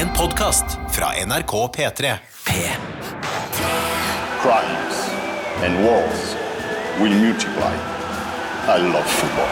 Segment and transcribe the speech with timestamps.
[0.00, 2.16] En podkast fra NRK P3.
[2.46, 2.52] P.
[4.42, 4.96] crimes
[5.64, 6.36] and wars
[7.00, 7.74] will multiply.
[8.68, 9.50] I love football.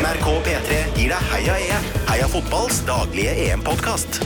[0.00, 1.90] NRK P3 gir deg Heia EM.
[2.08, 4.20] Heia fotballs daglige EM-podkast.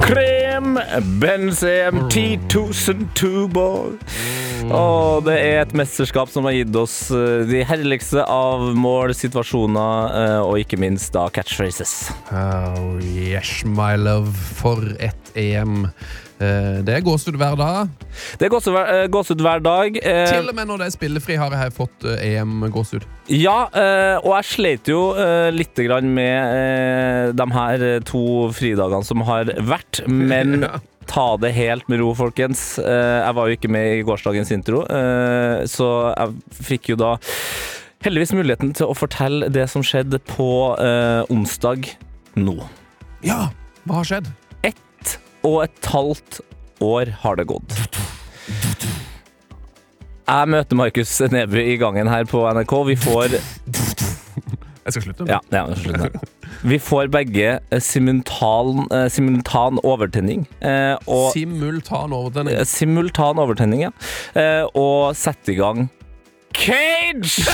[0.00, 0.80] Krem,
[1.20, 2.48] Benzem, 10
[3.12, 3.92] Tubo.
[4.74, 10.16] Og det er et mesterskap som har gitt oss eh, de herligste av mål, situasjoner
[10.20, 11.92] eh, og ikke minst da catchphrases.
[12.32, 14.32] Oh, yes, my love.
[14.56, 15.84] For et EM.
[16.40, 17.92] Eh, Det er gåsehud hver dag.
[18.40, 20.00] Det er gåsehud hver- dag.
[20.02, 23.06] Til og med når det er spillefri, har jeg fått eh, EM-gåsehud.
[23.32, 25.00] Ja, eh, og jeg slet jo
[25.52, 28.24] litt med de her to
[28.54, 30.64] fridagene som har vært, men
[31.08, 32.78] ta det helt med ro, folkens.
[32.78, 37.16] Eh, jeg var jo ikke med i gårsdagens intro, eh, så jeg fikk jo da
[38.06, 40.50] heldigvis muligheten til å fortelle det som skjedde på
[40.82, 41.88] eh, onsdag
[42.38, 42.58] nå.
[43.26, 43.48] Ja,
[43.86, 44.30] hva har skjedd?
[44.66, 46.40] Ett og et halvt
[46.84, 47.78] år har det gått.
[50.26, 52.72] Jeg møter Markus Neby i gangen her på NRK.
[52.90, 53.36] Vi får
[54.86, 55.26] Jeg skal slutte.
[55.30, 56.26] Ja, ja slutt nå.
[56.66, 60.48] Vi får begge eh, simultan, eh, simultan overtenning.
[60.58, 62.64] Eh, og Simultan overtenning.
[62.66, 63.92] simultan overtenning, ja.
[64.74, 65.84] Og setter i gang
[66.56, 67.44] Cage!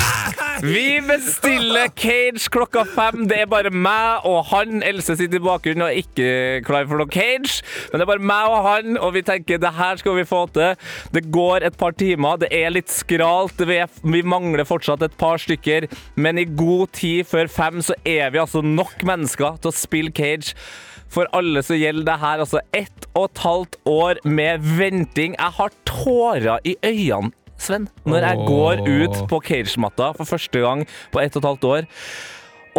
[0.63, 3.25] Vi bestiller Cage klokka fem.
[3.29, 4.83] Det er bare meg og han.
[4.87, 7.65] Else sitter i bakgrunnen og er ikke klar for noe Cage.
[7.91, 10.45] Men det er bare meg og han, og vi tenker det her skal vi få
[10.55, 10.79] til.
[11.15, 12.39] Det går et par timer.
[12.45, 13.67] Det er litt skralt.
[13.67, 15.91] Vi, er, mangler fortsatt et par stykker.
[16.15, 20.15] Men i god tid før fem så er vi altså nok mennesker til å spille
[20.15, 20.55] Cage.
[21.13, 25.37] For alle så gjelder det her altså ett og et halvt år med venting.
[25.37, 30.87] Jeg har tårer i øynene, Sven, når jeg går ut på cagematta for første gang
[31.15, 31.91] på ett og et halvt år.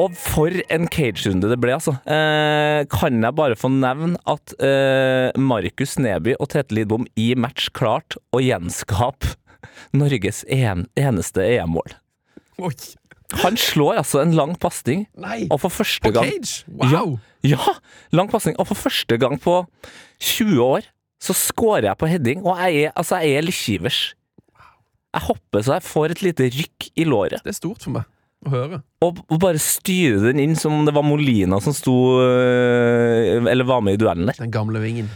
[0.02, 1.94] Og for en cage-runde det ble, altså.
[2.10, 7.70] Eh, kan jeg bare få nevne at eh, Markus Neby og Tete Lidbom i match
[7.78, 9.36] klarte å gjenskape
[9.94, 11.94] Norges en, eneste EM-mål.
[13.44, 15.06] Han slår altså en lang pasning,
[15.50, 16.66] og for første På gang Cage?
[16.70, 16.90] Wow.
[17.42, 17.78] ja, ja,
[18.14, 18.58] lang pasning.
[18.62, 19.62] Og for første gang på
[20.22, 20.90] 20 år
[21.24, 24.02] så scorer jeg på heading, og jeg er, altså, jeg er litt kivers.
[25.14, 28.04] Jeg hopper så jeg får et lite rykk i låret, Det er stort for meg
[28.44, 28.82] å høre.
[29.06, 33.64] og, og bare styre den inn som om det var Molina som sto øh, Eller
[33.64, 34.36] var med i duellen der.
[34.42, 35.08] Den gamle vingen.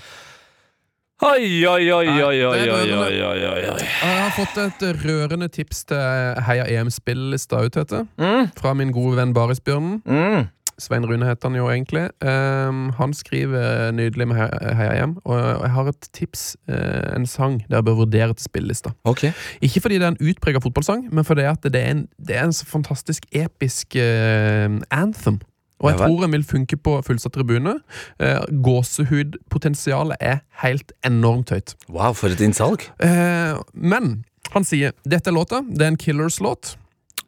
[1.25, 3.85] Oi, oi, oi, oi, oi, oi, oi, oi, oi, oi.
[3.87, 5.97] Jeg har fått et rørende tips til
[6.45, 8.03] Heia EM-spillelista ut, Tete.
[8.21, 10.03] Mm, Fra min gode venn Barisbjørnen.
[10.05, 10.45] mm.
[10.79, 12.03] Svein Rune heter han jo egentlig.
[12.21, 17.25] Um, han skriver nydelig med He- Heia hjem Og jeg har et tips, uh, en
[17.25, 18.93] sang dere bør vurdere til spillelista.
[19.03, 19.31] Okay.
[19.61, 22.53] Ikke fordi det er en utprega fotballsang, men fordi det er en, det er en
[22.53, 25.39] så fantastisk episk uh, anthem.
[25.79, 27.75] Og jeg tror den vil funke på fullsatt tribune.
[28.17, 31.75] Eh, Gåsehudpotensialet er helt enormt høyt.
[31.89, 32.87] Wow, for et innsalg.
[33.03, 34.23] Eh, men
[34.55, 35.61] han sier dette er låta.
[35.69, 36.75] Det er en Killers-låt.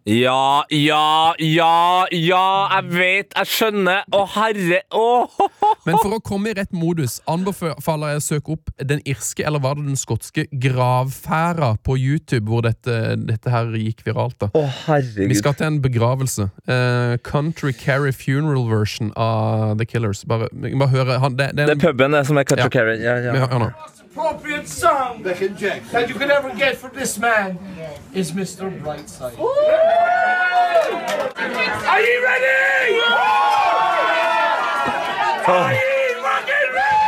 [0.07, 4.05] Ja, ja, ja, ja, jeg vet, jeg skjønner.
[4.15, 5.03] Å, herre Å,
[5.85, 9.61] Men for å komme i rett modus anbefaler jeg å søke opp den irske, eller
[9.63, 14.39] var det den skotske, gravferda på YouTube, hvor dette, dette her gikk viralt.
[14.39, 15.29] da Å, herregud.
[15.33, 16.49] Vi skal til en begravelse.
[16.63, 20.23] Uh, country Carry Funeral Version av The Killers.
[20.29, 22.73] Bare, bare høre han, det, det Det er er puben det som er Country Ja.
[22.79, 22.99] Carry.
[23.03, 23.35] Ja, ja.
[23.35, 23.73] Vi hører nå.
[24.11, 25.39] Appropriate song that
[26.09, 27.57] you could ever get from this man
[28.13, 28.69] is Mr.
[28.81, 29.37] Brightside.
[31.87, 32.99] Are you ready?
[35.47, 36.99] Are you fucking ready?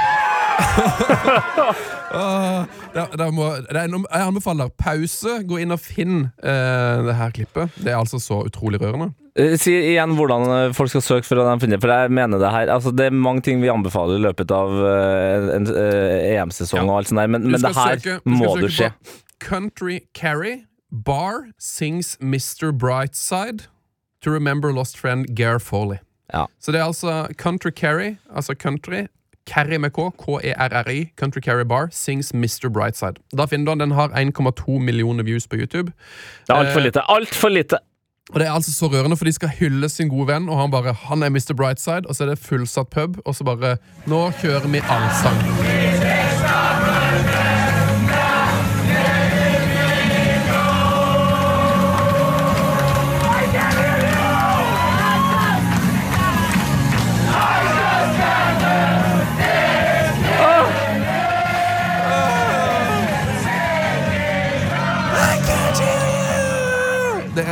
[2.93, 5.37] Da, da må, det er, noe- jeg anbefaler pause.
[5.47, 7.69] Gå inn og finn eh, det her klippet.
[7.77, 9.13] Det er altså så utrolig rørende.
[9.39, 12.49] Eh, Si igjen hvordan eh, folk skal søke for å finne For jeg mener det
[12.51, 16.87] her Altså Det er mange ting vi anbefaler i løpet av eh, en EM-sesong Ja.
[16.89, 18.89] og alt sånt der, men, men det her søke- du må søke se.
[19.39, 22.73] Country Carry Bar sings Mr.
[22.75, 23.69] Brightside
[24.21, 25.97] to remember lost friend Gare Foley.
[26.33, 26.45] Ja.
[26.59, 29.05] Så det er altså Country Carry, altså country,
[29.47, 32.69] Carry med K, K-E-R-R-I, Country Carry Bar, sings Mr.
[32.69, 33.17] Brightside.
[33.35, 33.79] Da finner du den.
[33.89, 35.91] Den har 1,2 millioner views på YouTube.
[36.47, 37.01] Det er altfor lite.
[37.09, 37.79] Altfor lite!
[38.29, 40.71] Og det er altså så rørende, for de skal hylle sin gode venn, og han
[40.71, 41.53] bare Han er Mr.
[41.57, 43.77] Brightside, og så er det fullsatt pub, og så bare
[44.07, 46.10] Nå kjører vi allsang.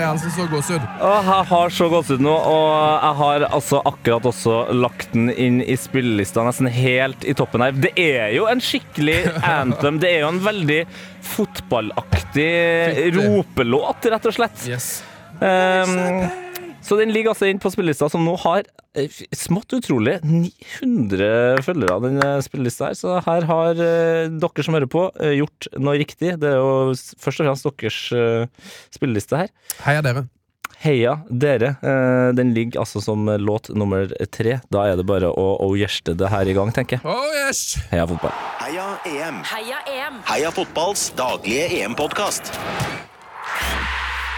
[0.10, 0.86] Altså så gåsehud.
[1.00, 5.78] Jeg har så gåsehud nå, og jeg har altså akkurat også lagt den inn i
[5.80, 7.78] spillelista, nesten helt i toppen her.
[7.78, 9.22] Det er jo en skikkelig
[9.60, 10.02] anthem.
[10.02, 10.82] Det er jo en veldig
[11.36, 12.50] fotballaktig
[13.20, 14.68] ropelåt, rett og slett.
[14.70, 14.92] Yes.
[15.40, 16.49] Um,
[16.90, 18.66] så den ligger altså inn på spillelista, som nå har
[18.98, 22.98] eh, smått utrolig 900 følgere, den eh, spillelista her.
[22.98, 25.06] Så her har eh, dere som hører på,
[25.38, 26.34] gjort noe riktig.
[26.42, 28.66] Det er jo først og fremst deres
[28.96, 29.54] spilleliste her.
[29.86, 30.26] Heia dere.
[30.80, 31.74] Heia dere.
[32.38, 34.58] Den ligger altså som låt nummer tre.
[34.72, 37.06] Da er det bare å oh gjeste det her i gang, tenker jeg.
[37.06, 37.76] Oh yes!
[37.92, 38.34] Heia fotball.
[38.64, 39.44] Heia EM.
[39.52, 40.24] Heia EM!
[40.32, 42.56] Heia fotballs daglige EM-podkast.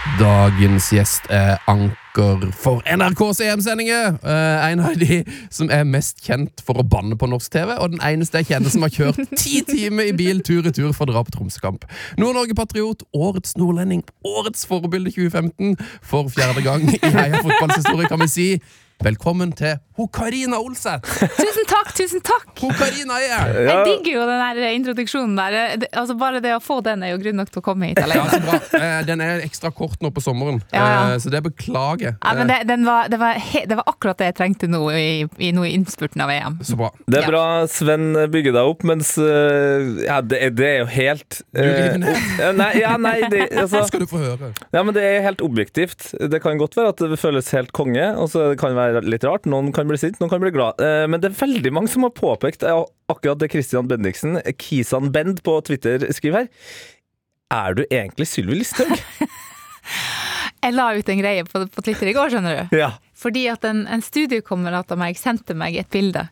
[0.02, 4.16] Dagens gjest er anker for NRKs EM-sendinger.
[4.26, 5.20] Uh, en av de
[5.54, 8.74] som er mest kjent for å banne på norsk TV, og den eneste jeg kjenner
[8.74, 11.86] som har kjørt ti timer i bil tur i tur for å dra på Tromsøkamp.
[12.18, 15.78] Nord-Norge-patriot, årets nordlending, årets forbilde 2015.
[16.02, 18.48] For fjerde gang i Heia fotballhistorie kan vi si
[19.02, 21.06] velkommen til ho Karina Olseth.
[21.38, 22.48] Tusen takk, tusen takk!
[22.62, 23.58] Ho Karina er her.
[23.68, 25.56] Jeg digger jo den der introduksjonen der.
[25.82, 28.00] Det, altså Bare det å få den er jo grunn nok til å komme hit
[28.02, 28.30] Ja, alene.
[28.32, 28.60] så bra.
[28.80, 31.02] Eh, Den er ekstra kort nå på sommeren, Ja, ja.
[31.12, 32.16] eh, så det beklager.
[32.22, 34.70] Ja, men Eh, det, den var, det, var he, det var akkurat det jeg trengte
[34.72, 35.04] nå i,
[35.38, 36.58] i, nå i innspurten av EM.
[36.66, 36.90] Så bra.
[37.06, 37.32] Det er Ja.
[37.34, 41.98] bra Sven bygger deg opp, mens eh, Ja, det, er- det er jo helt eh,
[42.58, 44.52] Nei, ja, nei det, altså, skal du få høre.
[44.74, 46.10] Ja, men det er helt objektivt.
[46.32, 49.24] Det kan godt være at det føles helt konge, og så kan det være litt
[49.28, 49.46] rart.
[49.50, 50.80] Noen kan bli sint, noen kan bli glad.
[50.84, 55.12] Eh, Men det er veldig mange som har påpekt eh, akkurat det Christian Bendiksen, Kisan
[55.16, 56.52] Bend på Twitter, skriver her.
[57.52, 58.92] Er du egentlig Sylvi Listhaug?
[60.62, 62.78] Jeg la ut en greie på, på Twitter i går, skjønner du.
[62.78, 62.92] Ja.
[63.18, 66.28] Fordi at en, en studiekamerat av meg sendte meg et bilde.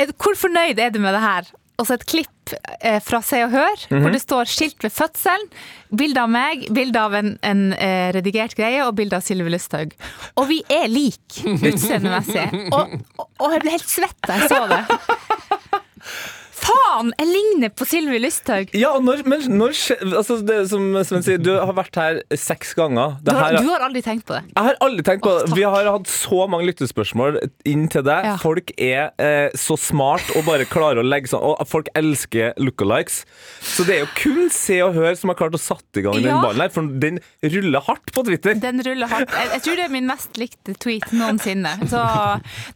[0.00, 1.50] Er, hvor fornøyd er du med det her?
[1.76, 5.50] Og så et klipp eh, fra Se og Hør, hvor det står 'skilt ved fødselen'.
[5.96, 9.92] Bilde av meg, bilde av en, en eh, redigert greie og bilde av Sylvi Lysthaug.
[10.40, 12.48] Og vi er like utseendemessig.
[12.72, 14.82] Og, og, og jeg ble helt svett da jeg så det.
[16.66, 17.12] Faen!
[17.20, 18.72] Jeg ligner på Sylvi Lysthaug!
[18.76, 19.76] Ja, når, men når
[20.18, 23.16] altså det som Sven sier, du har vært her seks ganger.
[23.22, 24.42] Du har, her, du har aldri tenkt på det?
[24.50, 25.56] jeg har aldri tenkt på oh, det.
[25.56, 28.30] Vi har hatt så mange lyttespørsmål inn til deg.
[28.32, 28.36] Ja.
[28.42, 33.22] Folk er eh, så smart og bare klarer å legge sånn Og folk elsker lookalikes.
[33.62, 36.18] Så det er jo kun Se og Hør som har klart å satt i gang
[36.22, 38.56] den ballen her, for den ruller hardt på Twitter.
[38.60, 39.32] Den ruller hardt.
[39.34, 41.76] Jeg, jeg tror det er min mest likte tweet noensinne.
[41.90, 42.02] Så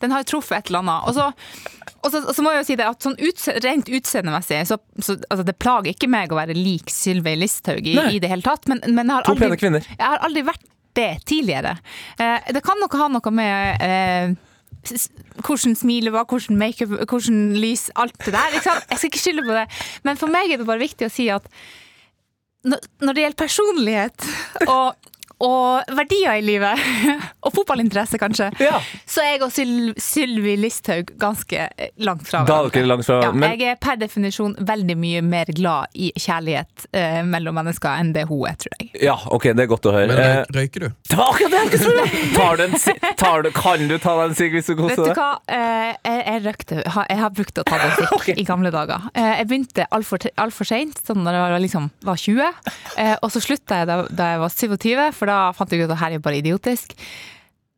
[0.02, 1.08] den har truffet et eller annet.
[1.10, 1.30] Og så,
[2.00, 4.78] og så, og så må jeg jo si det at sånn utse, rent utseendemessig så,
[4.98, 8.44] så altså det plager ikke meg å være lik Sylvi Listhaug i, i det hele
[8.44, 8.68] tatt.
[8.68, 10.68] Men, men jeg, har To aldri, pene jeg har aldri vært
[10.98, 11.76] det tidligere.
[12.18, 14.32] Eh, det kan nok ha noe med eh,
[15.46, 18.58] hvordan smilet var, hvordan makeup, hvordan lys, alt det der.
[18.58, 19.68] Jeg skal ikke skylde på det.
[20.06, 21.46] Men for meg er det bare viktig å si at
[22.66, 24.26] når det gjelder personlighet
[24.74, 25.09] og,
[25.40, 26.80] og verdier i livet,
[27.44, 28.80] og fotballinteresse kanskje, Ja.
[29.08, 33.54] så er jeg og Syl Sylvi Listhaug ganske eh, langt fra er fra Ja, men,
[33.58, 38.26] jeg er per definisjon veldig mye mer glad i kjærlighet eh, mellom mennesker enn det
[38.28, 38.90] hun er, tror jeg.
[39.06, 40.08] ja, OK, det er godt å høre.
[40.12, 40.88] Men Eh, røyker du?
[41.10, 42.24] det var akkurat det jeg ikke spurte!
[42.36, 44.82] Tar du en si- tar du, Kan du ta deg en sigg hvis du Vet
[44.82, 45.16] koser du deg?
[45.18, 48.34] hva, eh, jeg, jeg røykte, ha- Jeg har brukt å ta det stikk okay.
[48.36, 49.08] i gamle dager.
[49.14, 52.44] Eh, jeg begynte altfor alt for seint, sånn da jeg var, liksom, var 20.
[53.00, 55.94] Eh, og så slutta jeg da, da jeg var 27, for da fant jeg ut
[55.94, 56.92] at her er jo bare idiotisk.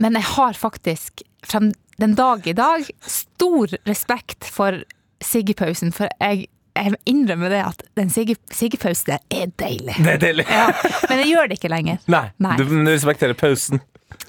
[0.02, 1.70] Men jeg har faktisk frem
[2.00, 4.80] den dag i dag stor respekt for
[5.22, 9.94] siggepausen, for jeg, jeg innrømmer det at den sigge- siggepausen er deilig.
[10.02, 10.46] Det er deilig.
[10.50, 10.64] Ja,
[11.10, 12.00] men jeg gjør det ikke lenger.
[12.16, 12.56] Nei, Nei.
[12.58, 13.82] du respekterer pausen.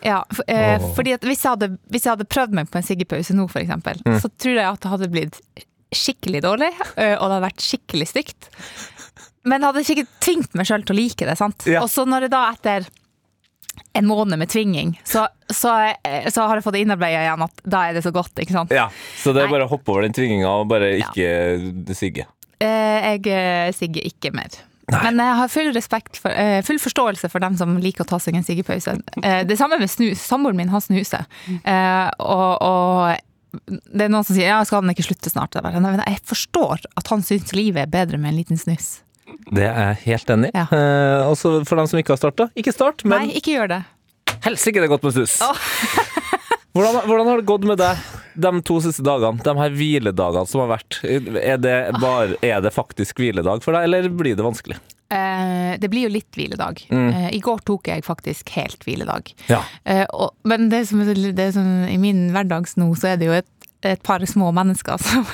[0.04, 2.86] Ja, for, eh, fordi at hvis jeg, hadde, hvis jeg hadde prøvd meg på en
[2.88, 4.20] siggepause nå, eksempel, Mm.
[4.22, 5.40] så tror jeg at det hadde blitt
[5.94, 8.48] skikkelig dårlig, og det hadde vært skikkelig stygt.
[9.46, 11.66] Men jeg hadde sikkert tvingt meg sjøl til å like det, sant.
[11.70, 11.82] Ja.
[11.84, 12.88] Og så når det da etter
[13.94, 17.86] en måned med tvinging, så, så, eh, så har jeg fått innarbeida igjen at da
[17.88, 18.74] er det så godt, ikke sant.
[18.74, 18.90] Ja,
[19.20, 19.56] Så det er Nei.
[19.58, 22.28] bare å hoppe over den tvinginga og bare ikke sigge.
[22.64, 24.62] Eh, jeg eh, sigger ikke mer.
[24.92, 25.70] Men jeg har full
[26.20, 28.98] for, full forståelse for dem som liker å ta seg en siggepause.
[29.24, 30.22] Eh, det samme med snus.
[30.22, 31.24] Samboeren min han snuser.
[31.48, 35.56] Eh, og, og det er noen som sier ja, skal han ikke slutte snart?
[35.56, 38.98] Jeg Nei, men jeg forstår at han syns livet er bedre med en liten snus.
[39.54, 40.56] Det er jeg helt enig i.
[40.58, 40.66] Ja.
[40.72, 43.82] Eh, også for dem som ikke har starta, ikke start, men Nei, ikke gjør det.
[44.48, 45.38] helsike det er godt med snus.
[46.74, 48.04] hvordan, hvordan har det gått med deg
[48.44, 49.44] de to siste dagene?
[49.46, 51.02] De her hviledagene som har vært.
[51.06, 54.80] Er det, bare, er det faktisk hviledag for deg, eller blir det vanskelig?
[55.14, 56.80] Eh, det blir jo litt hviledag.
[56.90, 59.30] Eh, I går tok jeg faktisk helt hviledag.
[59.52, 59.60] Ja.
[59.86, 63.22] Eh, og, men det som, er så- det som, i min hverdags nå, så er
[63.22, 63.52] det jo et,
[63.86, 65.26] et par små mennesker som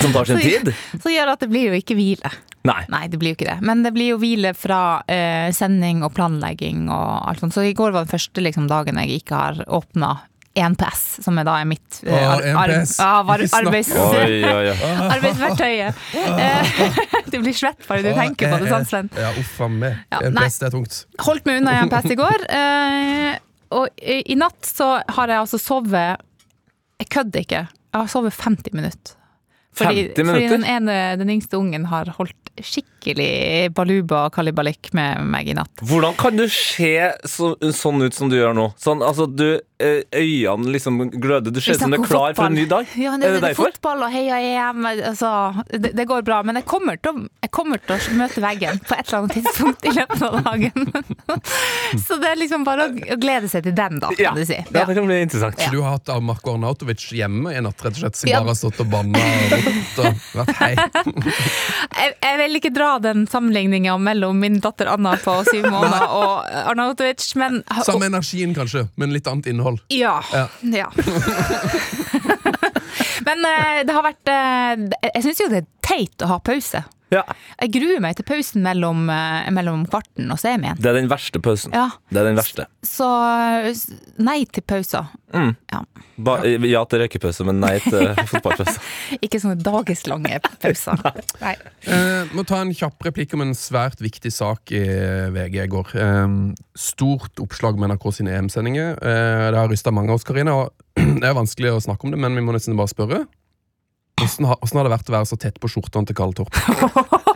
[0.00, 0.72] Som tar sin tid?
[1.02, 2.30] Så gjør at det blir jo ikke hvile.
[2.66, 2.80] Nei.
[2.92, 3.58] Nei, det blir jo ikke det.
[3.66, 4.80] Men det blir jo hvile fra
[5.10, 7.54] eh, sending og planlegging og alt sånt.
[7.56, 10.12] Så i går var den første liksom, dagen jeg ikke har åpna
[10.52, 12.90] 1PS, som er da er mitt uh, ar ar- ar- 1PS.
[13.00, 14.90] ja, var- Ikke snakk arbeids, Oi, oi, oi.
[15.14, 16.02] arbeidsverktøyet.
[16.18, 16.74] Eh,
[17.32, 19.08] du blir svett bare du tenker på det, sant Sven?
[19.16, 20.02] Ja, uff a meg.
[20.12, 20.98] Ja, det er tungt.
[21.24, 22.44] Holdt meg unna 1PS i går.
[22.58, 23.32] Eh,
[23.72, 26.20] og i, i natt så har jeg altså sovet
[27.02, 27.54] Jeg kødder ikke.
[27.56, 29.18] Jeg har sovet 50 minutter.
[29.74, 32.52] Fordi, 50 fordi den ene, den yngste ungen har holdt
[33.02, 35.82] skikkelig baluba og kalibalikk med meg i natt.
[35.82, 38.68] Hvordan kan du se så, sånn ut som du gjør nå?
[38.80, 41.50] Sånn, altså, du, eh, øynene liksom gløder.
[41.52, 42.86] Du ser ut som du er klar for en ny dag.
[42.96, 43.72] Ja, er det, det det er derfor?
[43.72, 44.86] fotball og heia EM.
[44.86, 45.32] Altså,
[45.72, 46.42] det, det går bra.
[46.46, 49.36] Men jeg kommer, til, å- jeg kommer til å møte veggen på et eller annet
[49.40, 50.92] tidspunkt i løpet av dagen.
[52.06, 54.56] Så det er liksom bare å glede seg til den, da, Ja, kan du si.
[54.62, 55.58] ja, det kan bli interessant.
[55.60, 55.70] Ja.
[55.72, 58.40] du har hatt Marko Arnautovic hjemme i natt, rett og slett, som Ja.
[58.40, 59.68] bare har stått og banna og
[60.02, 60.72] og vært hei.
[62.02, 66.52] Jeg, jeg vil ikke dra den sammenligninga mellom min datter Anna på syv måneder og
[66.72, 69.80] Arnautovic, men Samme energien, kanskje, men litt annet innhold.
[69.88, 70.18] Ja.
[70.32, 70.48] Ja.
[70.82, 70.90] ja.
[73.22, 76.82] Men eh, det har vært eh, Jeg syns jo det er teit å ha pause.
[77.12, 77.22] Ja.
[77.60, 80.78] Jeg gruer meg til pausen mellom, eh, mellom kvarten og semien.
[80.80, 81.74] Det er den verste pausen.
[81.76, 82.66] Ja, Det er den verste.
[82.82, 83.08] så
[84.18, 85.10] nei til pauser.
[85.32, 85.54] Mm.
[85.72, 85.80] Ja.
[86.22, 88.76] Ba, ja til røykepause, men nei til fotballpause.
[89.24, 91.00] Ikke sånne dageslange pauser.
[91.44, 91.54] Nei.
[91.88, 94.82] Eh, må ta en kjapp replikk om en svært viktig sak i
[95.34, 95.94] VG i går.
[95.96, 96.36] Eh,
[96.78, 98.96] stort oppslag med NRK sine EM-sendinger.
[99.00, 100.56] Eh, det har rysta mange av oss, Karina.
[100.64, 100.72] Og
[101.20, 103.24] det er vanskelig å snakke om det, men vi må nesten bare spørre.
[104.22, 106.54] Hvordan har, hvordan har det vært å være så tett på skjortene til Karl Torp?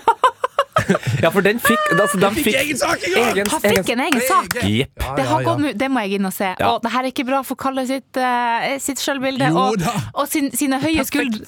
[1.23, 4.52] Ja, for den fikk, altså, den fikk egen sak egen- Han fikk en egen sak!
[4.62, 4.93] Jepp.
[5.02, 5.47] Ja, Det, ja, har ja.
[5.49, 6.52] gått, det må jeg inn og se.
[6.61, 6.69] Ja.
[6.76, 9.49] Og det her er ikke bra for Kalle sitt, uh, sitt sjølbilde.
[9.57, 9.83] Og,
[10.14, 11.40] og sin, sine høye, skuld,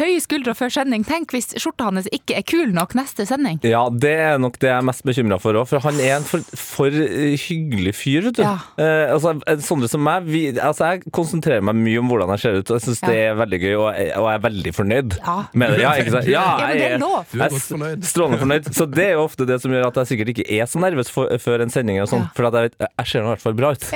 [0.00, 1.04] høye skuldre før sending.
[1.06, 3.60] Tenk hvis skjorta hans ikke er kul nok neste sending.
[3.66, 6.26] Ja, det er nok det jeg er mest bekymra for òg, for han er en
[6.28, 8.42] for, for eh, hyggelig fyr, vet du.
[8.42, 8.56] Ja.
[8.80, 12.44] Eh, altså, en sånne som meg, vi, altså, jeg konsentrerer meg mye om hvordan jeg
[12.44, 13.10] ser ut, og jeg syns Ja.
[13.12, 15.36] det er veldig gøy, og jeg, og jeg er veldig fornøyd Ja.
[15.54, 15.80] med det.
[15.84, 16.30] Ja, ikke sant?
[16.30, 17.34] Ja, Ja, men det er jeg lov.
[17.34, 18.04] Er fornøyd.
[18.04, 18.72] Strålende fornøyd.
[18.74, 21.10] Så det er jo ofte det som gjør at jeg sikkert ikke er så nervøs
[21.14, 22.32] for, før en sending, og sånn, Ja.
[22.34, 23.86] for at jeg, jeg ser nå i hvert fall bra ut.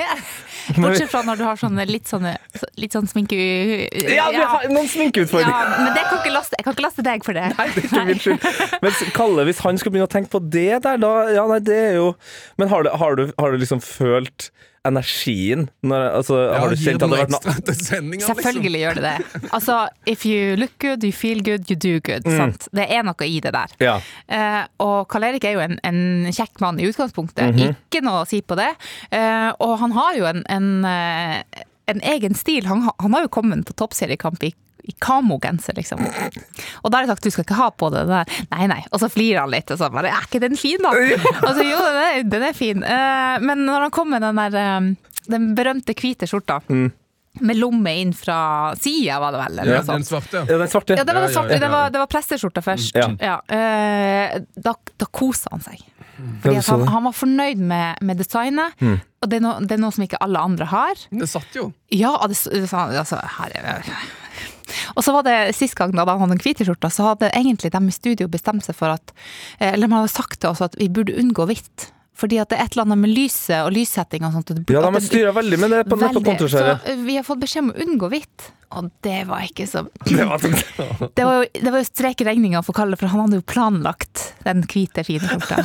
[0.77, 2.35] Bortsett fra når du har sånne litt sånne
[2.79, 3.37] litt sånn sminke...
[4.13, 4.47] Ja, ja.
[4.69, 5.49] noen sminkeutfordringer!
[5.49, 7.47] Ja, men det kan ikke laste, jeg kan ikke laste deg for det.
[7.57, 8.47] Nei, det er ikke min skyld.
[8.83, 11.77] Men Kalle, hvis han skal begynne å tenke på det der, da Ja, nei, det
[11.89, 12.09] er jo
[12.61, 14.49] Men har du, har du, har du liksom følt
[14.87, 15.67] energien?
[15.83, 18.11] Når, altså, Ja, har du kjent at det har vært noe liksom?
[18.29, 19.41] Selvfølgelig gjør det det.
[19.55, 22.25] Altså, if you look good, you feel good, you do good.
[22.25, 22.37] Mm.
[22.37, 22.67] Sant?
[22.75, 23.75] Det er noe i det der.
[23.83, 23.97] Ja.
[24.31, 27.75] Uh, og Karl Erik er jo en, en kjekk mann i utgangspunktet, Mhm.
[27.89, 28.69] ikke noe å si på det.
[29.11, 32.65] Uh, og han har jo en, en, eh, en egen stil.
[32.69, 34.53] Han, han har jo kommet på toppseriekamp i
[34.89, 36.01] i kamogenser, liksom.
[36.81, 38.31] Og da har jeg sagt du skal ikke ha på det der.
[38.55, 38.79] Nei, nei.
[38.91, 40.91] Og så flirer han litt, og så bare Er ikke den fin, da?
[41.47, 42.81] Og så jo, den er, den er fin.
[42.83, 44.89] Eh, men når han kom med den der eh,
[45.29, 46.89] den berømte hvite skjorta, Mm.
[47.45, 49.59] med lomme inn fra sida, var det vel?
[49.61, 49.81] Eller Ja.
[49.85, 50.41] Den svarte.
[50.49, 50.97] Ja, den svarte.
[50.97, 51.59] Ja, det var ja, svarte.
[51.61, 52.97] Det var, det var presteskjorta først.
[52.97, 53.05] Ja.
[53.21, 53.35] Ja.
[53.55, 55.85] eh, da, da kosa han seg.
[56.43, 58.97] Han, han var fornøyd med, med designet, Mm.
[59.23, 60.99] og det er, noe, det er noe som ikke alle andre har.
[61.11, 61.69] Det satt jo.
[61.95, 63.85] Ja, det, det, altså, her er
[64.95, 67.71] og så var det sist gang da de hadde den hvite skjorta, så hadde egentlig
[67.73, 69.13] de i studio bestemt seg for at
[69.59, 71.89] eh, Eller de hadde sagt til oss at vi burde unngå hvitt.
[72.19, 74.51] Fordi at det er et eller annet med lyset og lyssetting og sånt.
[74.67, 76.83] Ja, de styrer veldig med det på, kontorskjæret.
[76.83, 79.85] Så eh, vi har fått beskjed om å unngå hvitt, og det var ikke så
[80.09, 80.43] Det var.
[80.43, 83.45] Det var jo, det var jo strek i regninga for Kalle, for han hadde jo
[83.47, 85.63] planlagt den hvite, fine skjorta.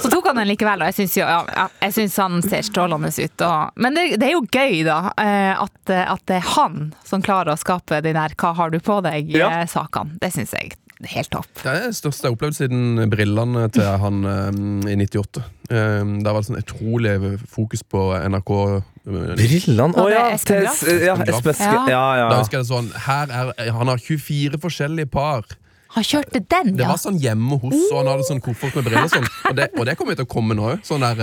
[0.00, 2.64] Så tok han den likevel, og jeg syns jo ja, ja, jeg synes han ser
[2.64, 3.46] strålende ut.
[3.46, 7.24] Og, men det, det er jo gøy, da, eh, at, at det er han som
[7.24, 10.20] klarer å skape de der 'hva har du på deg'-sakene.
[10.20, 10.76] Det syns jeg
[11.08, 11.48] helt topp.
[11.62, 15.44] Det er det største jeg har opplevd siden brillene til han eh, i 98.
[15.70, 17.14] Eh, det var sånn utrolig
[17.48, 18.52] fokus på NRK.
[18.66, 20.82] eh, Brillene Å oh, ja, Espen Graff?
[20.84, 21.16] ja.
[21.16, 21.86] Ja.
[21.88, 22.28] Ja, ja.
[22.28, 25.48] Da husker jeg det sånn er, Han har 24 forskjellige par.
[25.96, 26.76] Han kjørte den, ja.
[26.78, 29.08] Det var sånn hjemme hos, og han hadde sånn koffert med briller.
[29.10, 29.24] Sånn.
[29.48, 30.84] Og, det, og det kommer til å komme nå òg.
[30.86, 31.18] Sånn der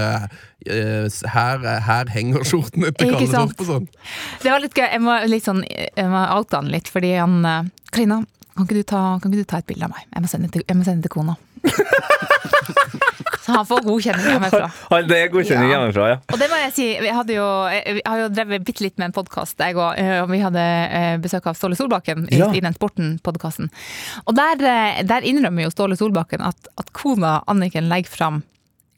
[0.68, 3.30] eh, her, her henger skjortene til Kalle?
[3.32, 3.86] Torp og sånn.
[4.44, 4.90] Det var litt gøy.
[4.90, 8.20] Jeg må, litt sånn, jeg må oute han litt, fordi han eh, Karina,
[8.58, 10.04] kan ikke, du ta, kan ikke du ta et bilde av meg?
[10.14, 11.38] Jeg må sende det til, jeg må sende det til kona.
[13.48, 14.68] Så han får godkjenning hjemmefra.
[14.92, 15.78] Han- Det er godkjenning Ja.
[15.80, 16.18] hjemmefra, ja.
[16.34, 19.06] Og det må jeg si, vi hadde jo, jeg har jo drevet bitte litt med
[19.08, 19.94] en podkast, jeg òg.
[19.98, 22.52] eh, Og vi hadde eh, besøk av Ståle Solbakken i, Ja.
[22.52, 23.70] i den Sporten-podkasten.
[24.28, 28.44] Og der, eh, der innrømmer jo Ståle Solbakken at, at kona Anniken legger fram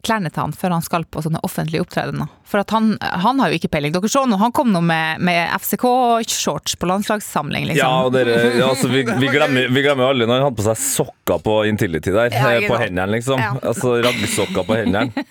[0.05, 2.29] klærne til han før han skal på sånne offentlige opptredener.
[2.49, 3.93] For at han, han har jo ikke peiling.
[3.93, 7.83] Dere så nå, han kom nå med, med FCK-shorts på landslagssamling, liksom.
[7.83, 10.67] Ja, og dere, ja, altså, vi, vi, glemmer, vi glemmer aldri når han hadde på
[10.69, 12.31] seg sokker på Intility der.
[12.33, 13.43] Ja, eh, på hendene, liksom.
[13.43, 13.51] Ja.
[13.59, 15.09] Altså raggsokker på hendene.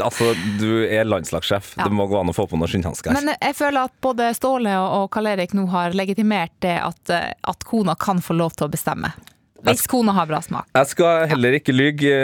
[0.00, 1.74] Altså, du er landslagssjef.
[1.78, 1.84] Ja.
[1.86, 3.14] Det må gå an å få på noen skinnhansker.
[3.14, 7.30] Men jeg føler at både Ståle og Karl Erik nå har legitimert det at, eh,
[7.52, 9.12] at kona kan få lov til å bestemme.
[9.66, 10.66] Hvis kona har bra smak.
[10.74, 12.14] Jeg skal heller ikke lyge.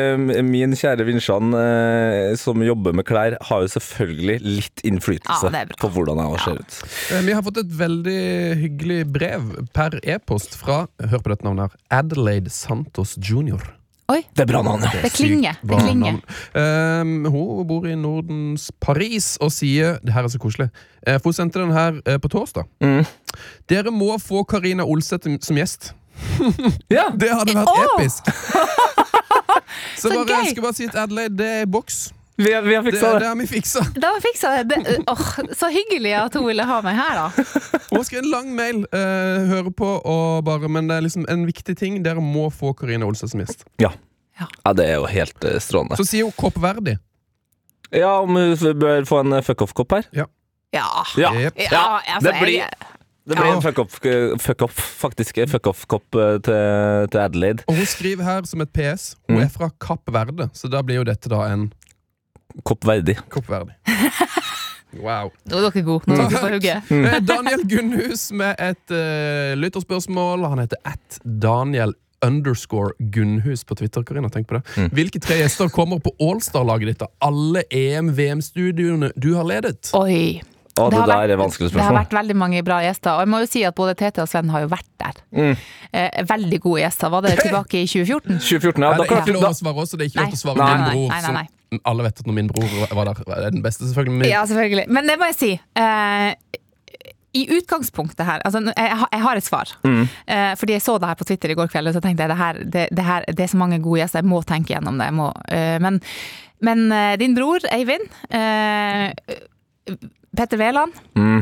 [0.47, 5.69] Min kjære Vinsjan, eh, som jobber med klær, har jo selvfølgelig litt innflytelse Ja, det
[5.75, 5.81] bra.
[5.85, 6.79] på hvordan jeg ser ut.
[7.13, 8.21] Eh, Vi har fått et veldig
[8.63, 13.61] hyggelig brev per e-post fra hør på dette navnet her, Adelaide Santos jr.
[14.09, 14.91] Oi, Det er bra navn, ja.
[15.03, 15.57] det klinger.
[15.67, 16.21] Det klinger.
[16.55, 20.69] Um, hun bor i Nordens Paris og sier Det her er så koselig.
[21.05, 22.69] Eh, for hun sendte den her eh, på torsdag.
[22.81, 23.03] Mm.
[23.67, 25.91] Dere må få Karina Olseth som gjest.
[26.97, 27.87] Ja, Det hadde vært oh!
[27.97, 28.29] episk!
[29.97, 30.37] så Så bare, gøy!
[30.45, 31.99] jeg skal bare si til Adelaide, det er boks.
[32.37, 33.29] vi, har- vi har Det, fiksa det det.
[33.29, 33.83] har vi fiksa.
[34.03, 34.79] Da fiksa jeg det.
[34.85, 35.23] det Oh,
[35.57, 37.45] så hyggelig at hun ville ha meg her, da.
[37.91, 38.83] Hun har skrevet en lang mail.
[38.93, 42.01] Uh, hører på og bare Men det er liksom en viktig ting.
[42.05, 43.65] Dere må få Karina Olsen som gjest.
[43.81, 43.93] Ja.
[44.37, 44.49] Ja.
[44.67, 45.97] ja, det er jo helt uh, strålende.
[45.97, 46.99] Så sier hun koppverdig.
[47.95, 50.09] Ja, om hun bør få en eh, fuck-off-kopp her?
[50.13, 50.27] Ja.
[50.75, 50.85] Ja.
[51.17, 51.57] Jep.
[51.71, 52.96] Ja, altså, det blir, jeg-
[53.27, 53.55] det blir Ja.
[53.57, 55.39] en fuck-off, eh, fuck-off, faktisk.
[55.39, 57.65] en Fuck-off-kopp eh, til, til Adelaide.
[57.69, 59.17] Og hun skriver her som et PS.
[59.29, 59.43] Hun Mm.
[59.45, 61.73] er fra Kapp Verde, så da blir jo dette da en
[62.65, 63.17] Kopp verdig.
[63.29, 63.75] koppverdig.
[64.97, 65.29] Wow.
[65.51, 66.07] Nå er dere gode.
[66.09, 66.91] Nå er dere på hugget.
[66.91, 70.47] Eh, Daniel Gunnhus med et uh, lytterspørsmål.
[70.49, 71.93] Han heter at Daniel
[72.25, 74.03] underscore Gunnhus på Twitter.
[74.09, 74.63] Karina, tenk på det.
[74.79, 74.89] Mm.
[74.97, 79.91] Hvilke tre gjester kommer på Allstar-laget ditt av alle EM-VM-studioene du har ledet?
[79.99, 80.41] Oi.
[80.77, 83.11] Å, det, har der vært- er vanskelig Det har vært veldig mange bra gjester.
[83.17, 85.21] Og jeg må jo si at både Tete og Sven har jo vært der.
[85.33, 85.57] Mm.
[85.93, 87.09] Eh, veldig gode gjester.
[87.15, 88.39] Var det tilbake i 2014?
[88.39, 88.91] 2014, ja.
[88.93, 90.69] Da det er ikke lov å svare også, det er ikke lov å svare Nei,
[90.75, 91.09] min nei, bror.
[91.15, 91.81] nei, nei, nei.
[91.91, 94.19] Alle vet at når min bror var der, er den beste, selvfølgelig.
[94.21, 94.87] Men Ja, selvfølgelig.
[94.89, 95.53] Men det må jeg si.
[95.83, 96.63] Eh,
[97.37, 99.69] I utgangspunktet her altså, jeg, har- et svar.
[99.85, 100.07] Mm.
[100.57, 102.39] fordi jeg så det her på Twitter i går kveld, og så tenkte jeg det,
[102.39, 105.11] her, det, det, her, det er så mange gode gjester, jeg må tenke gjennom det.
[105.11, 106.01] Jeg må, eh, men
[106.65, 109.13] men eh, din bror, Eivind, eh,
[110.37, 111.41] Petter Wæland mm.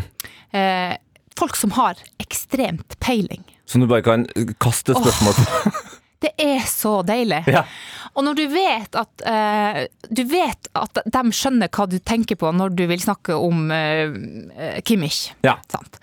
[0.57, 0.95] eh,
[1.39, 3.43] Folk som har ekstremt peiling.
[3.67, 4.23] Som du bare kan
[4.63, 5.73] kaste spørsmål på.
[6.25, 7.43] Det er så deilig.
[7.51, 7.65] Ja.
[8.15, 12.53] Og når du vet at eh, Du vet at de skjønner hva du tenker på
[12.55, 14.15] når du vil snakke om eh,
[14.55, 15.27] eh, Kimmich.
[15.45, 15.59] Ja.
[15.73, 15.99] Sant?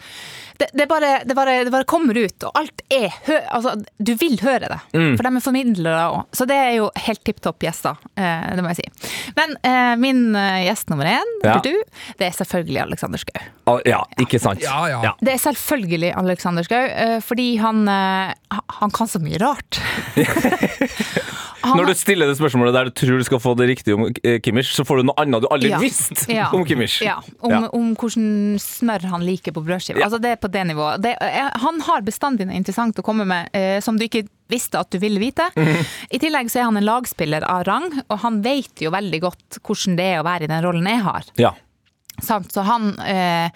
[0.61, 4.11] Det, det, bare, det, bare, det bare kommer ut, og alt er hø Altså, du
[4.19, 4.77] vil høre det.
[4.93, 5.15] Mm.
[5.17, 6.19] For de er formidlere òg.
[6.37, 7.97] Så det er jo helt tipp topp gjester.
[8.13, 9.09] Eh, det må jeg si.
[9.39, 11.57] Men eh, min eh, gjest nummer én, Ja.
[11.65, 11.73] du,
[12.19, 13.79] det er selvfølgelig Alexander Schou.
[13.87, 14.61] Ja, ikke sant?
[14.61, 15.15] Ja, ja.
[15.23, 19.81] Det er selvfølgelig Alexander Schou, eh, fordi han, eh, han kan så mye rart.
[21.63, 24.39] Når du stiller det spørsmålet der du tror du skal få det riktige om eh,
[24.41, 25.79] Kimmich, så får du noe annet du aldri Ja.
[25.79, 26.49] visste Ja.
[26.53, 26.99] om Kimmich.
[27.05, 27.59] Ja, om, Ja.
[27.73, 30.01] om hvordan smør han liker på brødskiva.
[30.03, 31.01] Altså det er på det nivået.
[31.01, 34.79] Det, eh, han har bestandig noe interessant å komme med eh, som du ikke visste
[34.79, 35.49] at du ville vite.
[35.55, 35.85] Mhm.
[36.11, 39.59] I tillegg så er han en lagspiller av rang, og han vet jo veldig godt
[39.61, 41.23] hvordan det er å være i den rollen jeg har.
[41.37, 41.53] Ja.
[42.21, 43.49] Så han eh,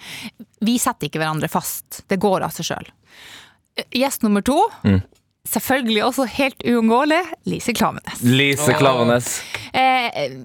[0.64, 2.02] Vi setter ikke hverandre fast.
[2.08, 2.86] Det går av seg sjøl.
[3.92, 5.02] Gjest nummer to, Mm.
[5.48, 8.22] Selvfølgelig også helt uunngåelig, Lise Klavenes.
[8.22, 9.42] Lise Klavenes.
[9.72, 10.36] Eh,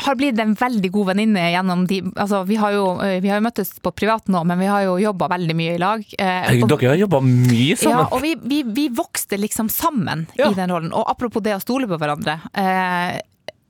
[0.00, 3.36] har blitt en veldig god venninne gjennom de altså, vi, har jo, eh, vi har
[3.40, 6.04] jo møttes på privat nå, men vi har jo jobba veldig mye i lag.
[6.18, 7.98] Eh, og- Dere har jobba mye sammen!
[7.98, 10.48] ja, og vi, vi, vi vokste liksom sammen Ja.
[10.50, 10.92] i den rollen.
[10.96, 12.38] Og apropos det å stole på hverandre.
[12.54, 13.20] Eh,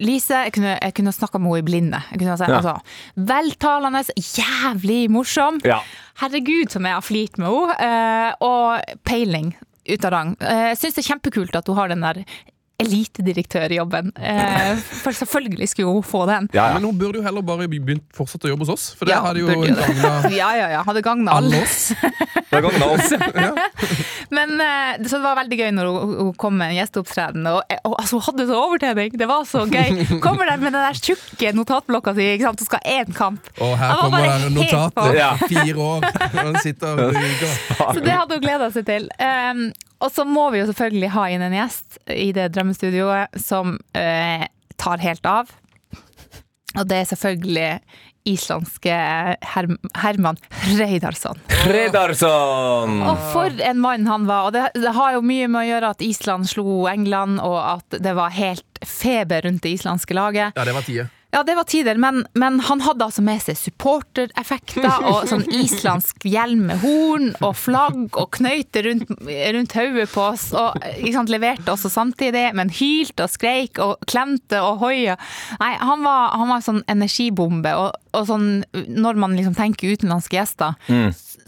[0.01, 1.99] Lise, jeg kunne, jeg kunne snakka med henne i blinde.
[2.13, 2.61] Jeg kunne si, Ja.
[2.63, 2.81] altså,
[3.17, 5.59] veltalende, jævlig morsom.
[5.65, 5.83] Ja.
[6.23, 7.75] Herregud, som jeg har flirt med henne.
[7.85, 9.51] Eh, og peiling
[9.95, 10.33] ut av rang.
[10.41, 12.25] Eh, Jeg syns det er kjempekult at hun har den der
[12.81, 14.13] elitedirektørjobben.
[14.17, 16.49] Eh, for selvfølgelig skulle hun få den.
[16.55, 16.75] Ja, ja.
[16.79, 19.23] Men hun burde jo heller bare begynt fortsatt å jobbe hos oss, for det Ja,
[19.25, 20.83] hadde jo gagna Ja, ja, ja.
[20.87, 21.93] Hadde gagna alle oss.
[22.51, 23.13] Det gagna oss.
[23.15, 23.51] ja.
[24.35, 27.47] Men, eh, så det var veldig gøy når hun, hun kom med en gjesteopptreden.
[27.47, 29.15] Og, og, altså, hun hadde så overtenning!
[29.21, 30.01] Det var så gøy.
[30.25, 32.65] Kommer der med den der tjukke notatblokka si ikke sant?
[32.65, 33.53] og skal ha én kamp.
[33.63, 35.15] Og her kommer det notatet.
[35.19, 35.31] Ja.
[35.45, 36.09] Fire år.
[36.11, 37.55] Og han sitter og ruger.
[37.79, 39.07] Så det hadde hun gleda seg til.
[39.23, 39.65] Um,
[40.01, 44.47] og så må vi jo selvfølgelig ha inn en gjest i det drømmestudioet som eh,
[44.81, 45.53] tar helt av.
[46.79, 47.71] Og det er selvfølgelig
[48.31, 48.97] islandske
[49.55, 50.39] Herm Herman
[50.79, 51.39] Reidarsson.
[51.69, 53.01] Reidarsson!
[53.09, 54.49] Og for en mann han var.
[54.49, 58.01] Og det, det har jo mye med å gjøre at Island slo England, og at
[58.01, 60.57] det var helt feber rundt det islandske laget.
[60.57, 61.09] Ja, det var tide.
[61.31, 66.27] Ja, det var tider, men, men han hadde altså med seg supportereffekter og sånn islandsk
[66.27, 69.13] hjelm med horn og flagg og knøyter rundt,
[69.55, 70.49] rundt hodet på oss.
[70.59, 70.75] Og
[71.15, 75.17] sant, leverte også samtidig, men hylte og skreik og klemte og hoia.
[75.63, 80.41] Nei, han var, han var sånn energibombe, og, og sånn når man liksom tenker utenlandske
[80.41, 80.75] gjester,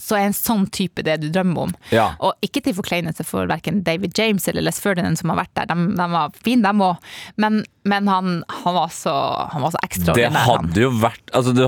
[0.02, 1.74] så er en sånn type det du drømmer om.
[1.94, 2.08] Ja.
[2.24, 5.68] Og ikke til forkleinelse for verken David James eller Les Ferdinand som har vært der,
[5.70, 6.96] de, de var fine, dem òg,
[7.38, 9.12] men, men han, han, var så,
[9.52, 10.36] han var så Det ekstraordinær.
[10.42, 10.66] han.
[10.66, 11.62] hadde jo vært altså du,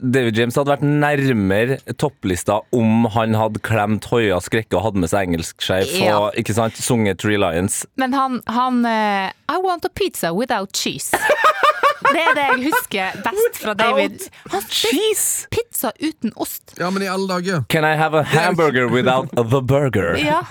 [0.00, 5.12] David James hadde vært nærmere topplista om han hadde klemt Hoia skrekke og hadde med
[5.12, 6.16] seg engelskskjerf Ja.
[6.18, 7.82] og ikke sant, sunget Three Lions.
[8.00, 11.12] Men han, han uh, I want a pizza without cheese.
[12.04, 14.26] Det er det jeg husker best fra David.
[14.52, 16.74] Han spiste pizza uten ost.
[16.78, 17.64] Ja, men i alle dager.
[17.68, 20.14] Can I have a hamburger without the burger?
[20.24, 20.42] Ja.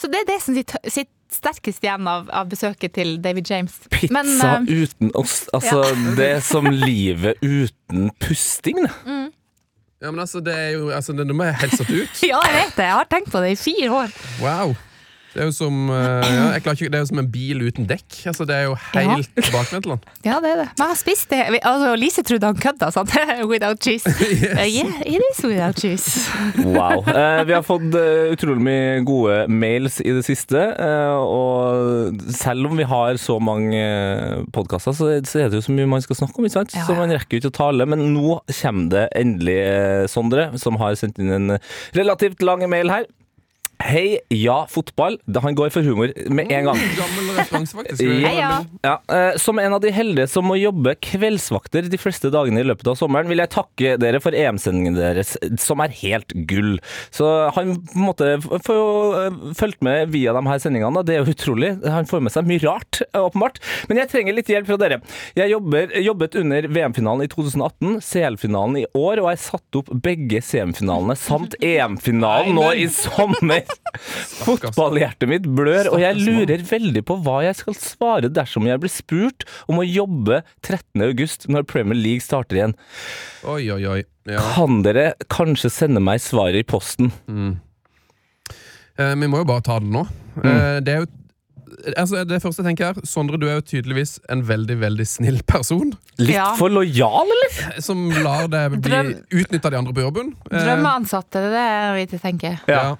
[0.00, 3.76] Så det er det som sitter, sitter sterkest igjen av, av besøket til David James.
[3.90, 5.48] Pizza Men, uh, uten ost.
[5.56, 5.82] Altså,
[6.18, 8.82] det er som livet uten pusting.
[8.84, 8.92] det.
[10.04, 12.22] Ja, men altså, det er jo altså, det må jeg helt satt ut.
[12.30, 12.88] ja, jeg vet det.
[12.90, 14.18] Jeg har tenkt på det i fire år.
[14.42, 14.74] Wow.
[15.34, 17.88] Det er jo som eh, ja, jeg ikke, Det er jo som en bil uten
[17.90, 18.20] dekk.
[18.30, 19.98] Altså, det er jo helt bakventlene.
[20.28, 20.66] Ja, det er det.
[20.78, 21.40] Men jeg har spist det.
[21.60, 23.12] Altså, Lise trodde han kødda, sant?
[23.52, 24.06] Without cheese.
[24.54, 26.28] Uh, yeah, it is without cheese.
[26.62, 27.02] Wow.
[27.06, 30.60] Uh, vi har fått uh, utrolig mye gode mails i det siste.
[30.78, 33.82] eh, og selv om vi har så mange
[34.54, 36.46] podkaster, så, så er det jo så mye man skal snakke om.
[36.46, 36.74] Ikke sant?
[36.76, 37.86] Ja, Så man rekker jo ikke å tale.
[37.90, 39.58] Men nå kommer det endelig,
[40.12, 41.56] Sondre, som har sendt inn en
[41.98, 43.06] relativt lang mail her.
[43.82, 45.16] Hei, ja, fotball.
[45.26, 46.78] Da Han går for humor med en gang.
[47.36, 48.02] Referanse, faktisk.
[48.04, 48.28] Ja.
[48.28, 48.50] Heia.
[48.84, 52.66] Ja, eh, Som en av de heldige som må jobbe kveldsvakter de fleste dagene i
[52.66, 56.78] løpet av sommeren, vil jeg takke dere for EM-sendingen deres, som er helt gull.
[57.14, 58.86] Så han på en måte får jo
[59.18, 61.74] eh, fulgt med via de her sendingene, det er jo utrolig.
[61.84, 63.60] Han får med seg mye rart, eh, åpenbart.
[63.90, 65.00] Men jeg trenger litt hjelp fra dere.
[65.36, 70.40] Jeg jobber, jobbet under VM-finalen i 2018, CL-finalen i år, og jeg satte opp begge
[70.44, 73.63] CM-finalene samt EM-finalen nå i sommer.
[74.44, 78.92] Fotballhjertet mitt blør, og jeg lurer veldig på hva jeg skal svare dersom jeg blir
[78.92, 81.04] spurt om å jobbe 13.
[81.06, 82.76] august når Premier League starter igjen.
[83.48, 84.00] Oi, oi, oi.
[84.28, 84.40] Ja.
[84.54, 87.12] Kan dere kanskje sende meg svaret i posten?
[88.98, 90.06] Eh, vi må jo bare ta det nå.
[90.38, 90.48] Mm.
[90.48, 91.12] Eh, det er jo
[91.98, 95.40] Altså, det første jeg tenker her Sondre, du er jo tydeligvis en veldig veldig snill
[95.48, 95.90] person.
[96.22, 96.52] Litt Ja.
[96.56, 97.56] for lojal, eller?
[97.74, 99.00] eh, Som lar deg bli
[99.42, 100.30] utnytta av de andre på jobben.
[100.52, 102.60] Eh, Drømmeansatte, det er det vi tenker.
[102.70, 102.96] Ja.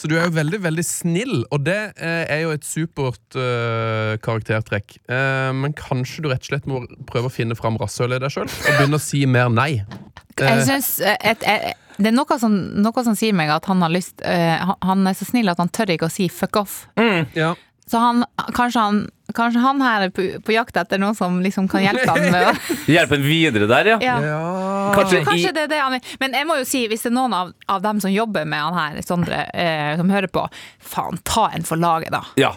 [0.00, 4.14] Så du er jo veldig, veldig snill, og det eh, er jo et supert eh,
[4.24, 4.94] karaktertrekk.
[5.12, 8.32] Eh, men kanskje du rett og slett må prøve å finne fram rasshølet i deg
[8.32, 9.82] sjøl, og begynne å si mer nei.
[10.40, 13.66] Jeg Eh, synes, eh, et, et, det er noe som, noe som sier meg at
[13.68, 16.28] han har lyst eh, han- Han er så snill at han tør ikke å si
[16.32, 16.86] fuck off.
[17.36, 17.50] ja.
[17.90, 18.22] Så han,
[18.54, 18.98] kanskje, han,
[19.34, 22.44] kanskje han her er på, på jakt etter noen som liksom kan hjelpe han med
[22.46, 22.52] å
[22.94, 23.98] Hjelpe en videre der, ja.
[24.04, 24.14] ja.
[24.22, 24.42] ja.
[24.94, 26.12] Kanskje Kanskje det er det han vil.
[26.22, 28.62] Men jeg må jo si, hvis det er noen av, av dem som jobber med
[28.62, 30.46] han her, Sondre, eh, som hører på,
[30.92, 32.22] faen, ta en for laget, da.
[32.38, 32.54] ja.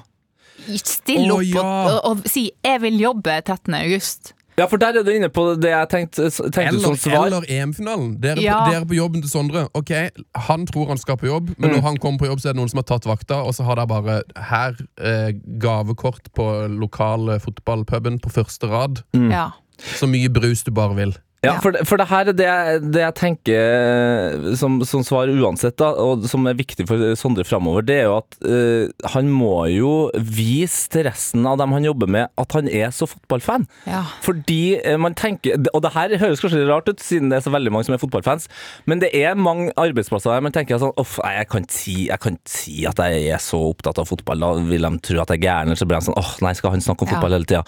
[0.63, 1.63] Still opp ja.
[1.65, 3.73] og, og, og si 'jeg vil jobbe 13.
[3.73, 4.35] august'.
[4.57, 7.25] Ja, for der er du inne på det jeg tenkte, tenkte som Eller, svar.
[7.25, 8.17] eller EM-finalen.
[8.21, 8.59] Dere, Ja.
[8.65, 9.67] på- dere på jobben til Sondre.
[9.73, 9.91] Ok,
[10.35, 11.75] Han tror han skal på jobb, men Mm.
[11.75, 13.63] når han kommer på jobb, så er det noen som har tatt vakta, og så
[13.63, 19.03] har de bare her eh, gavekort på lokale fotballpuben på første rad.
[19.13, 19.31] Mm.
[19.31, 19.49] Ja.
[19.79, 21.17] Så mye brus du bare vil.
[21.43, 21.59] Ja, Ja.
[21.59, 25.75] for, det- for det her er det, jeg- det jeg tenker som, som svar uansett,
[25.77, 29.65] da, og som er viktig for Sondre framover, det er jo at uh, han må
[29.73, 33.67] jo vise til resten av dem han jobber med, at han er så fotballfan.
[33.89, 34.03] Ja.
[34.23, 37.45] Fordi uh, man tenker Og det her høres kanskje litt rart ut, siden det er
[37.45, 38.47] så veldig mange som er fotballfans,
[38.89, 42.19] men det er mange arbeidsplasser der man tenker sånn Uff, jeg kan ikke si, jeg
[42.23, 44.39] kan si at jeg er så opptatt av fotball.
[44.43, 46.53] Da vil de tro at jeg er gæren, eller så blir de sånn Åh, nei,
[46.57, 47.15] skal han snakke om Ja.
[47.17, 47.63] fotball hele tida?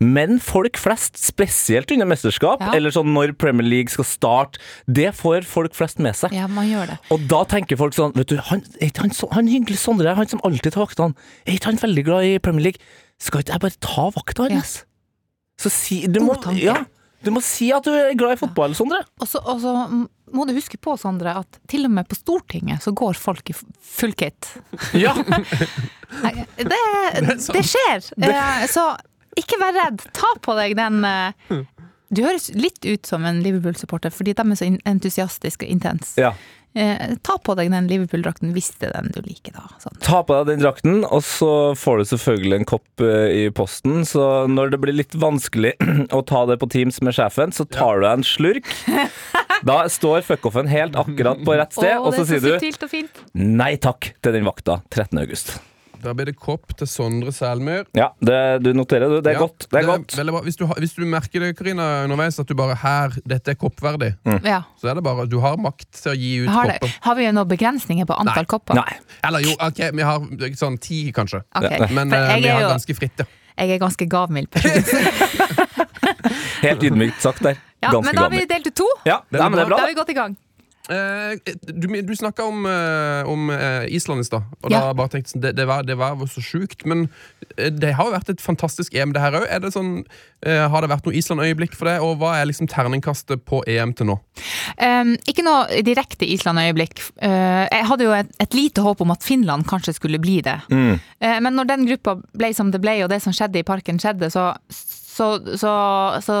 [0.00, 2.72] Men folk flest, spesielt under mesterskap, Ja.
[2.74, 6.34] eller sånn når Premier League skal starte, det får folk flest med seg.
[6.36, 6.98] ja, man gjør det.
[7.14, 10.74] Og da tenker folk sånn Vet du, han, han, han hyggelig Sondre han som alltid
[10.74, 11.14] tar vaktene,
[11.46, 12.82] er ikke han veldig glad i Premier League?
[13.20, 14.80] Skal ikke jeg bare ta vakta hans?
[15.60, 16.78] Så si du må, ja,
[17.20, 19.02] du må si at du er glad i fotball, Sondre.
[19.20, 19.74] Og så, og så
[20.32, 23.56] må du huske på, Sondre, at til og med på Stortinget så går folk i
[23.56, 24.48] full kit.
[25.04, 25.12] Ja.
[26.56, 26.78] Det,
[27.30, 28.00] det skjer.
[28.18, 28.30] Det.
[28.72, 28.82] Så
[29.38, 30.00] ikke vær redd.
[30.16, 31.60] Ta på deg den eh,
[32.10, 36.16] Du høres litt ut som en Liverpool-supporter, fordi de er så entusiastiske og intense.
[36.20, 36.34] ja.
[36.72, 39.64] Eh, Ta på deg den Liverpool-drakten hvis det er den du liker, da.
[39.82, 39.96] Sånn.
[40.06, 44.04] Ta på deg den drakten, og så får du selvfølgelig en kopp eh, i posten.
[44.06, 45.72] Så når det blir litt vanskelig
[46.18, 48.70] å ta det på Teams med sjefen, så tar du deg en slurk.
[49.60, 53.74] Da står fuckoffen helt akkurat på rett sted, oh, og så er sier du nei
[53.76, 55.18] takk til den vakta 13.
[55.20, 55.58] august.
[56.00, 57.84] Da blir det kopp til Sondre Selmyr.
[57.96, 59.18] Ja, det, du noterer, du.
[59.20, 59.66] Det er Ja, godt.
[59.70, 60.14] Det er godt.
[60.16, 60.42] veldig.
[60.46, 64.14] Hvis, du, hvis du merker det, Karina, underveis, at du bare her, dette er koppverdig,
[64.44, 64.62] Ja.
[64.80, 66.96] så er det bare Du har makt til å gi ut Har, det, kopper.
[67.08, 68.50] har vi noen begrensninger på antall Nei.
[68.54, 68.74] kopper?
[68.80, 68.96] Nei.
[69.28, 70.20] Eller jo, ok, vi har
[70.56, 71.42] sånn ti, kanskje.
[71.54, 71.86] Okay.
[71.92, 73.26] Men eh, vi er har jo ganske fritt, ja.
[73.60, 75.80] jeg er ganske gavmild person.
[76.64, 77.58] Helt ydmykt sagt der.
[77.80, 78.86] Ja, Ganske men da har vi delt ut to.
[79.08, 80.36] Ja, Det er det er Da har er vi godt i gang.
[80.90, 84.80] Eh, du du snakka om, eh, om eh, Island i stad, og Ja.
[84.80, 86.84] da bare tenkte jeg sånn, det, det, var, det var jo så sjukt.
[86.84, 87.08] Men
[87.56, 89.46] det har jo vært et fantastisk EM, det her òg.
[89.70, 90.04] Sånn,
[90.42, 92.00] har det vært noe Island-øyeblikk for det?
[92.00, 94.16] Og hva er liksom terningkastet på EM til nå?
[94.80, 97.02] Um, ikke noe direkte Island-øyeblikk.
[97.22, 100.58] Uh, jeg hadde jo et, et lite håp om at Finland kanskje skulle bli det.
[100.72, 100.96] Mm.
[101.22, 104.00] Uh, men når den gruppa ble som det ble, og det som skjedde i parken
[104.00, 105.74] skjedde, så, så, så,
[106.24, 106.40] så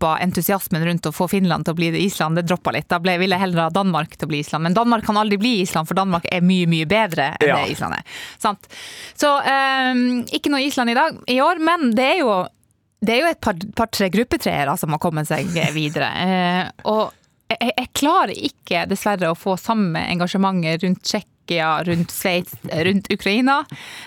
[0.00, 2.36] droppa entusiasmen rundt å få Finland til å bli det Island.
[2.36, 2.88] Det droppa litt.
[2.88, 4.62] Da ble, ville jeg heller ha Danmark til å bli Island.
[4.64, 7.56] Men Danmark kan aldri bli Island, for Danmark er mye, mye bedre enn Ja.
[7.60, 8.02] det Island er.
[8.38, 8.66] Sant?
[9.14, 12.46] Så um, ikke noe Island i dag i år, men det er jo
[13.02, 16.08] det er jo et par- par-tre gruppetreere som har kommet seg videre.
[16.20, 17.12] Eh, og
[17.50, 22.54] jeg, jeg klarer ikke, dessverre, å få samme engasjementet rundt Tsjekkia, rundt Sveits,
[22.86, 23.56] rundt Ukraina.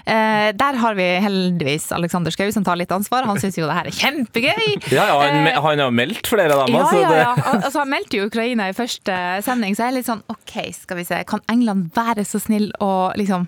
[0.08, 3.26] Eh, der har vi heldigvis Alexander Schou som tar litt ansvar.
[3.28, 4.70] Han syns jo det her er kjempegøy.
[4.94, 6.76] Ja, ja, han, Eh, han har meldt flere av dem.
[6.78, 7.34] ja, altså, ja, det- ja.
[7.52, 10.56] Al- Altså, han meldte jo Ukraina i første sending, så jeg er litt sånn OK,
[10.74, 11.24] skal vi se.
[11.28, 13.48] Kan England være så snill og liksom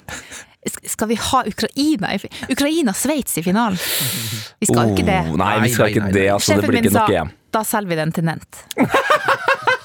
[0.90, 2.18] Skal vi ha Ukraina i
[2.50, 3.78] Ukraina-Sveits i finalen?
[4.60, 5.20] Vi skal jo ikke det.
[5.30, 6.24] Oh, nei, vi skal Nei, ikke nei, det.
[6.34, 7.30] Altså, det blir min ikke sa nok EM.
[7.54, 8.64] da selger vi den til Nent.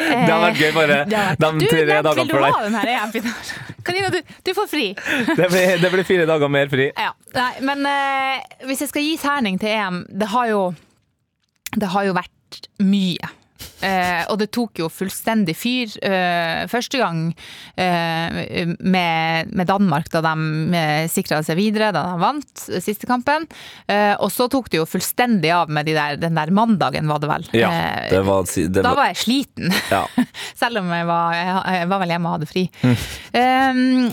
[0.00, 1.00] Det har vært gøy bare
[1.60, 2.54] de tre dagene deg.
[2.56, 3.50] du den her EM-finalen?
[3.86, 4.86] Karina, du, du får fri.
[5.40, 6.90] Det blir, det blir fire dager mer fri.
[6.96, 10.62] Ja, nei, men eh, hvis jeg skal gi terning til EM, det har jo,
[11.76, 13.30] det har jo vært mye.
[13.80, 17.22] Eh, og det tok jo fullstendig fyr eh, første gang
[17.80, 20.34] eh, med, med Danmark, da de
[20.74, 23.46] uh, sikra seg videre, da de vant siste kampen.
[23.88, 27.22] Eh, og så tok det jo fullstendig av med de der, den der mandagen, var
[27.22, 27.48] det vel.
[27.56, 28.82] Ja, Eh, det var, det var...
[28.82, 29.72] da var jeg sliten.
[29.90, 30.04] ja.
[30.60, 32.66] Selv om jeg var, jeg var vel hjemme og hadde fri.
[32.82, 34.10] Mm.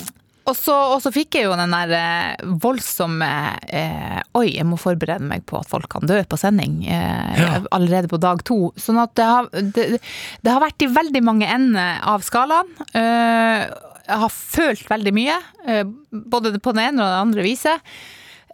[0.48, 3.28] Og så, og så fikk jeg jo den der eh, voldsomme
[3.68, 8.08] eh, Oi, jeg må forberede meg på at folk kan dø på sending eh, allerede
[8.12, 8.72] på dag to.
[8.80, 12.72] Sånn at det har, det, det har vært i veldig mange ender av skalaen.
[12.96, 13.66] Eh,
[14.08, 15.36] jeg har følt veldig mye,
[15.68, 17.92] eh, både på det ene og det andre viset.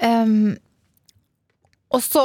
[0.02, 0.56] Um,
[1.94, 2.24] og så,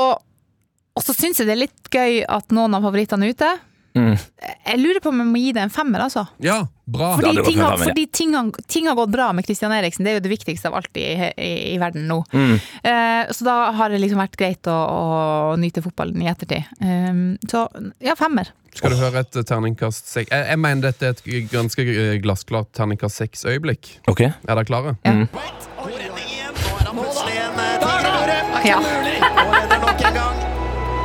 [0.96, 3.50] og så syns jeg det er litt gøy at noen av favorittene er ute.
[3.98, 4.54] Mm.
[4.68, 6.24] Jeg lurer på om jeg må gi det en femmer, altså.
[6.44, 7.10] Ja, bra.
[7.18, 7.92] Fordi, ja, ting, har, femmer, ja.
[7.92, 10.06] fordi ting, har, ting har gått bra med Christian Eriksen.
[10.06, 12.20] Det er jo det viktigste av alt i, i, i verden nå.
[12.32, 12.54] Mm.
[12.82, 16.70] Eh, så da har det liksom vært greit å, å nyte fotballen i ettertid.
[16.80, 17.66] Um, så
[18.04, 18.52] ja, femmer.
[18.78, 20.30] Skal du høre et eh, terningkast seks?
[20.30, 23.96] Jeg, jeg mener dette er et ganske eh, glassklart terningkast seks-øyeblikk.
[24.10, 24.34] Okay.
[24.46, 24.98] Er dere klare?
[25.02, 25.26] Ja.
[25.88, 26.38] Tidligere.
[28.64, 28.76] Ja.
[28.76, 30.36] Og redder nok en gang.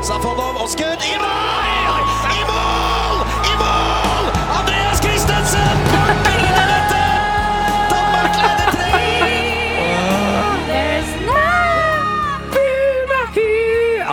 [0.03, 1.62] Safonov og skudd i mål!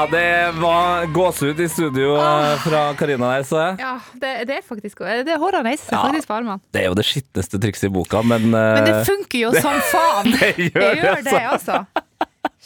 [0.01, 3.75] Ja, det var gåsehud i studio eh, fra Karina der, så jeg.
[3.83, 3.91] Ja,
[4.23, 5.41] det, det er faktisk Det er
[5.83, 6.01] seg Ja.
[6.07, 6.57] faktisk på armene.
[6.73, 9.77] Det er jo det skitneste trikset i boka, men, eh, Men det funker jo som
[9.93, 10.31] faen!
[10.41, 11.83] det gjør Det gjør det, det, altså.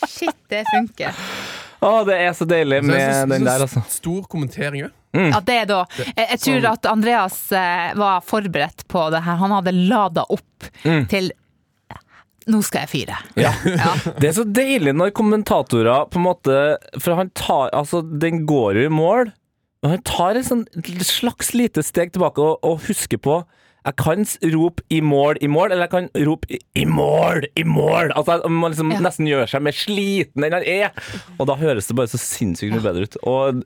[0.07, 1.19] Shit, det funker.
[1.85, 3.83] Å, det er så deilig Så det med så- den der, altså.
[3.99, 4.95] Stor kommentering òg.
[5.15, 5.81] Ja, det da.
[5.99, 9.43] Jeg, jeg tror at Andreas eh, var forberedt på det her.
[9.43, 10.71] Han hadde lada opp
[11.11, 11.33] til
[12.51, 13.17] Nå skal jeg fyre.
[13.41, 13.53] Ja.
[14.21, 16.59] Det er så deilig når kommentatorer på en måte
[17.01, 19.33] For han tar Altså, den går jo i mål,
[19.85, 20.67] og han tar sånn
[21.05, 23.43] slags lite steg tilbake og, og husker på
[23.85, 24.23] jeg kan
[24.55, 28.15] rope 'i mål', 'i mål', eller jeg kan rope i mål', 'i mål'.
[28.17, 29.01] Altså, Man liksom Ja.
[29.01, 30.91] nesten gjør seg mer sliten enn han er.
[31.39, 33.17] Og da høres det bare så sinnssykt mye bedre ut.
[33.29, 33.63] Og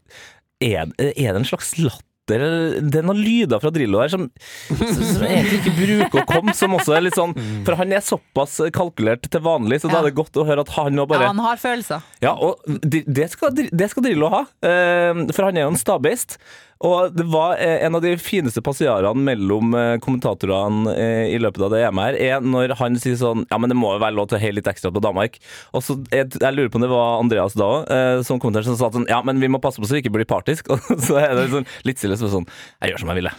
[0.61, 2.03] er, er det en slags latter
[2.37, 4.29] eller- Det er noen lyder fra Drillo her som,
[4.69, 8.59] som, egentlig ikke bruker å komme, som også er litt sånn For han er såpass
[8.75, 11.33] kalkulert til vanlig, så da er det godt å høre at han nå bare Ja,
[11.33, 12.03] han har følelser.
[12.21, 16.39] ja, og det skal, det skal Drillo ha, eh, for han er jo en stabbeist.
[16.87, 21.65] Og det var eh, en av de fineste passiarene mellom eh, kommentatorene eh, i løpet
[21.67, 24.15] av det EM her, er når han sier sånn Ja, men det må jo være
[24.15, 25.41] lov til å heie litt ekstra på Danmark.
[25.75, 28.79] Og så jeg, jeg lurer på om det var Andreas da òg, som kommenterte, som
[28.79, 30.71] sa sånn Ja, men vi må passe på så vi ikke blir partisk.
[30.75, 32.47] Og så er det sånn, litt stille så sånn
[32.83, 33.33] Jeg gjør som jeg ville.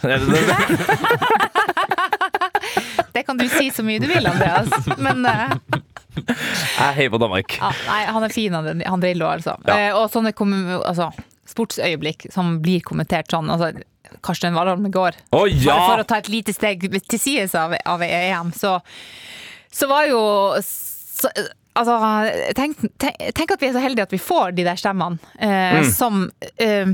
[3.10, 4.70] Det kan du si så mye du vil, Andreas.
[5.00, 5.80] Men uh...
[6.14, 7.56] Jeg heier på Danmark.
[7.58, 9.56] ja, nei, han er fin, han, Drillo, altså.
[9.66, 9.76] Ja.
[9.76, 11.10] Eh, og sånne kom, altså,
[11.50, 13.50] sportsøyeblikk som blir kommentert sånn.
[13.52, 13.72] Altså,
[14.26, 15.18] Karsten Warholm i går.
[15.34, 15.76] Bare ja!
[15.86, 18.78] for å ta et lite steg til sides av, av EM, så
[19.70, 20.20] så var jo
[20.64, 21.30] så,
[21.80, 21.94] Altså,
[22.58, 25.84] tenk, tenk, tenk at vi er så heldige at vi får de der stemmene eh,
[25.94, 26.24] som
[26.58, 26.90] eh,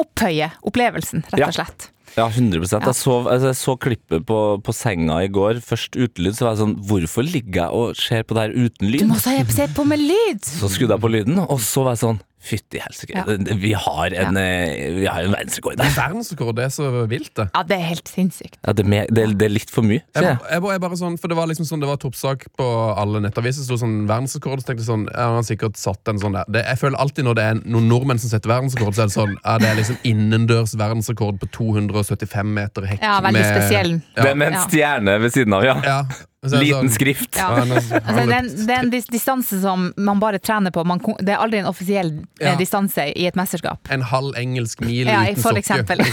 [0.00, 1.90] opphøyer opplevelsen, rett og slett.
[2.16, 5.60] Ja, 100 Jeg så, altså, jeg så klippet på, på senga i går.
[5.62, 8.56] Først uten lyd, så var jeg sånn Hvorfor ligger jeg og ser på det her
[8.56, 9.04] uten lyd?
[9.04, 10.42] Du må se på med lyd!
[10.48, 13.24] Så skrudde jeg på lyden, og så var jeg sånn Fytti helsike, Ja.
[13.60, 14.92] vi har en, ja.
[14.96, 15.90] vi har en verdensrekord der.
[15.92, 17.44] Verdensrekord, det er så vilt, det.
[17.54, 18.56] Ja, det er helt sinnssykt.
[18.64, 20.00] Ja, det, er mer, det, er- det er litt for mye.
[20.16, 20.38] Jeg, jeg.
[20.48, 23.66] jeg, jeg bare sånn, for Det var liksom sånn, det var toppsak på alle nettaviser.
[23.68, 24.62] Sto sånn verdensrekord.
[24.64, 26.96] Så tenkte jeg sånn, ja, han har sikkert satt en sånn der det, Jeg føler
[27.04, 29.68] alltid når det er noen nordmenn som setter verdensrekord, så er det sånn ja, det
[29.68, 33.04] er liksom innendørs verdensrekord på 275 meter hekk.
[33.04, 33.92] Ja, veldig med- spesiell.
[34.16, 34.22] Ja.
[34.30, 35.76] Det med en stjerne ved siden av, ja.
[35.84, 36.00] Ja.
[36.42, 37.36] Liten sånn- skrift.
[37.36, 37.50] Ja.
[37.52, 40.80] Ja, Altså, det, er en, det er en distanse som man bare trener på.
[40.88, 42.54] Man, det er aldri en offisiell eh, Ja.
[42.56, 43.78] distanse i et mesterskap.
[43.92, 46.00] En halv engelsk mil Ja, uten for sokker.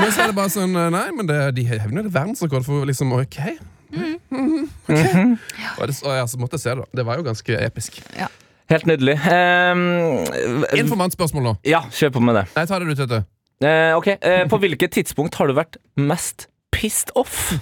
[0.00, 3.10] Men så er det bare sånn Nei, men det, de hevner det verdensrekord for liksom
[3.16, 3.38] Ok.
[3.96, 4.16] Mm.
[4.30, 5.14] Mhm, ok.
[5.80, 6.84] Og, det, og ja, så måtte jeg se det.
[6.98, 7.90] Det var jo ganske episk.
[8.70, 9.14] Helt nydelig.
[9.22, 10.24] Um,
[10.78, 11.52] Informantspørsmål nå.
[11.66, 12.44] ja, kjør på med det.
[12.56, 13.18] Nei, ta det du, Tete.
[13.62, 17.54] Uh, ok, uh, På hvilket tidspunkt har du vært mest pissed off?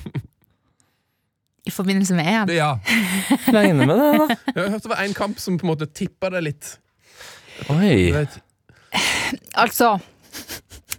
[1.65, 2.51] I forbindelse med EM.
[2.53, 2.79] Ja.
[3.57, 4.39] Regne med det, da.
[4.55, 6.75] Jeg hørte det var en kamp som på en måte tippa det litt.
[7.73, 8.27] Oi.
[9.55, 9.95] Altså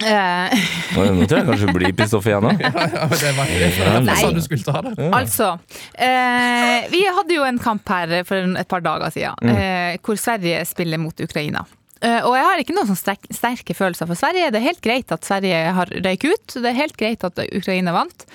[0.04, 0.56] eh,
[0.96, 2.54] Nå tror jeg kanskje bli blir pissed igjen nå.
[2.64, 4.18] Ja, ja, det var det Nei.
[4.36, 4.94] du skulle ta det.
[5.16, 5.52] Altså
[5.94, 10.64] eh, Vi hadde jo en kamp her for et par dager siden eh, hvor Sverige
[10.68, 11.66] spiller mot Ukraina.
[12.04, 14.50] Eh, og jeg har ikke noen sånn sterk, sterke følelser for Sverige.
[14.52, 16.56] Det er helt greit at Sverige har røyk ut.
[16.58, 18.26] Det er helt greit at Ukraina vant.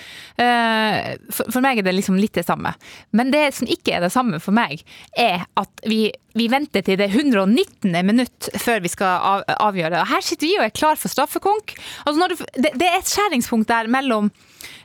[0.40, 2.73] Eh, for, meg er det liksom litt det samme.
[3.16, 4.81] Men det som ikke er det samme for meg,
[5.12, 6.07] er at vi,
[6.38, 7.92] vi venter til det 119.
[8.09, 10.01] minutt før vi skal av, avgjøre.
[10.01, 11.77] Og her sitter vi og er klar for straffekonk.
[12.07, 14.33] Altså når du, det, det er et skjæringspunkt der mellom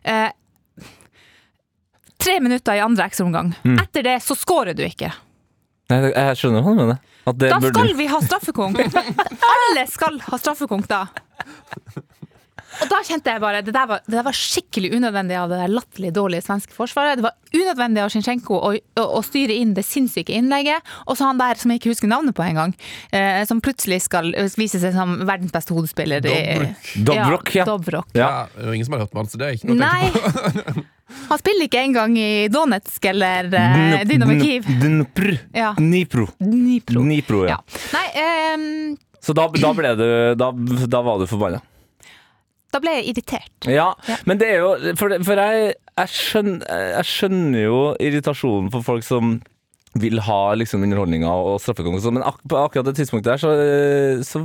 [0.03, 0.27] eh,
[2.21, 3.55] tre minutter i andre ekstraomgang.
[3.79, 5.13] Etter det så scorer du ikke.
[5.91, 6.98] Nei, jeg skjønner hva du mener.
[7.30, 8.80] At det Da burde- skal vi ha straffekonk!
[9.54, 11.04] Alle skal ha straffekonk da.
[12.83, 15.59] Og da kjente jeg bare Det der var, det der var skikkelig unødvendig av det
[15.61, 17.19] der latterlig dårlige svenske forsvaret.
[17.19, 20.83] Det var unødvendig av Zinchenko å, å, å styre inn det sinnssyke innlegget.
[21.07, 22.73] Og så han der som jeg ikke husker navnet på engang,
[23.15, 26.25] eh, som plutselig skal vise seg som verdens beste hodespiller.
[26.25, 26.73] i-
[27.05, 27.65] Dobrok, ja.
[27.69, 28.11] Dobrok.
[28.17, 28.27] Ja.
[28.57, 30.85] Ja, ingen som har hørt om han, så det er ikke noe å tenke på.
[31.29, 34.65] Han spiller ikke engang i Donetsk eller eh, Dynamo Kiev.
[34.81, 35.35] Dnipro.
[35.53, 35.75] Ja.
[35.77, 36.25] Dnipro.
[36.41, 37.03] Dnipro.
[37.05, 37.59] Dnipro, ja.
[37.59, 37.81] Ja.
[37.93, 38.07] Nei,
[38.57, 38.97] um...
[39.21, 40.07] Så da, da ble du
[40.38, 40.49] Da,
[40.89, 41.61] da var du forbanna.
[42.75, 43.69] Da ble jeg irritert.
[43.71, 44.19] Ja, Ja.
[44.27, 49.05] men det er jo For, for jeg, jeg, skjønner, jeg skjønner jo irritasjonen for folk
[49.07, 49.38] som
[49.95, 53.39] vil ha liksom underholdninga og straffekonk og sånn, men ak på akkurat det tidspunktet der,
[53.39, 53.53] så,
[54.27, 54.41] så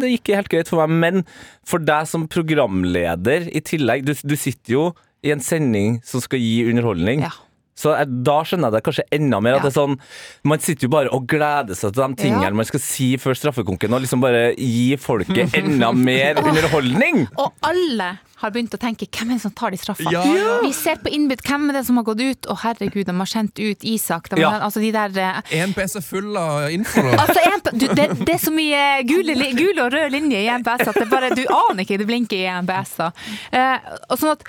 [0.00, 0.94] det gikk helt greit for meg.
[1.02, 1.26] Men
[1.68, 4.84] for deg som programleder i tillegg, du, du sitter jo
[5.20, 7.26] i en sending som skal gi underholdning.
[7.26, 7.34] Ja.
[7.80, 9.58] Så jeg, da skjønner jeg det kanskje enda mer.
[9.58, 9.98] At det er sånn,
[10.44, 12.56] Man sitter jo bare og gleder seg til de tingene Ja.
[12.60, 17.24] man skal si før straffekonken, og liksom bare gi folket enda mer underholdning.
[17.40, 20.12] Og alle har begynt å tenke hvem er det som tar de straffene?
[20.14, 20.52] Ja, ja.
[20.64, 23.28] Vi ser på innbytt hvem er det som har gått ut, Å herregud, de har
[23.28, 24.30] sendt ut Isak.
[24.32, 24.52] De Ja.
[24.64, 27.04] altså de der eh, En er full av info.
[27.20, 30.88] Altså, en, du, det, det er så mye gule, gule og røde linjer i EMPS
[30.88, 32.94] at det bare, du aner ikke det blinker i EMPS.
[33.00, 33.10] Da.
[33.52, 34.46] Eh, og sånn at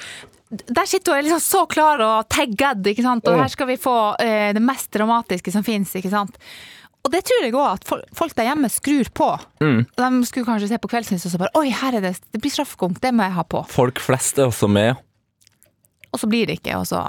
[0.52, 3.28] der sitter hun liksom så klar og tagged, ikke sant?
[3.28, 5.96] og her skal vi få eh, det mest dramatiske som fins.
[7.02, 9.30] Og det tror jeg òg at folk, der hjemme skrur på.
[9.98, 12.54] De skulle kanskje se på Kveldsnytt og så bare Oi, her er det, det blir
[12.54, 13.64] straffekonk, det må jeg ha på.
[13.72, 15.00] Folk flest er også med.
[16.12, 17.02] Og så blir det ikke, og så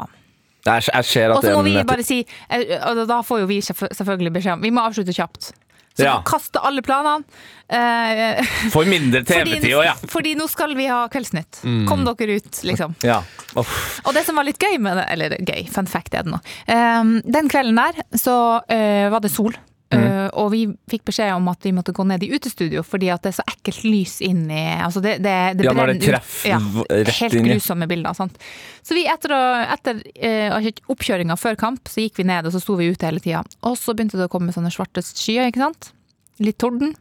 [0.62, 3.56] Jeg, jeg ser Og så må vi bare si eh, Og da får jo vi
[3.66, 5.50] selvfølgelig beskjed om Vi må avslutte kjapt.
[5.96, 6.22] Så Ja.
[6.24, 7.24] kaste alle planene.
[7.68, 8.40] Eh,
[8.72, 9.94] For mindre TV-tid òg, ja.
[10.08, 11.62] fordi nå skal vi ha Kveldsnytt.
[11.88, 12.94] Kom dere ut, liksom.
[13.04, 13.22] ja.
[13.56, 16.40] Og det som var litt gøy med det, eller gøy, fun fact er det nå.
[16.66, 17.02] Eh,
[17.32, 18.36] den kvelden der så
[18.72, 19.52] eh, var det sol.
[19.96, 23.24] Eh, og vi fikk beskjed om at vi måtte gå ned i utestudio fordi at
[23.24, 26.52] det er så ekkelt lys inn i altså det, det, det Ja, når det treffer
[26.54, 26.58] ja,
[27.20, 28.16] Helt inn grusomme bilder.
[28.18, 28.38] Sant?
[28.82, 29.34] Så vi etter,
[29.74, 33.22] etter eh, oppkjøringa før kamp, så gikk vi ned og så sto vi ute hele
[33.22, 33.44] tida.
[33.68, 35.92] Og så begynte det å komme sånne svarte skyer, ikke sant.
[36.42, 36.94] Litt torden.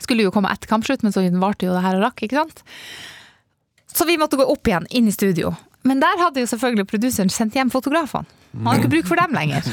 [0.00, 2.62] Skulle jo komme etter kampslutt, men så varte jo det her og rakk, ikke sant.
[3.92, 5.52] Så vi måtte gå opp igjen, inn i studio.
[5.86, 8.26] Men der hadde jo selvfølgelig produseren sendt hjem fotografene.
[8.56, 9.66] Han hadde ikke bruk for dem lenger.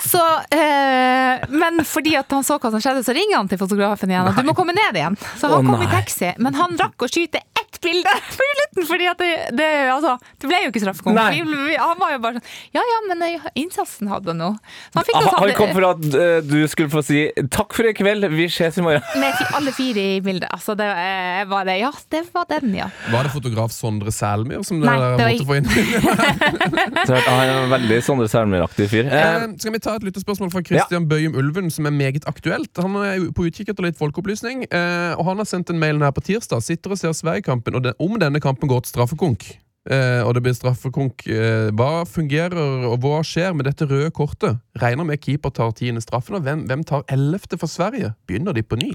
[0.00, 0.22] Så,
[0.56, 4.30] eh, men fordi at han så hva som skjedde, så ringer han til fotografen igjen.
[4.30, 5.18] Og du må komme ned igjen.
[5.38, 6.32] Så han kom i taxi.
[6.40, 7.42] Men han rakk å skyte
[7.84, 11.20] bilde på slutten, fordi at det, det, altså, det ble jo ikke straffekonk.
[11.20, 14.58] Han var jo bare sånn Ja ja, men eh, innsatsen hadde noe.
[14.90, 17.88] Så han fikk Han han kom for at uh, du skulle få si takk for
[17.88, 19.04] i kveld, vi ses i morgen.
[19.20, 20.48] med alle fire i bildet.
[20.52, 21.78] Altså, det uh, var det.
[21.80, 22.90] Ja, det var den, ja.
[23.10, 25.68] Var det fotograf Sondre Selmyr som Nei, dere det var måtte få inn?
[27.08, 29.08] Så Han er en veldig Sondre Sælmyr-aktig fyr.
[29.10, 32.70] Eh, skal vi ta et lyttespørsmål fra Christian Bøyum Ulven, som er meget aktuelt?
[32.80, 36.14] Han er på utkikk etter litt folkeopplysning, eh, og han har sendt en mail her
[36.16, 36.62] på tirsdag.
[36.64, 39.46] Sitter og ser Sverigekampen, og det, om denne kampen går til straffekonk.
[39.90, 41.24] Eh, og det blir straffekonk.
[41.26, 44.58] Eh, hva fungerer, og hva skjer med dette røde kortet?
[44.80, 48.12] Regner med keeper tar tiende straffen, og hvem, hvem tar ellevte for Sverige?
[48.28, 48.90] Begynner de på ny?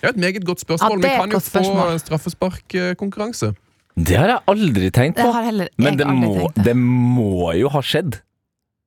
[0.00, 0.98] Det er et meget godt spørsmål.
[1.04, 1.92] Ja, Vi kan jo spørsmål.
[1.92, 3.52] få straffesparkkonkurranse.
[3.98, 5.32] det har jeg aldri tenkt Det på.
[5.32, 6.54] har heller Men det aldri må, tenkt.
[6.54, 6.64] det.
[6.64, 8.20] det må jo ha skjedd.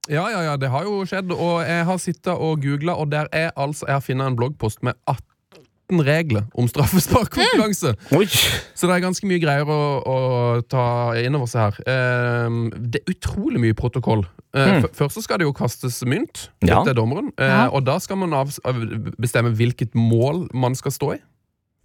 [0.10, 1.32] Ja, ja, ja, det har jo skjedd.
[1.32, 4.84] Og jeg har sittet og googla, og der er altså Jeg har funnet en bloggpost
[4.84, 5.22] med 18
[6.00, 7.96] regler om straffesparkkonkurranse.
[8.12, 8.28] Mm.
[8.76, 10.18] Så det er ganske mye greier å, å
[10.72, 10.86] ta
[11.20, 11.82] inn over seg her.
[11.92, 12.62] Ehm,
[12.92, 14.26] det er utrolig mye protokoll.
[14.54, 14.84] Eh, Mm.
[14.94, 16.84] Først så skal det jo kastes mynt Ja.
[16.84, 18.32] til dommeren, eh, og da skal man
[19.20, 21.20] bestemme hvilket mål man skal stå i.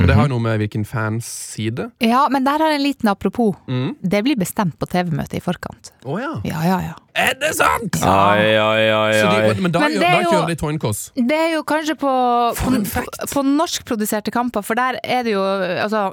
[0.07, 1.89] Og Det har jo noe med hvilken fans side.
[2.05, 3.57] Ja, men der har jeg en liten apropos.
[3.67, 3.97] Mm.
[4.07, 5.91] Det blir bestemt på TV-møtet i forkant.
[6.07, 6.29] Å ja.
[6.47, 6.93] Ja, ja, ja.
[7.19, 7.99] Er det sant?!
[8.07, 9.41] Ai, ai, ai, Så ai.
[9.57, 11.01] de, men da, Men gjør, det er da jo- kjører de Toinkos.
[11.17, 12.13] Det er jo kanskje på,
[12.61, 13.19] For en på, fact.
[13.35, 16.13] på norskproduserte kamper, for der er det jo Altså,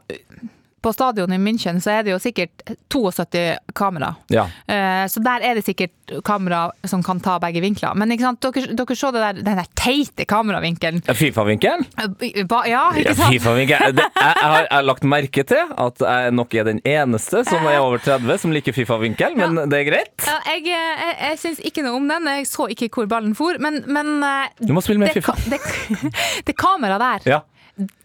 [0.84, 4.14] på stadion i München så er det jo sikkert 72 kamera.
[4.34, 4.46] Ja.
[4.68, 5.92] Eh, Så der er det sikkert
[6.28, 7.96] kamera som kan ta begge vinkler.
[7.96, 11.02] Men ikke sant, dere, dere så det der, den der teite kameravinkelen.
[11.08, 11.86] Fifa-vinkelen?
[11.98, 13.32] Eh, Ja, Ja, ikke sant?
[13.34, 13.98] FIFA-vinkelen.
[13.98, 17.80] Jeg, har, jeg har lagt merke til at jeg nok er den eneste som er
[17.80, 20.28] over 30 som liker Fifa-vinkel, men det er greit.
[20.28, 22.28] Ja, jeg jeg, jeg syns ikke noe om den.
[22.38, 25.36] Jeg så ikke hvor ballen for, men, men eh, Du må spille mer FIFA.
[25.50, 25.60] Det,
[26.04, 26.14] det,
[26.52, 27.42] det kameraet der Ja.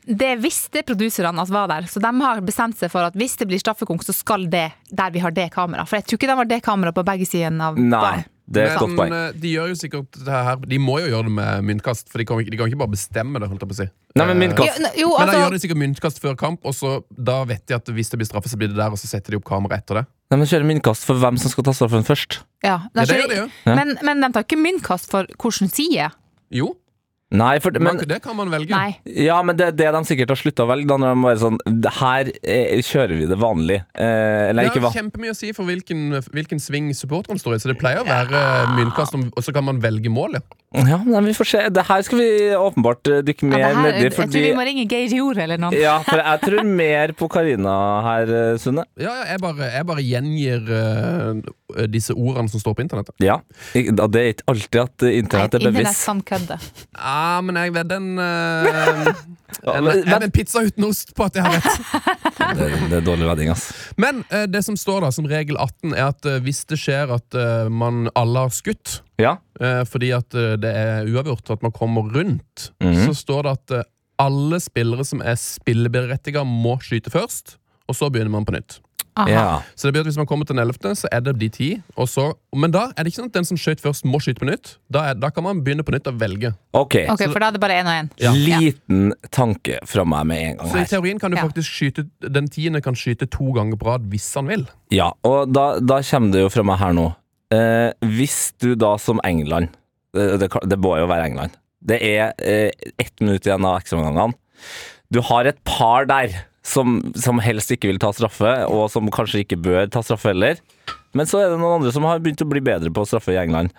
[0.09, 3.49] Det visste produserne at var der, så de har bestemt seg for at hvis det
[3.51, 5.89] blir straffekonk, så skal det der vi har det kameraet.
[5.91, 8.73] For jeg tror ikke de har det kameraet på begge sider av Nei, det er
[8.73, 9.13] et godt poeng.
[9.13, 12.17] eh, de gjør jo sikkert det her De må jo gjøre det med myntkast, for
[12.19, 13.49] de kan, ikke- de kan ikke bare bestemme det.
[13.51, 15.51] holdt jeg på å si Nei, men Eh, myntkast- Jo, jo, altså, Men da gjør
[15.51, 18.49] de sikkert myntkast før kamp, og så da vet de at hvis det blir straffe,
[18.49, 20.07] så blir det der, og så setter de opp kamera etter det.
[20.31, 22.41] Nei, men Kjører myntkast for hvem som skal ta straffen først.
[22.65, 23.51] ja, Ja, det det gjør de jo.
[23.67, 23.75] Ja.
[23.77, 26.11] men, men de tar ikke myntkast for hvilken side.
[26.51, 26.75] Jo,
[27.29, 28.73] Nei, for, men, men, det kan man velge.
[28.73, 28.95] Nei.
[29.27, 30.89] ja, men det det de sikkert har slutta å velge.
[30.89, 31.59] Da, når de bare sånn
[31.99, 33.83] Her eh, kjører vi det vanlig.
[33.93, 34.93] Eh, eller Det ikke har hva?
[34.97, 38.41] kjempemye å si for hvilken, hvilken sving supporterne står i, så det pleier å være
[38.79, 40.39] myntkast, og så kan man velge mål.
[40.71, 40.99] Ja.
[41.05, 41.61] Men vi får se.
[41.73, 44.83] Det her skal vi åpenbart eh, dykke mer ja, nedi, jeg tror vi må ringe
[44.91, 45.77] Geir Jord eller noen.
[45.81, 48.85] Ja, for jeg tror mer på Karina her, eh, Sunne.
[49.01, 53.17] Ja, ja, jeg, bare, jeg bare gjengir uh, disse ordene som står på internettet.
[53.25, 53.39] Ja.
[53.73, 56.05] Det er ikke alltid at internett er Internett bevisst.
[56.11, 56.61] kan kødde.
[56.99, 59.11] Ja, men jeg vet den uh,
[59.73, 61.85] en, en, pizza uten ost på at jeg har rett.
[62.39, 63.67] Det, det er dårlig vedding, ass.
[64.01, 67.37] Men uh, det som står da som regel 18, er at hvis det skjer at
[67.73, 69.37] man alle har skutt, Ja.
[69.61, 73.07] eh, fordi at eh, det er uavgjort, at man kommer rundt, Mhm.
[73.09, 73.83] så står det at eh,
[74.19, 77.57] alle spillere som er spilleberettiga, må skyte først,
[77.89, 78.81] og så begynner man på nytt.
[79.27, 79.63] Ja.
[79.75, 81.83] Så det betyr at hvis man kommer til den 11., så er det de ti.
[81.97, 84.39] Og så, men da er det ikke sånn at den som skøyt først, må skyte
[84.39, 84.77] på nytt.
[84.95, 86.53] Da, er, da kan man begynne på nytt og velge.
[86.73, 86.95] Ok.
[87.11, 88.11] Ok, for da er det bare én og én.
[88.23, 88.31] Ja.
[88.31, 91.49] Liten tanke fra meg med en gang Så i teorien kan du Ja.
[91.49, 94.69] faktisk skyte Den tiende kan skyte to ganger på rad hvis han vil.
[94.95, 97.09] Ja, og da, da kommer det jo fra meg her nå.
[97.55, 99.71] Eh, hvis du da som England
[100.13, 101.55] Det, det, det må jo være England.
[101.85, 104.37] Det er eh, ett minutt igjen av ekstraomgangene.
[105.13, 106.33] Du har et par der
[106.67, 110.59] som, som helst ikke vil ta straffe, og som kanskje ikke bør ta straffe heller.
[111.17, 113.33] Men så er det noen andre som har begynt å bli bedre på å straffe
[113.37, 113.73] i England.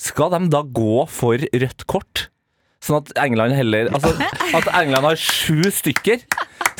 [0.00, 2.28] Skal de da gå for rødt kort?
[2.80, 4.14] Sånn at England heller Altså,
[4.56, 6.22] at England har sju stykker.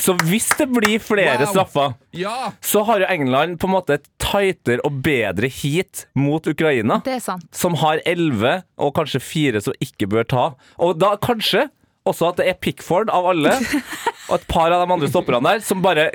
[0.01, 1.51] Så hvis det blir flere Wow.
[1.53, 2.53] straffer Ja!
[2.65, 7.15] så har jo England på en måte et tightere og bedre heat mot Ukraina, Det
[7.19, 7.45] er sant.
[7.53, 10.47] som har elleve og kanskje fire som ikke bør ta.
[10.79, 11.69] Og da kanskje
[12.09, 13.53] også at det er Pickford av alle,
[14.31, 16.09] og et par av de andre stopperne der, som bare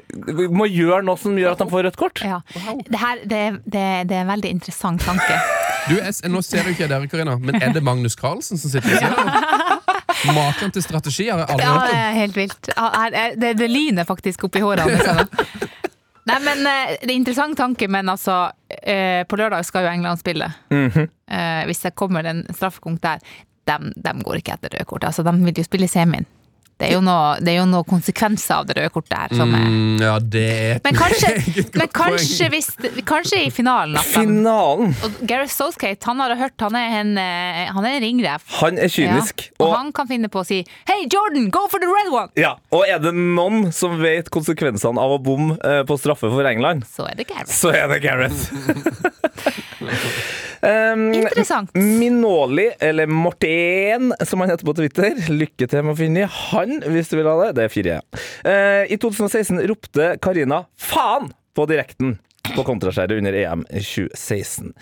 [0.50, 2.24] må gjøre noe som gjør at de får rødt kort.
[2.26, 2.40] Ja.
[2.56, 5.38] Det, her, det, det, det er en veldig interessant tanke.
[5.86, 8.90] Du, jeg, nå ser du ikke dere, Karina, men er det Magnus Carlsen som sitter
[8.90, 9.62] ved siden av?
[10.36, 12.70] Maken til strategi har jeg aldri Ja, det er helt vilt.
[13.42, 15.10] Det, det lyner faktisk oppi håret hans.
[15.12, 15.72] altså.
[16.26, 18.48] Nei, men eh, Det er interessant tanke, men altså
[18.82, 20.50] eh, På lørdag skal jo England spille.
[20.72, 23.22] Eh, hvis det kommer en straffekonk der,
[23.66, 25.06] de, går ikke etter røde kort.
[25.08, 26.26] Altså, de vil jo spille semien.
[26.76, 29.32] Det er jo noe, det er jo noe konsekvenser av det røde kortet her.
[29.40, 29.64] Som er.
[29.64, 31.30] Mm, ja, det er et Men kanskje,
[31.80, 32.68] men kanskje, hvis,
[33.08, 34.92] kanskje i finalen Finalen!
[35.06, 38.44] og Gareth Southgate han har hørt han er en, eh, han er en ringrev.
[38.60, 39.46] Han er kynisk.
[39.48, 40.60] Ja, og, og han kan finne på å si
[40.90, 42.28] Hei, Jordan, go for the red one!
[42.40, 46.44] Ja, og er det noen som vet konsekvensene av å bomme eh, på straffe for
[46.52, 47.56] England, Så er det Gareth.
[47.56, 48.52] så er det Gareth.
[50.66, 51.72] um, Interessant.
[51.76, 55.18] Minoli, eller Morten, som han heter på Twitter.
[55.30, 57.54] Lykke til med å finne han, hvis du vil ha det.
[57.60, 58.22] Det er fire, ja.
[58.46, 62.18] Uh, I 2016 ropte Karina 'faen' på direkten
[62.56, 64.74] på kontraskjæret under EM 2016.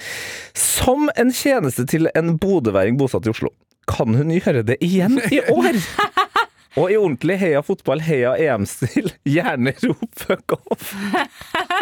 [0.54, 3.54] Som en tjeneste til en bodøværing bosatt i Oslo.
[3.88, 5.80] Kan hun gjøre det igjen i år?
[6.80, 10.94] Og i ordentlig heia fotball, heia EM-stil, gjerne rop fuck off.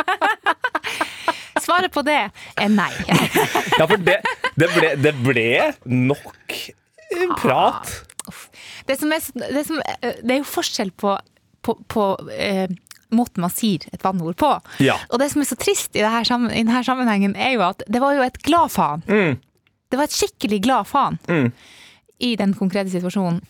[1.72, 2.19] Svaret på det
[2.59, 2.91] er nei.
[3.80, 4.19] Ja, for det,
[4.59, 5.49] det, ble, det ble
[5.88, 6.55] nok
[7.39, 7.91] prat.
[8.86, 11.15] Det, som er, det, som, eh, det er jo forskjell på,
[11.63, 12.67] på, på eh,
[13.15, 14.51] måten man sier et banneord på.
[14.84, 14.97] Ja.
[15.09, 18.03] Og det som er så trist i, det i denne sammenhengen, er jo at det
[18.03, 19.05] var jo et glad faen.
[19.07, 19.39] Mm.
[19.91, 21.19] Det var et skikkelig glad faen
[22.22, 23.41] i den konkrete situasjonen.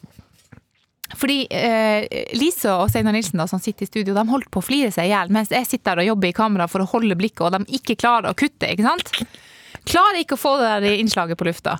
[1.17, 2.05] Fordi eh,
[2.37, 5.09] Lise og Steinar Nilsen da, som sitter i studio, de holdt på å flire seg
[5.09, 7.55] i hjel mens jeg sitter der og jobber i kamera for å holde blikket, og
[7.55, 8.69] de ikke klarer å kutte.
[8.71, 9.11] ikke sant?
[9.87, 11.77] Klarer ikke å få det der innslaget på lufta.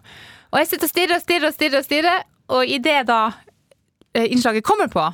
[0.52, 3.22] Og jeg sitter og stirrer og stirrer og stirrer, og stirrer, og idet da
[4.14, 5.06] eh, innslaget kommer på,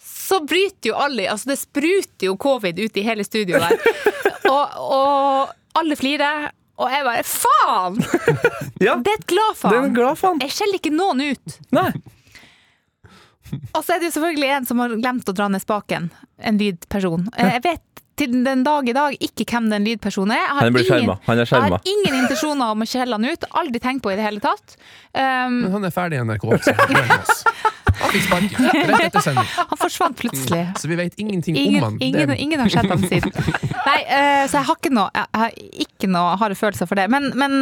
[0.00, 4.00] så bryter jo alle Altså, det spruter jo covid ut i hele studioet der.
[4.50, 6.48] Og, og alle flirer,
[6.80, 7.98] og jeg bare faen!
[8.82, 10.40] Ja, Det er et glad faen.
[10.40, 11.56] Jeg skjeller ikke noen ut.
[11.76, 11.90] Nei.
[13.74, 16.10] Og så er det jo selvfølgelig en som har glemt å dra ned spaken.
[16.40, 17.28] En lydperson.
[17.38, 17.82] Jeg vet
[18.20, 20.42] til den dag i dag ikke hvem den lydpersonen er.
[20.42, 21.18] Jeg har Han blir ingen- skjerma.
[21.24, 23.44] Han er Jeg har ingen intensjoner om å skjelle han ut.
[23.56, 24.76] Aldri tenkt på i det hele tatt.
[25.14, 26.44] Um, Men han er ferdig i NRK.
[26.60, 27.44] Så glem oss.
[27.46, 27.72] Han
[28.14, 29.48] fikk sparken rett etter sending.
[29.70, 30.62] han forsvant plutselig.
[30.80, 31.98] Så vi vet ingenting Ingen, om han.
[32.00, 33.32] ingen, Det- ingen har sett ham siden.
[33.88, 35.56] Nei, uh, så jeg har ikke noe, jeg har
[35.86, 37.08] ikke noe harde følelser for det.
[37.12, 37.54] Men, men,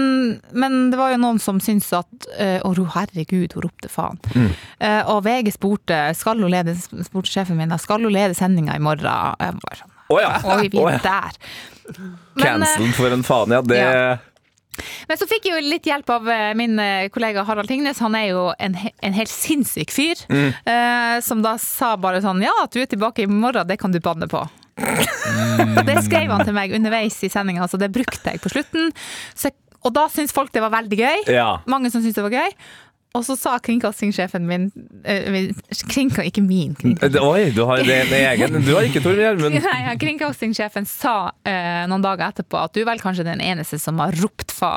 [0.53, 4.21] men det var jo noen som syntes at eh, Å, herregud, hun ropte faen.
[4.35, 4.51] Mm.
[4.83, 8.83] Uh, og VG spurte skal hun lede spurte sjefen min skal hun lede sendinga i
[8.83, 9.37] morgen.
[9.41, 10.33] Jeg bare sånn, Å ja.
[10.57, 11.05] Oi, vi er ja.
[11.05, 11.43] der.
[12.39, 13.63] Cancelled for en faen, ja.
[13.65, 14.17] Det Ja.
[15.09, 18.03] Men så fikk jeg jo litt hjelp av eh, min eh, kollega Harald Tingnes.
[18.05, 20.25] Han er jo en, en helt sinnssyk fyr.
[20.29, 20.49] Mm.
[20.73, 23.95] eh, som da sa bare sånn Ja, at du er tilbake i morgen, det kan
[23.95, 24.43] du banne på.
[24.79, 25.81] Mm.
[25.89, 28.93] det skrev han til meg underveis i sendinga, så det brukte jeg på slutten.
[29.35, 29.51] Så,
[29.83, 31.25] og da syntes folk det var veldig gøy.
[31.35, 31.51] Ja.
[31.71, 32.55] Mange som syntes det var gøy.
[33.17, 34.67] Og så sa kringkastingssjefen min
[35.09, 35.49] eh,
[35.89, 37.25] kringka, Ikke min kringkasting.
[37.25, 39.57] Oi, du har det en egen Du har ikke Tor Gjermund.
[39.65, 41.15] Nei, ja, Kringkastingssjefen sa
[41.49, 44.73] eh, noen dager etterpå at du er vel kanskje den eneste som har ropt fa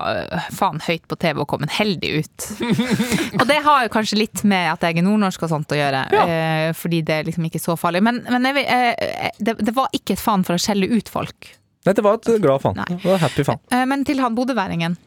[0.56, 2.50] faen høyt på TV og kommet heldig ut.
[3.40, 6.06] og det har jo kanskje litt med at jeg er nordnorsk og sånt å gjøre,
[6.24, 8.04] eh, fordi det er liksom ikke så farlig.
[8.06, 11.54] Men, men jeg, eh, det, det var ikke et faen for å skjelle ut folk.
[11.86, 12.84] Nei, det var et glad faen.
[12.88, 13.62] Det var happy faen.
[13.74, 14.98] Eh, men til han bodøværingen.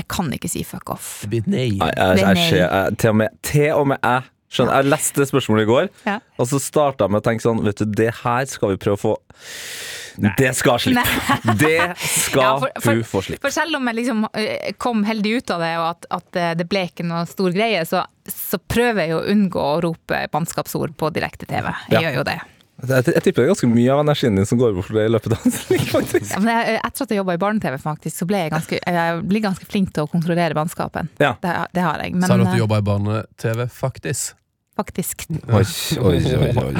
[0.00, 1.08] Jeg, kan ikke si fuck off.
[1.30, 1.70] Nei.
[1.78, 2.48] Nei, er nei.
[2.96, 6.18] til, og med, til og med jeg skjønner, Jeg leste spørsmålet i går, Ja.
[6.40, 8.98] og så starta jeg med å tenke sånn Vet du, det her skal vi prøve
[8.98, 9.12] å få
[10.36, 11.04] Det skal slippe.
[11.60, 13.40] Det skal Ja, for- for- hun få slippe.
[13.46, 16.50] For selv om jeg liksom eh, kom heldig ut av det, og at, at eh,
[16.58, 20.96] det ble ikke noe stor greie, så, så prøver jeg å unngå å rope bannskapsord
[20.98, 21.70] på direkte-TV.
[21.88, 22.02] Jeg Ja.
[22.08, 22.40] gjør jo det.
[22.80, 25.06] Jeg, jeg tipper det er ganske mye av energien din som går bort for det
[25.08, 26.32] i løpet av en sending, faktisk.
[26.32, 29.22] Ja, men jeg, etter at jeg jobba i barne-TV, faktisk, så ble jeg ganske, jeg
[29.30, 31.10] ble ganske flink til å kontrollere vannskapen.
[31.20, 31.34] Ja.
[31.42, 32.16] Det, det har jeg.
[32.16, 34.36] Men Sa du at du eh, jobba i barne-TV, faktisk?
[34.80, 35.62] Faktisk Oi,
[36.00, 36.72] oi, oi, oi.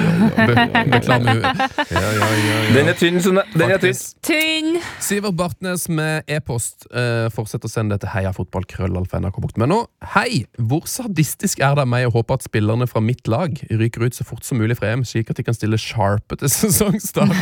[2.74, 3.44] Den er tynn, Sunne.
[3.54, 3.98] Den er tynn.
[4.24, 4.78] Tynn!
[5.02, 6.86] Sivert Bartnes med e-post.
[6.90, 9.80] Eh, fortsett å sende det til heiafotballkrøllalfa.nrk.no.
[10.14, 10.44] Hei!
[10.58, 14.16] Hvor sadistisk er det av meg å håpe at spillerne fra mitt lag ryker ut
[14.16, 17.34] så fort som mulig fra EM, slik at de kan stille sharpe til sesongstart?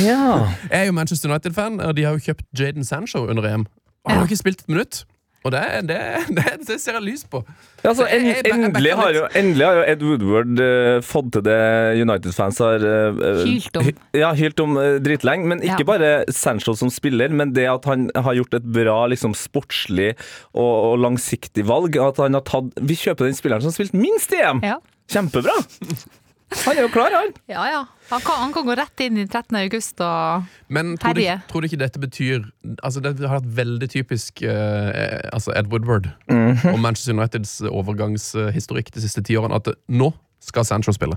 [0.00, 0.50] Ja.
[0.70, 3.66] Jeg er jo Manchester United-fan, og de har jo kjøpt Jaden Sancho under EM.
[4.08, 5.02] Han har ikke spilt et minutt.
[5.40, 5.96] Og det, det,
[6.36, 7.38] det, det ser jeg lys på.
[7.80, 11.30] Altså, en, Jeg- jeg- jeg endelig, har jo, endelig har jo Ed Woodward uh, fått
[11.32, 11.56] til det
[12.02, 13.86] United-fans har uh, Hylt om.
[13.88, 15.48] hy- Ja, hylt om uh, dritlenge.
[15.48, 15.88] Men ikke Ja.
[15.94, 20.12] bare Sancho som spiller, men det at han har gjort et bra liksom, sportslig
[20.52, 21.96] og, og langsiktig valg.
[21.96, 24.60] At han har tatt Vi kjøper den spilleren som har spilt minst i EM!
[24.62, 24.76] Ja.
[25.10, 25.56] Kjempebra!
[26.50, 27.30] Han er jo klar, han.
[27.54, 27.80] ja, ja.
[28.10, 29.54] Han kan, han kan gå rett inn i 13.
[29.60, 31.36] august og Men tror du, Herje.
[31.50, 32.48] tror du ikke dette betyr
[32.82, 36.72] Altså Det har vært veldig typisk eh, altså Ed Woodward Mhm.
[36.74, 40.10] og Manchester Uniteds overgangshistorikk de siste ti årene, at nå
[40.42, 41.16] skal Sancho spille.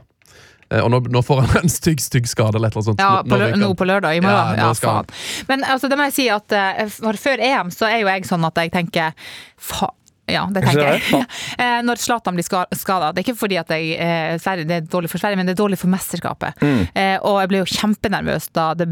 [0.72, 3.02] Eh, og nå, nå får han en stygg stygg skade eller et eller annet sånt.
[3.04, 4.18] Ja, Nå- på, nå lø- ryker nå på lørdag.
[4.18, 4.58] I morgen.
[4.60, 5.10] Ja, nå skal han.
[5.10, 5.48] faen.
[5.50, 8.26] Men altså, det må jeg si at eh, for før EM så er jo jeg
[8.30, 9.14] sånn at jeg tenker
[9.58, 9.90] fa
[10.32, 11.26] Ja, det tenker jeg.
[11.64, 13.10] Eh, Når Zlatan blir skada.
[13.14, 15.78] Det er ikke fordi jeg, eh, det er dårlig for Sverige, men det er dårlig
[15.82, 16.56] for mesterskapet.
[16.64, 16.88] Mm.
[16.96, 18.88] Eh, Og jeg ble jo kjempenervøs da det,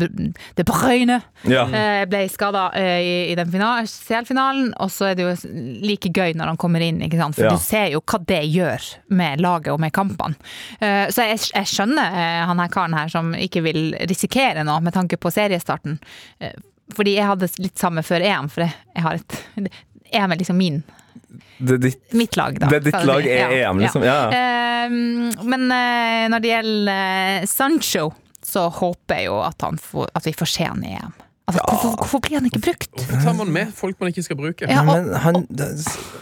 [0.57, 1.63] det Bruyne Ja.
[2.05, 4.73] ble skada i, i den CL-finalen.
[4.83, 5.33] Og så er det jo
[5.81, 6.99] like gøy når han kommer inn,
[7.33, 7.55] for Ja.
[7.55, 10.35] du ser jo hva det gjør med laget og med kampene.
[10.79, 15.17] Så jeg, jeg skjønner han her karen her som ikke vil risikere noe med tanke
[15.17, 15.97] på seriestarten.
[16.95, 19.41] Fordi jeg hadde litt samme før EM, for jeg jeg har et
[20.11, 20.83] EM er liksom min
[21.57, 22.69] Det er ditt Mitt lag, da.
[22.71, 24.03] Det er ditt lag er er EM, liksom.
[24.05, 24.45] Ja, ja.
[24.87, 26.93] Uh, men uh, når det gjelder
[27.41, 28.07] eh, Sancho,
[28.45, 31.13] så håper jeg jo at, han får, at vi får se han i EM.
[31.51, 32.89] Altså, hvorfor, hvorfor blir han ikke brukt?
[32.95, 34.67] Hvorfor tar man med folk man ikke skal bruke?
[34.69, 35.69] Ja, og, Men han det-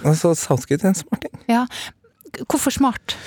[0.04, 1.40] altså, Southgate er en smarting.
[1.50, 1.66] ja.
[2.46, 3.18] Hvorfor smart?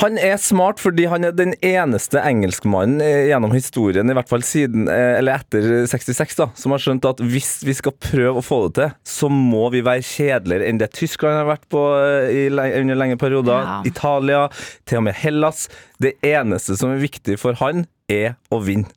[0.00, 4.42] Han er smart fordi han er den eneste engelskmannen eh, gjennom historien, i hvert fall
[4.46, 8.44] siden, eh, eller etter 66, da, som har skjønt at hvis vi skal prøve å
[8.44, 12.32] få det til, så må vi være kjedeligere enn det Tyskland har vært på eh,
[12.34, 13.62] i, under lenge perioder.
[13.62, 13.78] Ja.
[13.86, 14.44] Italia,
[14.88, 15.68] til og med Hellas.
[16.02, 18.90] Det eneste som er viktig for han, er å vinne.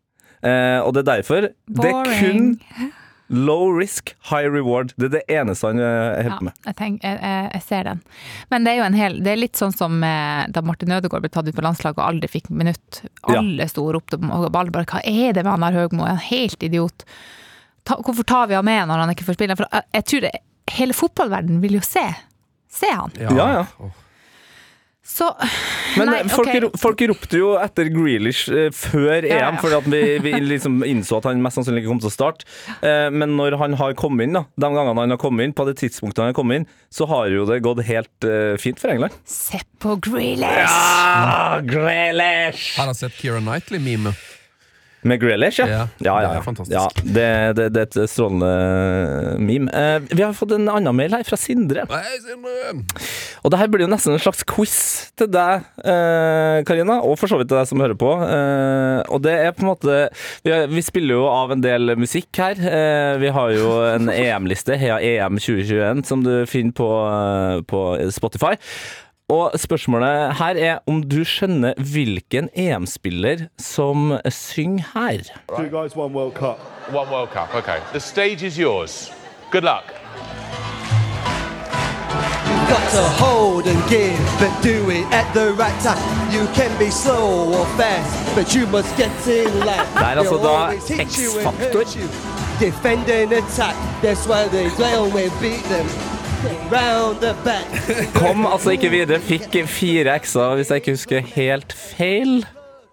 [0.45, 2.97] Eh, og det er derfor det er kun Boring.
[3.28, 4.93] low risk, high reward.
[4.95, 6.59] Det er det eneste han eh, Ja, holder på med.
[6.65, 8.01] jeg, tenker, jeg, jeg, ser den.
[8.53, 11.25] Men det er jo en hel Det er litt sånn som eh, da Martin Ødegaard
[11.25, 13.01] ble tatt ut på landslaget og aldri fikk minutt.
[13.28, 13.41] Ja.
[13.41, 16.05] Alle sto og ropte på alle bare Hva er det med han der Høgmo?
[16.05, 17.07] Er han helt idiot?
[17.88, 19.59] Ta, hvorfor tar vi han med når han ikke får spille?
[19.59, 20.34] For jeg, jeg tror det,
[20.78, 22.07] hele fotballverdenen vil jo se.
[22.71, 23.15] Se han.
[23.19, 23.63] Ja, ja.
[23.80, 24.03] Åh.
[25.07, 25.29] Så
[25.97, 26.67] Men Nei, folk, okay.
[26.77, 29.61] folk ropte jo etter Grealish eh, før Ja, EM, ja.
[29.61, 32.47] fordi at vi, vi liksom innså at han mest sannsynlig ikke kom til å starte.
[32.85, 35.65] Eh, men når han har kommet inn, da, de gangene han har kommet inn, på
[35.69, 38.93] det tidspunktet han har kommet inn, så har jo det gått helt eh, fint for
[38.93, 39.15] England.
[39.25, 40.67] se på Grealish!
[40.67, 41.63] Ja!
[41.65, 42.73] Grealish!
[42.77, 44.13] Har sett Keira Knightley-meme?
[45.03, 45.67] Med Grealish, ja.
[45.69, 46.73] Ja, ja, ja, det er fantastisk.
[46.73, 48.49] ja det, det, det er et strålende
[49.39, 49.69] meme.
[49.71, 51.85] Eh, vi har fått en annen mail her fra Sindre.
[51.91, 52.81] Hei, Sindre!
[53.45, 54.73] Og det her blir jo nesten en slags quiz
[55.19, 58.09] til deg, eh, Karina, og for så vidt til deg som hører på.
[58.25, 59.97] Eh, og det er på en måte
[60.43, 62.57] Vi, har- vi spiller jo av en del musikk her.
[62.59, 67.85] Eh, vi har jo en EM-liste, Heia EM 2021, som du finner på, eh, på
[68.11, 68.55] Spotify.
[69.30, 75.19] Og spørsmålet her er om du skjønner hvilken EM-spiller som synger her.
[75.49, 76.59] Two guys, one World Cup.
[76.95, 77.80] One World Cup, okay.
[77.91, 79.11] The stage is yours.
[79.51, 79.84] Good luck.
[82.69, 86.03] got to hold and give, but do it at the right time.
[86.32, 89.88] You can be slow or fast, but you must get in line.
[89.99, 91.78] Det er altså They'll da always hit you and X-Factor.
[91.78, 92.07] hurt you.
[92.59, 96.16] Defend and attack, that's why they don't we beat them.
[96.71, 97.65] Round the back.
[98.13, 102.43] Kom altså ikke videre, fikk fire x-er hvis jeg ikke husker helt feil.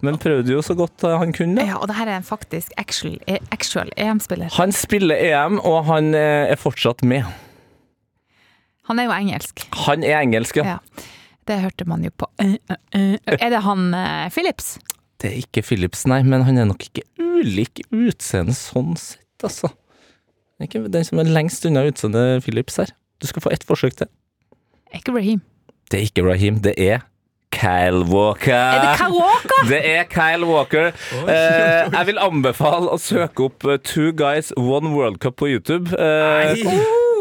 [0.05, 1.65] Men prøvde jo så godt han kunne.
[1.65, 4.49] Ja, og det her er en faktisk actual, eh, actual EM-spiller.
[4.57, 7.29] Han spiller EM, og han eh, er fortsatt med.
[8.89, 9.67] Han er jo engelsk.
[9.87, 10.77] Han er engelsk, ja.
[10.77, 11.05] Ja.
[11.45, 12.57] Det hørte man jo på eh.
[13.29, 14.35] Er det han Philips?
[14.35, 14.75] Phillips?
[15.21, 19.69] Det er ikke Philips, nei, men han er nok ikke ulik utseende sånn sett, altså.
[20.55, 22.93] Det er ikke den som er lengst unna utseendet Philips her.
[23.25, 24.11] Du skal få ett forsøk til.
[24.93, 25.41] Ikke Raheem.
[25.89, 27.07] Det er ikke Raheem, det er
[27.55, 28.53] Kyle Walker.
[28.53, 29.69] Er det Kyle Walker?
[29.69, 30.91] Det er Kyle Walker.
[31.25, 35.95] Eh, jeg vil anbefale å søke opp eh, Two Guys One World Cup på YouTube.
[35.97, 36.53] Eh,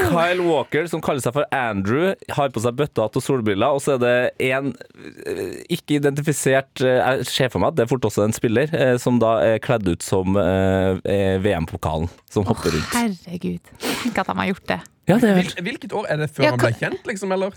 [0.02, 3.96] Kyle Walker, som kaller seg for Andrew, har på seg bøttehatt og solbriller, og så
[3.96, 4.14] er det
[4.50, 8.36] en eh, ikke identifisert eh, Jeg ser for meg at det er fort også en
[8.36, 12.94] spiller, eh, som da er kledd ut som VM-pokalen, som hopper rundt.
[12.96, 13.72] Herregud.
[14.04, 14.80] Tenk at de har gjort det.
[15.10, 17.52] Ja, det er Hvil- Hvilket år er det før Ja, han ble kjent, liksom, eller?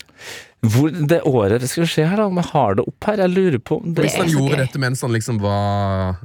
[0.67, 3.21] Hvor det året Skal vi se her, da, om jeg har det opp her.
[3.23, 4.63] Jeg lurer på om det Hvis han gjorde gøy.
[4.65, 6.17] dette mens han liksom var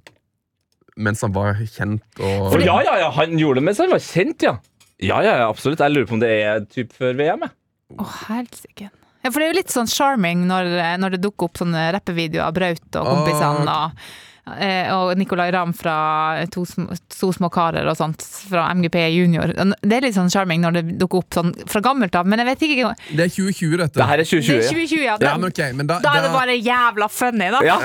[0.97, 4.01] Mens han var kjent og For, ja, ja, ja, han gjorde det mens han var
[4.01, 4.41] kjent.
[4.47, 4.55] Ja,
[5.02, 5.82] ja, ja, absolutt.
[5.82, 7.56] Jeg lurer på om det er typ før VM, jeg.
[7.99, 8.89] Å, helsike.
[9.22, 10.72] Ja, for det er jo litt sånn charming når,
[11.02, 14.14] når det dukker opp sånne rappevideoer av Braut og kompisene og, eh,
[14.46, 19.54] og Nicolay Ramm fra to, små, to små karer og sånt fra MGP junior.
[19.54, 22.48] Det er litt sånn charming når det dukker opp sånn fra gammelt av, men jeg
[22.50, 23.94] vet ikke Det er 2020, dette.
[24.00, 24.58] Det her er Det 2020.
[24.58, 24.72] er ja.
[24.72, 25.18] 2020, ja.
[25.22, 27.62] Ja, men okay, men da, da er det bare jævla funny, da.
[27.68, 27.78] Ja,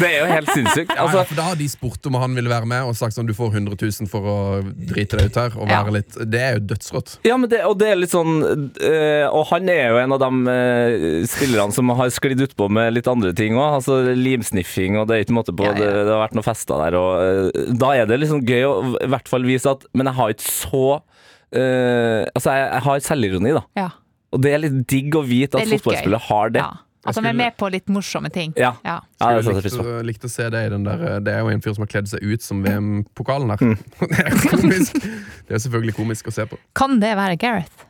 [0.00, 0.94] det er jo helt sinnssykt.
[0.94, 1.18] Altså.
[1.18, 3.34] ja, for Da har de spurt om han ville være med og sagt sånn du
[3.34, 5.58] får 100 000 for å drite deg ut her.
[5.58, 5.82] Og Ja.
[5.82, 7.18] være litt, Det er jo dødsrått.
[7.26, 10.18] ja, men det, og det er litt sånn øh, Og han er jo en av
[10.22, 13.80] de øh, spillerne som har sklidd utpå med litt andre ting òg.
[13.80, 15.64] Altså limsniffing, og det er ikke måte på.
[15.66, 15.78] Ja, ja.
[15.80, 18.72] Det, det har vært noen fester der, og øh, da er det liksom gøy å
[19.04, 23.04] i hvert fall vise at Men jeg har ikke så øh, Altså, jeg, jeg har
[23.10, 23.62] selvironi, da.
[23.78, 23.90] Ja.
[24.34, 26.64] Og det er litt digg å vite at er fotballspillere har det.
[26.64, 26.72] Ja.
[27.04, 28.54] At de er med på litt morsomme ting.
[28.56, 28.72] Ja.
[28.84, 28.96] Ja.
[29.20, 31.74] Skulle likt, å- likt å se det i den der Det er jo en fyr
[31.76, 33.60] som har kledd seg ut som VM-pokalen her.
[33.60, 33.76] Mm.
[34.10, 35.02] det er komisk.
[35.44, 36.58] Det er selvfølgelig komisk å se på.
[36.74, 37.84] Kan det være Gareth?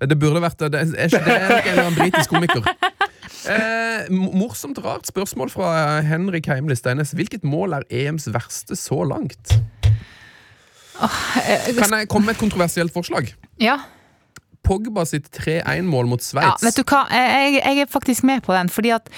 [0.00, 0.70] Det burde vært det.
[0.74, 2.62] Er er, det er en britisk komiker.
[3.48, 7.14] Eh, morsomt rart spørsmål fra Henrik Heimli Steines.
[7.16, 9.54] Hvilket mål er EMs verste så langt?
[11.00, 13.32] Kan jeg komme med et kontroversielt forslag?
[13.60, 13.78] Ja.
[14.70, 18.68] Pogba sitt 3-1-mål mot ja, vet du hva, jeg, jeg er faktisk med på den.
[18.70, 19.08] Fordi at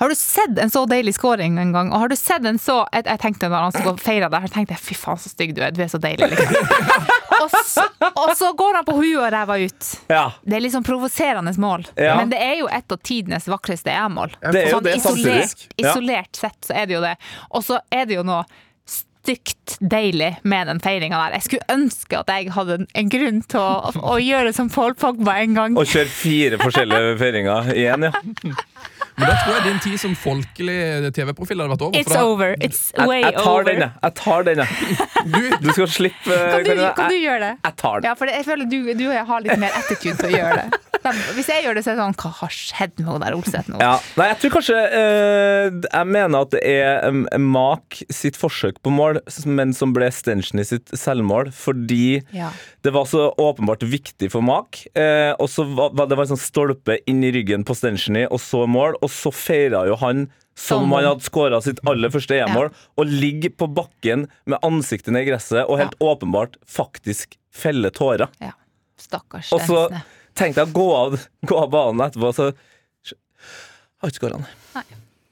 [0.00, 1.92] Har du sett en så deilig scoring en gang?
[1.92, 4.54] Og har du sett en så Jeg, jeg tenkte når han skulle feire der, jeg
[4.56, 5.76] tenkte jeg fy faen så stygg du er.
[5.76, 6.56] Du er så deilig, liksom.
[7.42, 9.92] og, så, og så går han på huet og ræva ut.
[10.08, 10.24] Ja.
[10.40, 11.84] Det er sånn provoserende mål.
[12.00, 12.16] Ja.
[12.22, 14.38] Men det er jo et av tidenes vakreste EM-mål.
[14.40, 17.16] Sånn isolert, isolert sett så er det jo det.
[17.52, 18.46] Og så er det jo noe
[19.24, 21.38] stygt deilig med den feiringa der.
[21.38, 25.38] Jeg skulle ønske at jeg hadde en- grunn til å, å gjøre som Paul Pogba
[25.40, 25.76] en gang.
[25.80, 28.12] Og kjøre fire forskjellige feiringer igjen, ja.
[29.16, 31.98] Men da tror jeg din tid som folkelig TV-profil hadde vært over.
[32.00, 32.56] It's da- over.
[32.60, 33.64] It's Jeg, way jeg tar over.
[33.68, 33.90] Denne.
[33.90, 34.02] jeg.
[34.02, 34.66] Jeg tar denne.
[35.24, 37.52] Du, Du skal slippe Kan du, kan du gjøre det?
[37.64, 38.08] jeg tar den.
[38.10, 40.80] Ja, for jeg føler du, du har litt mer attitude til å gjøre det.
[41.36, 43.66] Hvis jeg gjør det, så er det sånn Hva har skjedd med hun der Olseth
[43.68, 43.76] nå?
[43.82, 43.98] Ja.
[44.16, 48.92] Nei, jeg tror kanskje eh, Jeg mener at det er um, Mak sitt forsøk på
[48.94, 52.48] mål, men som ble Stenchny sitt selvmål, fordi Ja.
[52.86, 54.80] det var så åpenbart viktig for Mak.
[54.96, 58.24] Eh, og så var, var det var en sånn stolpe inn i ryggen på Stenchny,
[58.30, 61.80] og så mål, og så feira jo han som Som om han hadde skåra sitt
[61.90, 66.54] aller første EM-mål, og ligger på bakken med ansiktet ned i gresset og helt åpenbart
[66.70, 68.30] faktisk feller tårer.
[68.40, 68.52] ja.
[68.96, 69.80] Stakkars Og så
[70.38, 71.16] tenkte jeg å gå av,
[71.50, 72.52] gå av banen etterpå, så
[73.98, 74.38] har ikke skåra,
[74.76, 74.84] nei.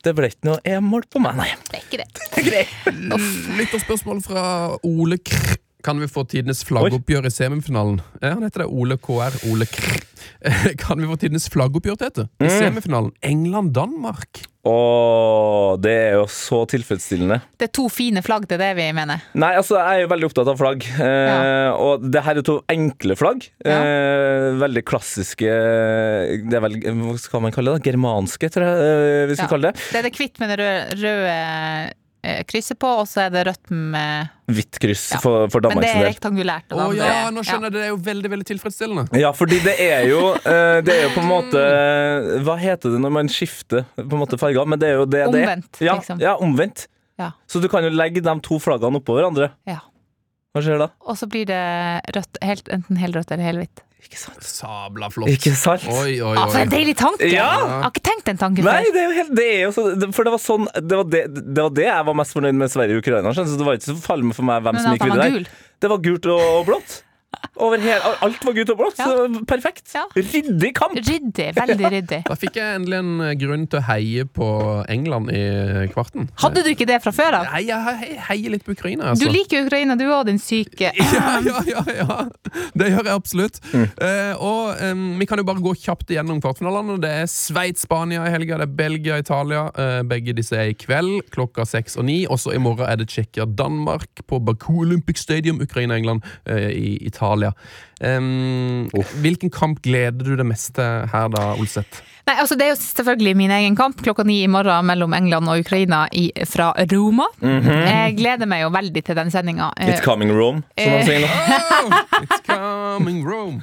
[0.03, 1.47] Det ble ikke noe EM-mål på meg, nei.
[1.71, 2.65] Det er ikke det.
[3.61, 4.45] Litt og spørsmål fra
[4.83, 5.55] Ole Krr.
[5.87, 8.01] Kan vi få tidenes flaggoppgjør i semifinalen?
[8.19, 9.39] Ja, han heter det Ole KR.
[9.51, 10.03] Ole Krr.
[10.83, 12.29] Kan vi få tidenes flaggoppgjør, Tete?
[12.43, 13.13] I semifinalen.
[13.23, 14.47] England-Danmark.
[14.65, 17.41] Åh, det er jo så tilfredsstillende.
[17.59, 19.25] Det er to fine flagg, det er det vi mener.
[19.35, 20.87] Nei, altså, jeg er jo veldig opptatt av flagg.
[20.87, 21.73] Eh, Ja.
[21.83, 23.49] Og det her er to enkle flagg.
[23.67, 23.79] Ja.
[23.83, 25.51] Eh, veldig klassiske
[26.47, 27.83] Det er vel Hva skal man kalle det?
[27.83, 27.91] da?
[27.91, 29.51] Germanske, tror jeg eh, vi skal Ja.
[29.57, 29.83] kalle det.
[29.91, 31.93] Det er det hvitt med det røde, røde
[32.47, 35.19] krysset på, og så er det rødt med Hvitt kryss Ja.
[35.23, 36.71] for, for Men det er rektangulært.
[36.71, 37.75] Å oh, ja, nå skjønner jeg.
[37.75, 39.19] Det er jo veldig veldig tilfredsstillende.
[39.19, 41.63] Ja, fordi det er jo eh, Det er jo på en måte
[42.47, 44.69] Hva heter det når man skifter på en måte farger?
[44.69, 45.47] Men det er jo det det er.
[45.49, 46.21] Omvendt, Ja, liksom.
[46.23, 46.87] ja, omvendt.
[47.21, 47.33] Ja.
[47.51, 49.51] Så du kan jo legge de to flaggene oppå hverandre.
[49.69, 49.81] Ja.
[50.53, 50.91] Hva skjer da?
[51.09, 51.63] Og så blir det
[52.15, 53.83] rødt, helt, enten helrødt eller helhvitt.
[54.03, 54.43] Ikke sant?
[54.45, 55.31] Sabla flott.
[55.31, 55.85] Ikke sant?
[55.89, 56.63] Oi, oi, Ah, for oi.
[56.67, 57.29] en deilig tanke!
[57.31, 57.47] Ja.
[57.63, 59.85] Jeg har ikke tenkt den tanken Nei, det er jo helt Det er jo så
[60.13, 62.73] For det var sånn Det var det, det, var det jeg var mest fornøyd med
[62.75, 63.33] Sverige og Ukraina.
[63.37, 65.31] Så det var ikke så farlig for meg hvem Men som gikk videre.
[65.39, 65.47] gul.
[65.83, 66.99] Det var gult og, og blått.
[67.63, 68.99] Over hele, alt var gutt og blått.
[68.99, 69.09] Ja.
[69.49, 69.85] Perfekt.
[69.95, 70.05] Ja.
[70.17, 70.97] Ryddig kamp.
[70.97, 71.49] Ryddig.
[71.57, 72.21] Veldig ryddig.
[72.27, 74.49] Da fikk jeg endelig en eh, grunn til å heie på
[74.93, 75.43] England i
[75.93, 76.31] kvarten.
[76.43, 77.51] Hadde du ikke det fra før av?
[77.53, 79.31] Nei, jeg heier litt på Ukraina, Du altså.
[79.35, 82.17] liker Ukraina, du òg, din syke Ja, ja, ja, ja.
[82.79, 83.61] Det gjør jeg absolutt.
[83.73, 83.85] Mm.
[84.07, 86.99] Eh, og em, vi kan jo bare gå kjapt igjennom kvartfinalene.
[87.03, 89.67] Det er Sveits-Spania i helga, det er Belgia-Italia.
[89.77, 92.23] Eh, begge disse er i kveld klokka seks og ni.
[92.33, 95.61] Også i morgen er det Tsjekkia-Danmark på Baku Olympic Stadium.
[95.63, 97.32] Ukraina-England eh, i Italia.
[98.03, 98.89] Em,
[99.23, 102.03] Hvilken kamp gleder du deg mest til her, da, Olseth?
[102.27, 105.49] Nei, altså Det er jo selvfølgelig min egen kamp klokka ni i morgen mellom England
[105.51, 107.27] og Ukraina i, fra Roma.
[107.43, 109.73] Jeg gleder meg jo veldig til den sendinga.
[109.83, 111.31] It's coming Rome, som man sier nå.
[111.83, 111.91] Oh,
[112.23, 113.63] it's coming Rome.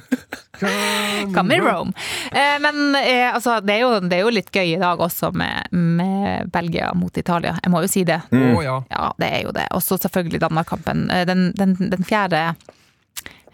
[0.60, 1.92] Coming, Coming Rome.
[2.28, 5.30] Eh, men eh, altså, det, er jo, det er jo litt gøy i dag også
[5.32, 7.54] med, med Belgia mot Italia.
[7.64, 8.18] Jeg må jo si det.
[8.28, 8.58] Mm.
[8.60, 9.70] Ja, det er jo det.
[9.72, 11.06] Og så selvfølgelig Danmark-kampen.
[11.08, 12.50] Eh, Den, den, den fjerde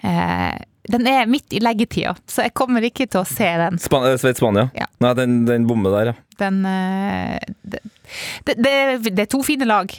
[0.03, 0.55] eh,
[0.89, 3.79] Den er midt i leggetida, så jeg kommer ikke til å se den.
[3.83, 4.69] Span eh, Sveits-Spania?
[4.77, 4.87] Ja.
[5.03, 6.17] Nei, den, den bommer der, ja.
[6.37, 7.39] Den eh,
[8.45, 8.73] det, det,
[9.09, 9.91] det, er to fine lag.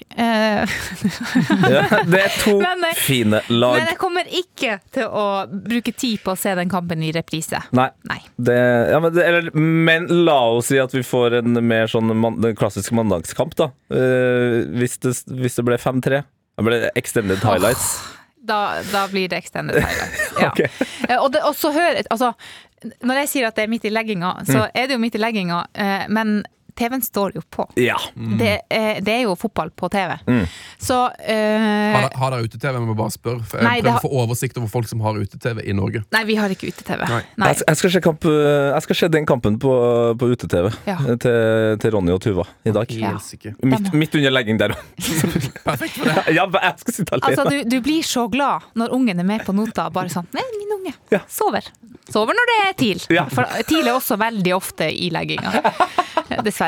[1.68, 1.82] Ja.
[2.08, 3.78] Det er to Men, fine lag.
[3.80, 7.60] men jeg kommer ikke til å bruke tid på å se den kampen i reprise.
[7.76, 7.90] Nei.
[8.08, 8.20] Nei.
[8.36, 8.58] Det,
[8.94, 12.96] ja, men, eller, men la oss si at vi får en mer sånn man, klassisk
[12.96, 13.72] mandagskamp, da.
[13.90, 16.24] Hvis, det, hvis det ble 5-3.
[16.58, 18.17] Det ble extended highlights.
[18.48, 18.60] Da,
[18.92, 20.32] da blir det extended highlights.
[20.40, 20.50] Ja.
[20.52, 20.60] Ok.
[21.10, 22.32] Eh, Og, det, og så hører altså,
[23.04, 24.72] når jeg sier at det er midt i legginga, så Mm.
[24.74, 26.38] er det jo midt i legginga, eh, men
[26.78, 27.66] TV-en står jo på.
[27.82, 27.98] Ja.
[28.16, 30.14] Det, er, det er jo fotball på TV.
[30.28, 30.44] Mm.
[30.82, 32.74] Så uh, Har, har dere ute-TV?
[32.78, 33.42] Jeg må bare spørre.
[33.44, 36.04] for Jeg Nei, prøver har- å få oversikt over folk som har ute-TV i Norge.
[36.14, 37.04] Nei, vi har ikke ute-TV.
[37.10, 37.22] Nei.
[37.38, 37.52] Nei.
[37.54, 39.74] Jeg, jeg, skal se kamp, jeg skal se den kampen på,
[40.22, 40.98] på ute-TV Ja.
[41.02, 42.94] eh, til, til Ronny og Tuva i dag.
[42.98, 43.14] Ja.
[43.64, 44.86] Midt, midt under legging der òg.
[45.68, 46.36] Perfekt for det.
[46.38, 47.34] Ja, jeg skal sitte alene.
[47.34, 49.90] Altså, du, du blir så glad når ungen er med på nota.
[49.94, 51.22] Bare sånn Nei, min unge Ja.
[51.32, 51.66] sover.
[52.12, 53.02] Sover når det er TIL.
[53.16, 53.26] Ja.
[53.32, 55.62] For TIL er også veldig ofte i legginga.
[56.46, 56.67] Dessverre.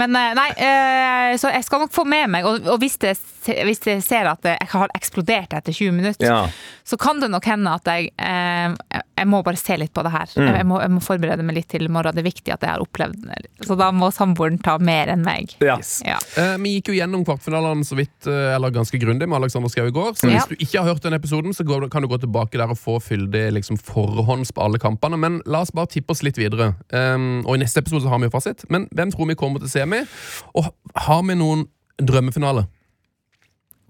[0.00, 3.16] Men eh, nei, eh, så jeg skal nok få med meg, og hvis, det,
[3.46, 6.48] hvis jeg ser at jeg har eksplodert etter 20 minutter, Ja.
[6.84, 8.74] så kan det nok hende at jeg eh,
[9.22, 10.26] Jeg må bare se litt på det her.
[10.34, 12.14] Jeg, må, jeg må forberede meg litt til i morgen.
[12.16, 13.36] Det er viktig at jeg har opplevd det.
[13.66, 15.52] Så da må samboeren ta mer enn meg.
[15.62, 15.76] Ja.
[16.06, 16.16] Ja.
[16.40, 19.86] Eh, vi gikk jo gjennom kvartfinalene så vidt, eh, eller ganske grundig med Alexander Schou
[19.86, 20.16] i går.
[20.18, 22.72] Så hvis du ikke har hørt den episoden, så går, kan du gå tilbake der
[22.74, 25.18] og få fyldig liksom, forhånds på alle kampene.
[25.22, 26.72] Men la oss bare tippe oss litt videre.
[26.90, 28.66] Um, og i neste episode så har vi jo fasit.
[28.74, 30.02] Men hvem tror vi kommer til semi?
[30.58, 30.72] Og
[31.06, 31.68] har vi noen
[32.02, 32.66] drømmefinale?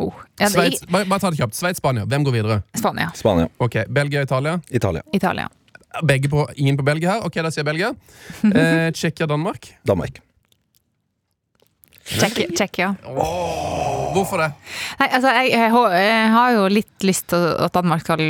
[0.03, 0.13] Oh.
[0.39, 1.55] Ja, det Sveits, bare, bare ta det kjapt.
[1.59, 2.05] Sveits-Spania.
[2.11, 2.61] Hvem går videre?
[2.79, 3.11] Spania.
[3.15, 3.49] Spania.
[3.63, 4.59] Ok, Belgia-Italia.
[4.71, 5.03] Italia.
[5.13, 5.49] Italia.
[6.09, 7.27] Begge på, ingen på Belgia her.
[7.29, 7.93] Ok, da sier Belgia.
[8.43, 9.75] Eh, Tsjekkia-Danmark.
[9.87, 10.23] Danmark.
[12.03, 12.49] Tsjekkia.
[12.57, 12.89] Tsjekkia.
[14.13, 14.49] Hvorfor det?
[15.01, 18.21] Nei, altså, jeg, jeg, har- jeg har jo litt lyst til at Danmark skal,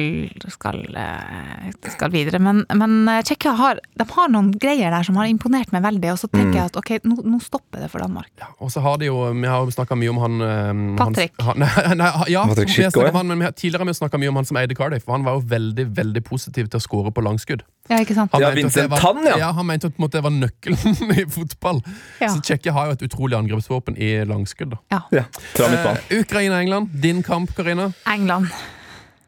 [0.53, 3.81] skal, eh, skal videre, men, men eh, Tsjekkia har,
[4.13, 6.93] har noen greier der som har imponert meg veldig, og så tenker jeg at ok,
[7.09, 8.31] nå, nå stopper det for Danmark.
[8.63, 11.35] Og så har de jo, Vi har jo snakka mye om han eh, Patrick.
[11.43, 13.83] Han, nei, nei, ja, Patrick vi har Schick også, om han, men vi har, tidligere
[13.87, 15.07] har vi snakka mye om han som eide Cardiff.
[15.09, 17.65] For han var jo veldig veldig positiv til å score på langskudd.
[17.93, 18.33] Ja, ikke sant?
[18.33, 19.37] Han Ja, mente at det Vincent var- Tann, ja.
[19.45, 19.53] ja.
[19.59, 21.83] Han mente at måte, det var nøkkelen i fotball.
[22.23, 22.31] Ja.
[22.33, 24.77] Så Tsjekkia har jo et utrolig angrepsvåpen i langskudd.
[24.95, 25.03] Ja.
[25.13, 25.25] Ja.
[25.61, 26.21] Uh.
[26.23, 27.91] Ukraina-England, din kamp, Karina.
[28.09, 28.49] England.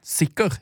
[0.05, 0.53] Sikker.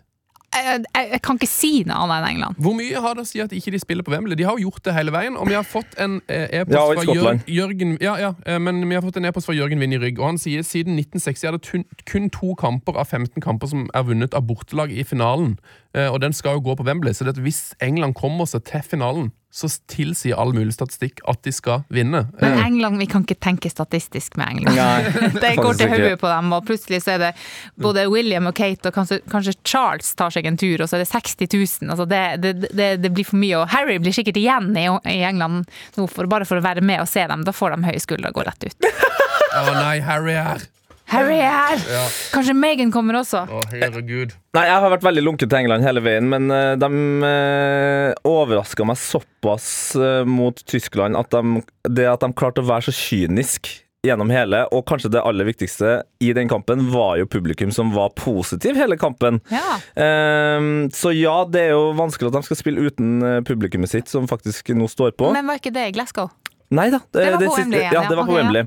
[0.53, 2.59] Jeg, jeg, kan ikke si noe annet enn England.
[2.61, 4.37] Hvor mye har det å si at ikke de spiller på Wembley?
[4.37, 5.39] De har jo gjort det hele veien.
[5.41, 8.83] Og vi har fått en eh, e-post Ja, fra Jør, Jørgen Ja, ja, eh, men
[8.85, 11.57] vi har fått en e-post fra Jørgen Vinje Rygg, og han sier siden 1960 er
[11.57, 15.57] det kun to kamper av 15 kamper som er vunnet av bortelag i finalen.
[15.97, 18.67] Eh, Og den skal jo gå på Wembley, så det at hvis England kommer seg
[18.69, 22.23] til finalen, så tilsier all mulig statistikk at de skal vinne.
[22.41, 24.79] Men Eh, England, vi kan ikke tenke statistisk med England.
[24.79, 27.31] Nei, det går til hodet på dem, og plutselig så er det
[27.77, 31.05] både William og Kate, og kanskje, kanskje Charles tar seg en tur, og så er
[31.05, 31.93] det 60 000.
[31.93, 33.61] Altså det, det, det, det blir for mye.
[33.61, 37.05] Og Harry blir sikkert igjen i, i England nå, for, bare for å være med
[37.05, 37.45] og se dem.
[37.45, 38.93] Da får de høye skuldre og går rett ut.
[39.53, 40.65] Å nei, Harry er
[41.13, 41.77] Harry her!
[41.77, 42.15] her!
[42.33, 43.45] Kanskje Megan kommer også.
[43.45, 44.33] Å, herregud.
[44.57, 46.89] Nei, jeg har vært veldig lunken til England hele veien, men uh, de
[47.25, 52.89] uh, overraska meg såpass eh, mot Tyskland at de, det at de klarte å være
[52.89, 53.71] så kynisk
[54.03, 58.11] gjennom hele, og kanskje det aller viktigste i den kampen, var jo publikum som var
[58.19, 59.39] positiv hele kampen.
[59.53, 59.79] Ja.
[59.95, 64.11] Ehm, så ja, det er jo vanskelig at de skal spille uten eh, publikummet sitt,
[64.11, 65.31] som faktisk nå står på.
[65.35, 66.33] Men var ikke det i Glasgow?
[66.73, 67.01] Nei da.
[67.13, 68.43] Det var på Wembley Ja, det var på Ok, ja.
[68.43, 68.63] Wembley.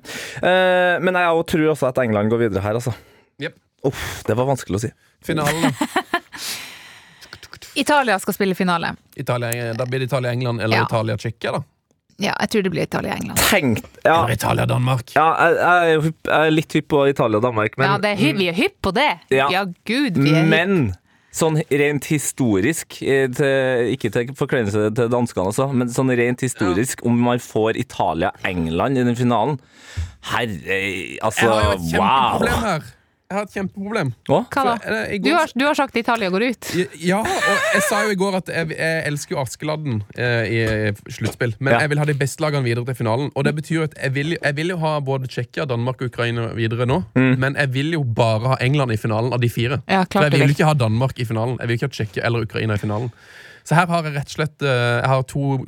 [0.46, 2.94] Eh, men jeg tror også at England går videre her, altså.
[3.42, 3.56] Yep.
[3.90, 4.92] Uff, det var vanskelig å si.
[5.26, 6.20] Finalen, da.
[7.76, 8.94] Italia skal spille finale.
[9.20, 10.86] Italia, da blir det Italia-England eller Ja.
[10.86, 11.64] Italia-Tsjekkia, da.
[12.18, 13.40] Ja, jeg tror det blir Italia-England.
[14.04, 15.12] Ja, Eller Italia-Danmark.
[15.16, 18.48] ja jeg, jeg, er jeg er litt hypp på Italia-Danmark, men, ja, det er vi
[18.48, 19.10] er hypp på det!
[19.30, 19.50] Ja.
[19.52, 20.54] Ja, gud, vi er hypp.
[20.54, 20.96] men
[21.36, 27.04] sånn rent historisk, eh, til, ikke til forkleinelse til danskene, altså, men sånn rent historisk,
[27.08, 29.60] om man får Italia-England i den finalen
[30.32, 30.80] Herre,
[31.22, 31.52] altså
[32.00, 32.46] Wow!
[32.64, 32.88] her.
[33.26, 34.10] Jeg har et kjempeproblem.
[34.30, 34.38] Hva?
[34.54, 34.74] Hva da?
[34.86, 36.68] Jeg, jeg går- Du har, du har sagt Italia går ut.
[37.02, 40.60] Ja, og jeg sa jo i går at jeg, jeg elsker jo Askeladden eh, i
[41.10, 41.80] sluttspill, men Ja.
[41.80, 43.32] jeg vil ha de beste lagene videre til finalen.
[43.36, 46.12] Og det betyr jo at jeg vil, jeg vil jo ha både Tsjekkia, Danmark og
[46.14, 49.82] Ukraina videre nå, men jeg vil jo bare ha England i finalen av de fire.
[49.90, 51.58] Ja, For jeg vil ikke ha Danmark i finalen.
[51.60, 53.10] Jeg vil ikke ha Tsjekkia eller Ukraina i finalen.
[53.66, 55.66] Så her har jeg rett og slett eh, Jeg har to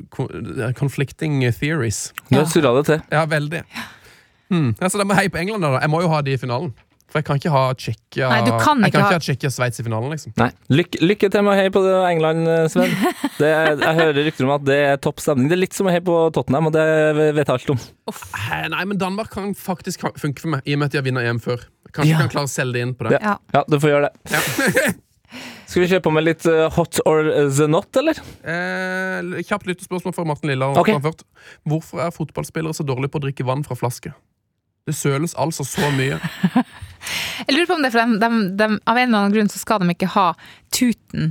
[0.78, 2.12] conflicting theories.
[2.30, 2.44] Du Ja.
[2.44, 3.02] har surra det til.
[3.10, 3.62] Ja, veldig.
[4.50, 4.74] Hmm.
[4.80, 5.78] Ja, så da må jeg heie på England, da.
[5.80, 6.72] Jeg må jo ha de i finalen.
[7.08, 9.80] For jeg kan ikke ha Tsjekkia Nei, du kan Jeg ikke kan ikke ha Tsjekkia-Sveits
[9.80, 10.34] i finalen, liksom.
[10.36, 10.50] Nei.
[10.68, 12.92] Lykke, lykke til med å heie på England, eh, Sven.
[13.38, 15.48] Det er, jeg hører rykter om at det er topp stemning.
[15.48, 16.84] Det er litt som å heie på Tottenham, og det
[17.16, 17.80] vet jeg alt om.
[18.12, 18.22] Uff.
[18.74, 21.30] Nei, men Danmark kan faktisk funke for meg, i og med at de har vunnet
[21.32, 21.64] EM før.
[21.96, 22.20] Kanskje Ja.
[22.20, 23.16] kan klare å selge det inn på det.
[23.16, 23.38] Ja.
[23.38, 23.38] Ja.
[23.56, 24.94] Ja, du får gjøre det.
[25.68, 28.16] Skal vi kjøre på med litt eh, hot or the not, eller?
[28.44, 30.70] Eh, kjapt lyttespørsmål fra Martin Lilla.
[30.80, 30.96] Okay.
[31.68, 34.14] Hvorfor er fotballspillere så dårlige på å drikke vann fra flaske?
[34.88, 36.20] Det søles altså så mye.
[37.46, 39.52] Jeg lurer på om det er for dem, dem, dem, av en eller annen grunn
[39.52, 40.32] så skal de ikke ha
[40.74, 41.30] tuten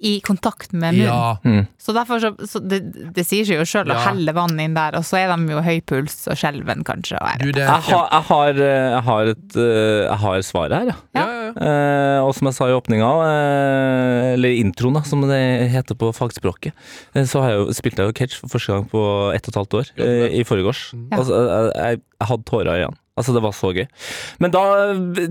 [0.00, 1.06] i kontakt med munnen.
[1.08, 2.80] Ja, Så derfor så, så det,
[3.16, 5.62] det sier seg jo sjøl å helle vann inn der, og så er de jo
[5.64, 7.16] høy puls og skjelven kanskje.
[7.20, 10.18] Og jeg du, det er Jeg har, jeg har, eh, jeg har, et, eh, jeg
[10.24, 11.26] har svaret her, ja.
[11.46, 11.52] Ja.
[11.54, 15.40] Eh, og som jeg sa i åpninga, eh, eller introen, da, som det
[15.72, 16.76] heter på fagspråket,
[17.14, 19.02] eh, så har jeg jo, spilte jeg jo catch for første gang på
[19.36, 20.88] ett og et halvt år eh, i forgårs.
[20.94, 21.20] Ja.
[21.20, 23.02] Altså, jeg, jeg, jeg hadde tårer i øynene.
[23.16, 23.86] Altså, det var så gøy.
[24.44, 24.62] Men da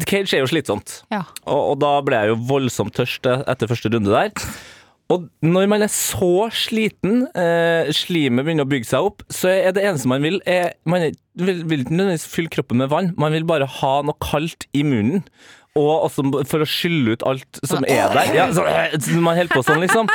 [0.10, 1.04] Cage er jo slitsomt.
[1.14, 1.22] Ja.
[1.46, 4.34] Og, og da ble jeg jo voldsomt tørst etter første runde der.
[5.14, 9.76] Og når man er så sliten, eh, slimet begynner å bygge seg opp, så er
[9.76, 11.04] det eneste man vil, er Man
[11.38, 14.82] vil, vil ikke nødvendigvis fylle kroppen med vann, man vil bare ha noe kaldt i
[14.88, 15.22] munnen.
[15.76, 18.30] Og også for å skylle ut alt som er der.
[18.36, 18.64] Ja, så,
[18.96, 20.12] så man holder på sånn, liksom.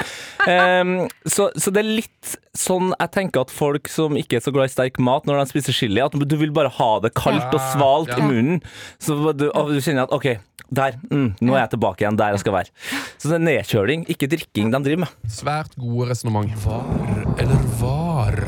[0.48, 0.94] Um,
[1.28, 4.70] så, så det er litt sånn jeg tenker at folk som ikke er så glad
[4.70, 7.60] i sterk mat, når de spiser chili, at du vil bare ha det kaldt og
[7.74, 8.62] svalt i munnen.
[9.02, 10.32] Så du, du kjenner at OK,
[10.70, 10.96] der.
[11.10, 12.74] Mm, nå er jeg tilbake igjen der jeg skal være.
[13.20, 15.30] Så det er nedkjøling, ikke drikking de driver med.
[15.34, 16.56] Svært gode resonnement.
[16.64, 18.40] Var eller var?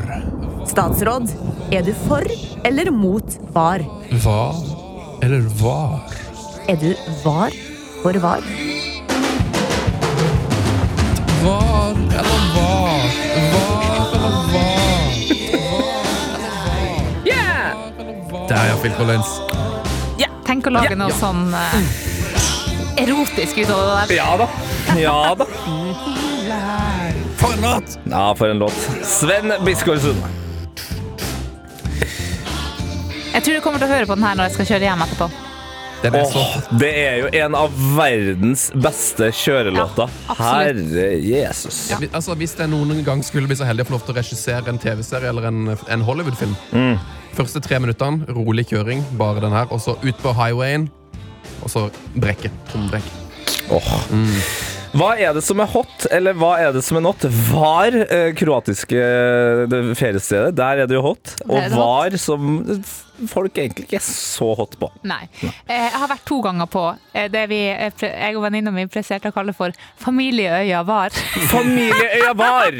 [0.73, 1.29] Statsråd,
[1.75, 2.25] er du for
[2.65, 3.85] eller mot var?
[4.25, 4.63] Var
[5.23, 6.22] eller var?
[6.67, 7.51] Er du var
[8.01, 8.41] for var?
[11.43, 13.03] Var eller var?
[13.53, 14.79] Var eller var?
[18.49, 19.27] Der, ja, Phil Collins.
[20.47, 21.75] Tenk å lage noe sånn uh,
[23.01, 24.15] erotisk ut av det der.
[24.21, 24.47] Ja da.
[24.99, 25.47] Ja da.
[27.39, 27.97] For en låt!
[28.07, 28.91] Ja, for en låt.
[29.03, 30.23] Sven Biskårdsund.
[33.33, 35.09] Jeg tror du kommer til å høre på den her når jeg skal kjøre hjem
[35.09, 35.42] etterpå.
[36.03, 36.43] Den er så
[36.79, 40.09] det er jo en av verdens beste kjørelåter.
[40.11, 40.91] Ja, absolutt.
[40.93, 41.77] Herre Jesus.
[41.93, 44.15] Ja, vi- altså, hvis jeg noen gang skulle bli så heldig å få lov til
[44.15, 46.55] å regissere en TV-serie eller en, en Hollywood-film
[47.33, 49.65] Første tre minuttene, rolig kjøring, bare den her.
[49.73, 50.89] Og så ut på highwayen,
[51.63, 52.51] og så brekke.
[52.69, 53.07] Trommebrekk.
[53.73, 53.89] Åh.
[54.93, 57.23] Hva er det som er hot, eller hva er det som er not?
[57.49, 61.33] Var eh, kroatiske eh, det feriestedet, der er det jo hot.
[61.47, 61.73] Og hot.
[61.73, 62.51] var som
[63.29, 64.89] folk egentlig ikke er så hot på.
[65.09, 65.23] Nei.
[65.41, 66.83] Eh, Jeg har vært to ganger på
[67.13, 69.73] eh, det vi, eh, jeg og venninna mi presterte å kalle for
[70.03, 71.09] Familieøya var.
[71.55, 72.79] Familieøya Var!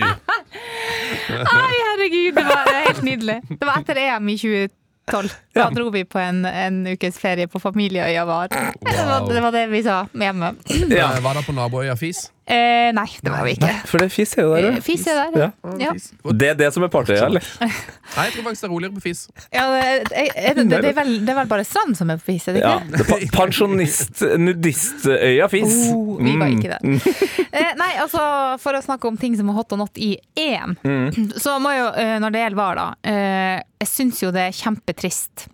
[1.58, 3.40] Ai, herregud, det var helt nydelig.
[3.58, 4.80] Det var etter EM i 2012.
[5.12, 5.22] Da
[5.54, 5.70] Ja.
[5.70, 8.48] dro vi på en, en ukes ferie på Familieøya var.
[8.48, 10.54] Det, var, det var det vi sa hjemme.
[10.90, 11.10] Ja.
[11.18, 12.30] Eh, Var det på naboøya Fis?
[12.46, 13.70] Eh, nei, det var vi ikke.
[13.88, 14.82] For det fis er jo der, Eh, ja.
[14.84, 15.52] Fis er der, ja.
[15.80, 15.92] ja.
[16.36, 17.46] Det er det som er partyøya, eller?
[17.64, 19.22] Nei, jeg tror faktisk det er roligere på Fis.
[19.56, 22.20] ja det, er, er det, det, er vel, det er vel bare Strand som er
[22.20, 22.74] på Fis, er det Ja.
[22.82, 22.92] ikke?
[22.92, 25.78] det er pa- Pensjonist, nudistøya fis.
[25.96, 26.60] Oh, vi var Mm.
[26.60, 26.84] ikke der.
[27.54, 28.20] Eh, nei, altså
[28.60, 31.32] for å snakke om ting som er hot og not i EM, Mm.
[31.40, 34.56] så må jo, eh, når det gjelder VAR, da eh, Jeg syns jo det er
[34.58, 35.46] kjempetrist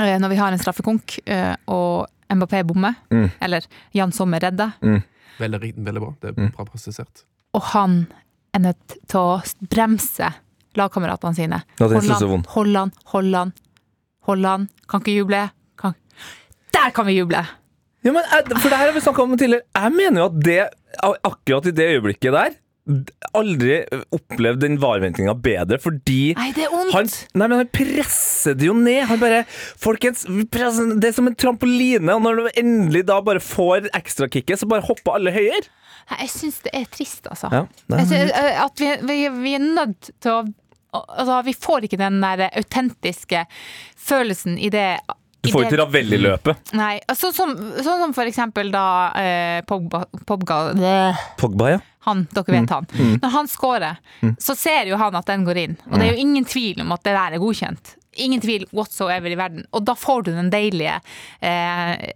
[0.00, 3.30] eh, når vi har en straffekonk eh, og Mbappé bommer, Mm.
[3.40, 3.64] eller
[3.96, 4.72] Jan Sommer redder,
[5.38, 6.12] Veldig, veldig bra.
[6.22, 7.24] Det er bra presisert.
[7.54, 8.06] og han
[8.54, 9.38] er nødt til å
[9.70, 10.28] bremse
[10.78, 11.62] lagkameratene sine.
[11.78, 12.46] Holland.
[12.54, 13.52] Holland, Holland,
[14.28, 14.68] Holland.
[14.88, 15.42] Kan ikke juble.
[15.78, 15.94] Kan.
[16.74, 17.42] Der kan vi juble!
[18.06, 18.22] Ja, men
[18.60, 19.66] for det her har vi snakket om tidligere.
[19.74, 20.58] Jeg mener jo at det,
[21.26, 22.54] akkurat i det øyeblikket der,
[23.36, 23.80] aldri
[24.16, 26.92] opplevd den varventinga bedre, fordi Nei, det er ondt!
[26.94, 29.02] han, nei, men han presser det jo ned.
[29.10, 29.42] Han bare
[29.80, 34.60] Folkens, presser, det er som en trampoline, og når du endelig da bare får ekstrakicket,
[34.62, 35.66] så bare hopper alle høyere.
[36.08, 37.50] Jeg syns det er trist, altså.
[37.52, 40.40] Ja, er- synes, eh, at vi, vi, vi er nødt til å
[40.98, 43.42] Altså, vi får ikke den der autentiske
[44.08, 44.86] følelsen i det
[45.40, 46.72] Du får ikke Ravelli-løpet.
[46.78, 48.86] Nei, altså, sånn, som, sånn som for eksempel da
[49.20, 50.58] eh, Pogba, Pogba
[51.38, 51.78] Pogba, ja.
[52.08, 52.88] han, dere vet han.
[53.22, 54.00] Når han scorer,
[54.42, 55.78] så ser jo han at den går inn.
[55.88, 57.94] Og det er jo ingen tvil om at det der er godkjent.
[58.18, 59.68] Ingen tvil whatsoever i verden.
[59.70, 60.98] Og da får du den deilige
[61.38, 62.10] eh,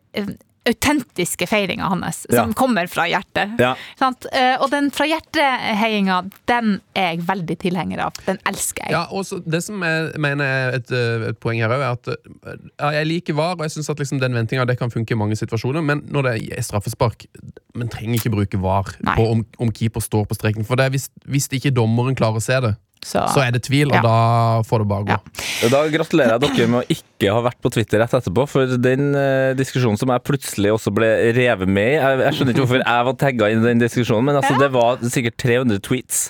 [0.69, 2.55] autentiske feiringa hans, som Ja.
[2.55, 3.59] kommer fra hjertet.
[3.59, 3.75] Ja.
[3.99, 4.27] Sant?
[4.33, 8.13] Eh, og den fra hjertet-heiinga, den er jeg veldig tilhenger av.
[8.27, 8.93] Den elsker jeg.
[8.95, 11.93] Ja, og så Det som jeg mener er et, eh, et poeng her òg, er
[11.93, 15.13] at eh, ja, jeg liker VAR, og jeg syns at liksom den ventinga kan funke
[15.13, 17.27] i mange situasjoner, men når det er straffespark
[17.75, 19.15] Man trenger ikke bruke VAR Nei.
[19.17, 20.65] på om, om keeper står på streken.
[20.67, 23.65] For det er hvis, hvis ikke dommeren klarer å se det, Så, så er det
[23.67, 24.03] tvil, og Ja.
[24.03, 25.17] da får det bare gå.
[25.17, 25.69] Ja.
[25.73, 29.09] Da gratulerer jeg dere med å ikke ha vært på Twitter rett etterpå, for den
[29.15, 32.83] uh, diskusjonen som jeg plutselig også ble revet med i Jeg, jeg skjønner ikke hvorfor
[32.85, 36.21] jeg var tagga inn i den diskusjonen, men altså, det var sikkert 300 tweets.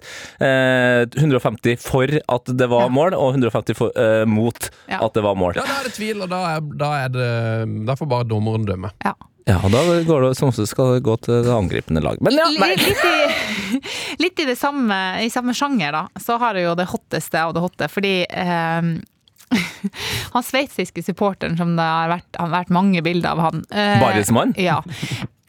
[0.41, 2.93] Uh, 150 for at det var Ja.
[2.93, 5.05] mål, og 150 for, uh, mot Ja.
[5.05, 5.55] at det var mål.
[5.61, 8.65] Ja, da er det tvil, og da, er, da, er det, da får bare dommeren
[8.69, 8.91] dømme.
[9.05, 9.13] ja.
[9.49, 12.21] Ja, og da går det som oftest skal det gå til det angripende lag.
[12.23, 12.75] Men ja, nei.
[12.79, 13.81] Litt, i,
[14.23, 17.55] litt i det samme, i samme sjanger, da, så har jeg jo det hotteste av
[17.57, 17.89] det hotte.
[17.91, 18.93] Fordi eh,
[20.35, 24.55] han sveitsiske supporteren som det har vært, har vært mange bilder av han eh, Barismann?
[24.61, 24.81] Ja.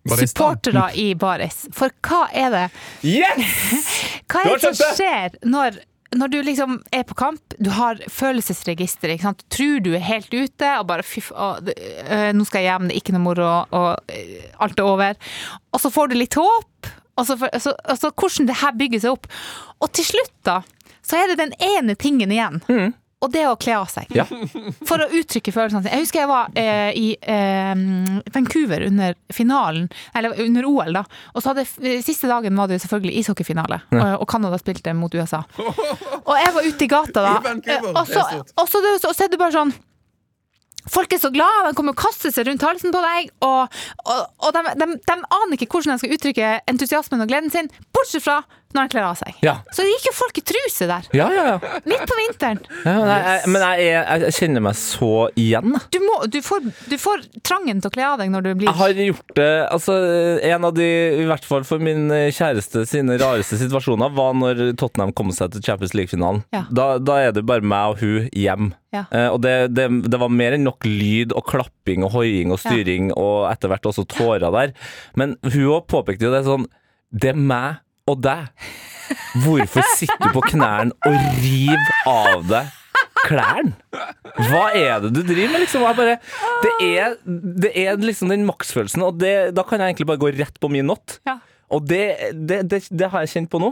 [0.03, 1.61] Supportere i baris.
[1.71, 2.63] For hva er det
[3.07, 3.85] Yes!
[4.27, 5.77] Hva er det som skjer når,
[6.17, 9.45] når du liksom er på kamp, du har følelsesregister, ikke sant?
[9.53, 13.01] tror du er helt ute, og bare fy øh, nå skal jeg hjem, det er
[13.01, 15.19] ikke noe moro, og øh, alt er over.
[15.73, 19.15] Og så får du litt håp, og så, så, så hvordan det her bygger seg
[19.17, 19.29] opp.
[19.83, 20.61] Og til slutt, da,
[21.03, 22.61] så er det den ene tingen igjen.
[23.23, 24.09] Og det å kle av seg.
[24.15, 24.25] Ja.
[24.89, 25.93] For å uttrykke følelsene sine.
[25.95, 27.85] Jeg husker jeg var eh, i eh,
[28.35, 31.05] Vancouver under finalen, eller under OL, da.
[31.33, 31.65] Og så hadde
[32.03, 35.43] siste dagen var det jo selvfølgelig ishockeyfinale, og, og Canada spilte mot USA.
[36.23, 38.23] Og jeg var ute i gata da, I eh, og så,
[38.59, 39.73] og så, og så er det bare sånn
[40.91, 44.17] Folk er så glade, de kommer og kaster seg rundt halsen på deg, og, og,
[44.43, 48.25] og de, de, de aner ikke hvordan de skal uttrykke entusiasmen og gleden sin, bortsett
[48.25, 48.41] fra
[48.73, 49.37] når de kler av seg.
[49.45, 49.55] Ja.
[49.73, 51.79] Så det gikk jo folk i truse der, Ja, ja, ja.
[51.89, 52.59] midt på vinteren.
[52.85, 55.77] ja nei, jeg, men jeg, jeg, jeg kjenner meg så igjen.
[55.93, 58.69] Du, må, du, får, du får trangen til å kle av deg når du blir
[58.71, 59.97] Jeg har gjort det Altså,
[60.49, 60.87] en av de,
[61.23, 65.63] i hvert fall for min kjæreste sine rareste situasjoner, var når Tottenham kom seg til
[65.65, 66.43] Champions League-finalen.
[66.55, 66.65] Ja.
[66.73, 68.71] Da, da er det bare meg og hun hjem.
[68.93, 69.05] Ja.
[69.09, 72.59] Eh, og det, det, det var mer enn nok lyd og klapping og hoiing og
[72.61, 74.73] styring, og etter hvert også tårer der.
[75.17, 76.67] Men hun òg påpekte jo det sånn
[77.13, 77.79] Det er meg
[78.09, 78.47] og deg.
[79.43, 82.71] Hvorfor sitter du på knærne og river av deg
[83.23, 83.73] klærne?
[84.49, 85.85] Hva er det du driver med, liksom?
[85.85, 86.17] Bare,
[86.63, 87.15] det, er,
[87.63, 90.71] det er liksom den maksfølelsen, og det, da kan jeg egentlig bare gå rett på
[90.73, 91.19] min not.
[91.27, 91.37] Ja.
[91.73, 93.71] Og det, det, det, det har jeg kjent på nå.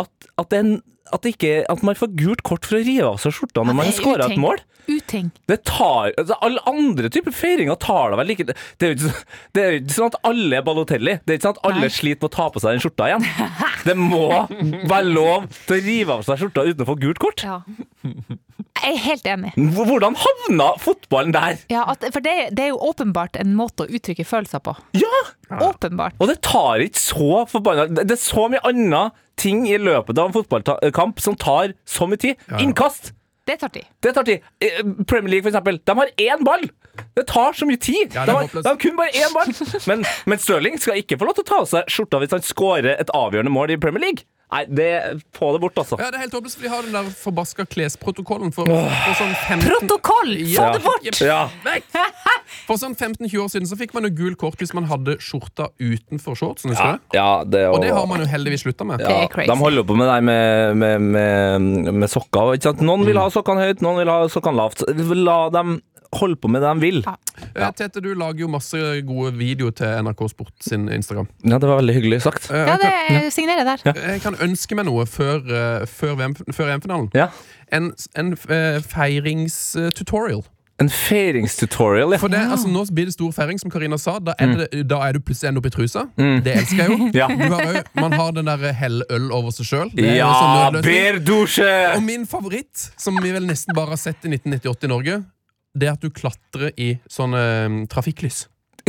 [0.00, 0.82] At, at, det, er en-
[1.14, 3.88] at, ikke, at man får gult kort for å rive av seg skjorta når man
[3.88, 4.62] har skåra et mål.
[4.88, 5.28] uting.
[5.46, 9.12] Det tar, altså Alle andre typer feiringer tar da vel like Det er jo ikke,
[9.78, 11.18] ikke sånn at alle er Balotelli.
[11.22, 11.92] Det er ikke sånn at alle Nei.
[11.94, 13.28] sliter med å ta på seg den skjorta igjen.
[13.86, 14.24] Det må
[14.90, 17.42] være lov til å rive av seg skjorta uten å få gult kort.
[17.46, 17.60] Ja.
[18.82, 19.52] Jeg er helt enig.
[19.76, 21.58] Hvordan havna fotballen der?
[21.70, 24.74] Ja, at, for det, det er jo åpenbart en måte å uttrykke følelser på.
[24.98, 25.10] Ja!
[25.52, 26.16] Åpenbart.
[26.22, 30.16] Og det tar ikke så forbanna Det det er så mye andre ting i løpet
[30.16, 32.48] av en fotballkamp som tar så mye tid.
[32.62, 33.12] Innkast!
[33.46, 33.86] Det tar tid.
[34.02, 34.44] Det tar tid.
[34.62, 35.80] Eh, Premier League, for eksempel.
[35.84, 36.62] De har én ball!
[37.16, 38.14] Det tar så mye tid!
[38.14, 39.50] Ja, de, har, de har kun bare én ball!
[39.90, 42.44] Men, men Stirling skal ikke få lov til å ta av seg skjorta hvis han
[42.46, 44.28] scorer et avgjørende mål i Premier League.
[44.52, 44.88] Nei, det,
[45.32, 45.96] få det bort, altså.
[45.96, 49.32] Ja, det er helt håpløst, for de har den der forbaska klesprotokollen for, for sånn
[49.48, 50.34] 15 Protokoll!
[50.42, 50.66] Få Ja.
[50.76, 51.20] det bort!
[51.24, 51.40] Ja.
[52.66, 55.70] For sånn 15-20 år siden så fikk man jo gul kort hvis man hadde skjorta
[55.80, 56.74] utenfor shortsen.
[56.76, 59.00] Ja, ja, det Og det har man jo heldigvis slutta med.
[59.00, 59.28] Er.
[59.32, 62.52] De holder på med det med, med, med, med sokker.
[62.58, 62.84] Ikke sant?
[62.84, 64.84] Noen vil ha sokkene høyt, noen vil ha sokkene lavt.
[65.22, 65.78] La dem
[66.12, 66.98] holde på med det de vil.
[67.06, 67.14] Ja.
[67.54, 68.76] Eh, Tete, du lager jo masse
[69.08, 71.26] gode videoer til NRK Sport sin Instagram.
[71.44, 72.50] Ja, det var veldig hyggelig sagt.
[72.52, 73.78] Eh, Ja, jeg, det signerer der.
[74.12, 77.08] jeg kan ønske meg noe før, eh, før, EM-finalen.
[77.16, 77.28] Ja.
[77.72, 80.42] En, en feiringstutorial.
[80.80, 82.18] En feiringstutorial, ja.
[82.18, 84.16] For det, altså, Nå blir det stor feiring, som Karina sa.
[84.24, 86.06] Da er, det, da er du plutselig enda opp i trusa.
[86.16, 86.96] Det elsker jeg jo.
[86.96, 87.10] Mm.
[87.20, 87.26] Ja.
[87.28, 89.90] Du har man har den der hell øl over seg sjøl.
[90.00, 91.68] Ja, berdusje!
[91.96, 95.20] Og min favoritt, som vi vel nesten bare har sett i 1998 i Norge,
[95.74, 98.46] det er at du klatrer i sånne um, trafikklys.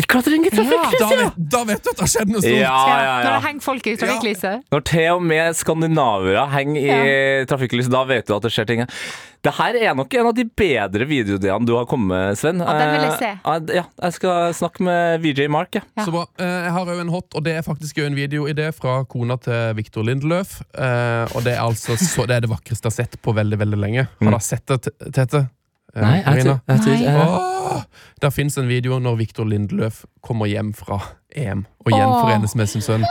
[0.09, 2.55] Klatring i trafikklys, Da vet, da vet du at det har skjedd noe stort!
[2.57, 4.63] Ja, Ja, ja, Når det henger folk i trafikklyset.
[4.73, 8.81] Når til og med skandinavere henger i trafikklys, da vet du at det skjer ting.
[9.45, 12.63] Det her er nok en av de bedre videoideene du har kommet med, Sven.
[12.65, 13.31] Ja, den vil jeg se.
[13.45, 15.77] Eh, Ja, jeg skal snakke med VJ Mark.
[15.77, 15.85] Ja.
[15.99, 16.05] Ja.
[16.09, 16.25] Så bra.
[16.41, 19.75] Eh, Jeg har òg en hot, og det er faktisk en videoidé fra kona til
[19.77, 20.61] Victor Lindeløf.
[20.73, 23.59] Eh, Og det er altså så, det er det vakreste jeg har sett på veldig
[23.61, 24.07] veldig lenge.
[24.23, 25.49] Har dere sett det, Tete?
[25.95, 26.93] Eh, Nei, jeg tror, jeg tror
[27.75, 27.81] Åh,
[28.21, 30.99] Der fins en video når Victor Lindeløf kommer hjem fra
[31.35, 33.05] EM og gjenforenes med sin sønn.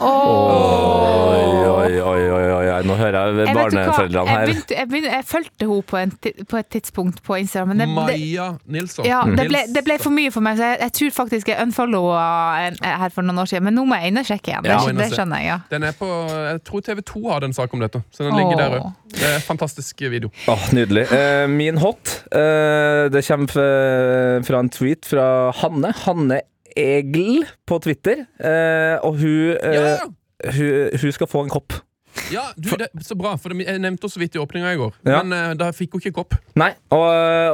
[0.00, 1.30] Åh.
[1.30, 1.49] oi,
[1.98, 2.78] oi, oi, oi, oi.
[2.86, 4.46] Nå hører jeg Jeg, barneforeldrene jeg, her.
[4.50, 6.12] begynte, jeg, begynte, jeg fulgte henne på, en
[6.52, 9.04] på et tidspunkt på Instagram, men det, det, Maja Nilsson.
[9.08, 11.62] ja, det, ble, det ble for mye for meg, så jeg, jeg tror faktisk jeg
[11.64, 12.24] unfollowa
[12.84, 13.66] her for noen år siden.
[13.68, 14.66] Men nå må jeg inn og sjekke igjen.
[14.68, 15.58] Det, Ja, det, det skjønner jeg, ja.
[15.72, 16.10] Den er på,
[16.50, 18.92] jeg tror TV2 hadde en sak om dette, så den ligger der òg.
[19.10, 20.30] Det er en fantastisk video.
[20.50, 21.08] Åh, nydelig.
[21.16, 25.26] Eh, min hot, eh, det kommer fra en tweet fra
[25.62, 25.90] Hanne.
[26.04, 26.40] Hanne
[26.78, 28.20] Egl på Twitter.
[28.38, 29.96] Eh, og hun, eh, Ja,
[30.56, 31.72] hun, hun skal få en kopp.
[32.34, 34.94] ja du, det, Så bra, for jeg nevnte også vidt i åpninga i går.
[35.06, 35.20] Ja.
[35.22, 36.34] Men uh, da fikk hun ikke kopp.
[36.58, 37.04] Nei, og,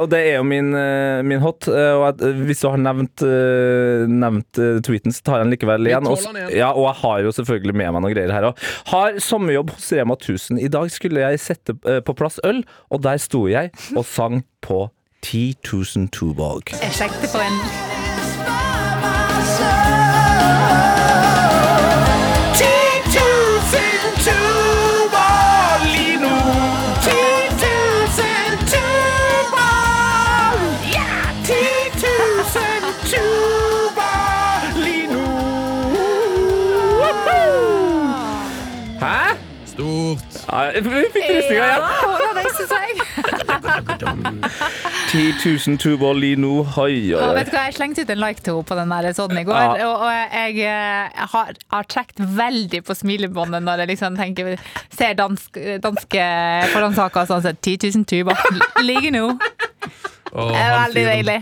[0.01, 1.67] og det er jo min, eh, min hot.
[1.69, 5.45] eh, Og at, eh, hvis du har nevnt, eh, nevnt eh, tweeten, så tar jeg
[5.47, 6.09] den likevel igjen.
[6.09, 6.25] Og,
[6.57, 8.65] ja, og jeg har jo selvfølgelig med meg noen greier her òg.
[8.89, 10.57] Har sommerjobb hos Rema 1000.
[10.65, 14.41] I dag skulle jeg sette eh, på plass øl, og der sto jeg og sang
[14.65, 14.87] på
[15.21, 16.73] 10 000 Tuborg.
[16.81, 17.61] Jeg sjekket på en
[40.47, 41.83] vi fikk frysninger igjen.
[42.01, 42.91] Håra reiser seg!
[45.11, 45.33] 10
[45.67, 46.63] 000 Tuborg Lino.
[46.63, 47.35] hoi, oi, Ja, oi.
[47.35, 49.43] vet du hva, Jeg slengte ut en like til henne på den der sånn i
[49.47, 49.87] går, Ja.
[49.87, 54.57] og, og jeg, eh, jeg har, har trukket veldig på smilebåndet når jeg liksom tenker
[54.97, 56.23] ser dansk, danske
[56.73, 58.35] forhåndssaker sånn sett 10 000 tuber
[58.83, 59.25] ligger nå.
[60.33, 61.37] Oh, Det er veldig deilig.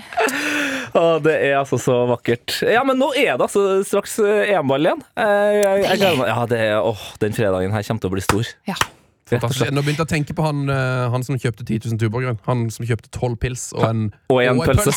[0.99, 2.61] Å, det er altså så vakkert.
[2.71, 5.01] Ja, men nå er det altså straks eh, EM-ball igjen.
[5.19, 6.29] Jeg, Jeg, jeg, gleder meg.
[6.31, 8.53] Ja, det er, åh, den fredagen her kommer til å bli stor.
[8.69, 8.77] Ja.
[9.25, 9.73] Fantastisk.
[9.73, 12.39] Nå begynte jeg å tenke på han, eh, han som kjøpte 10 000 tuborgrønn.
[12.45, 14.93] Han som kjøpte 12 pils og en, Og en pølse.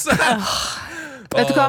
[1.35, 1.68] Vet du hva?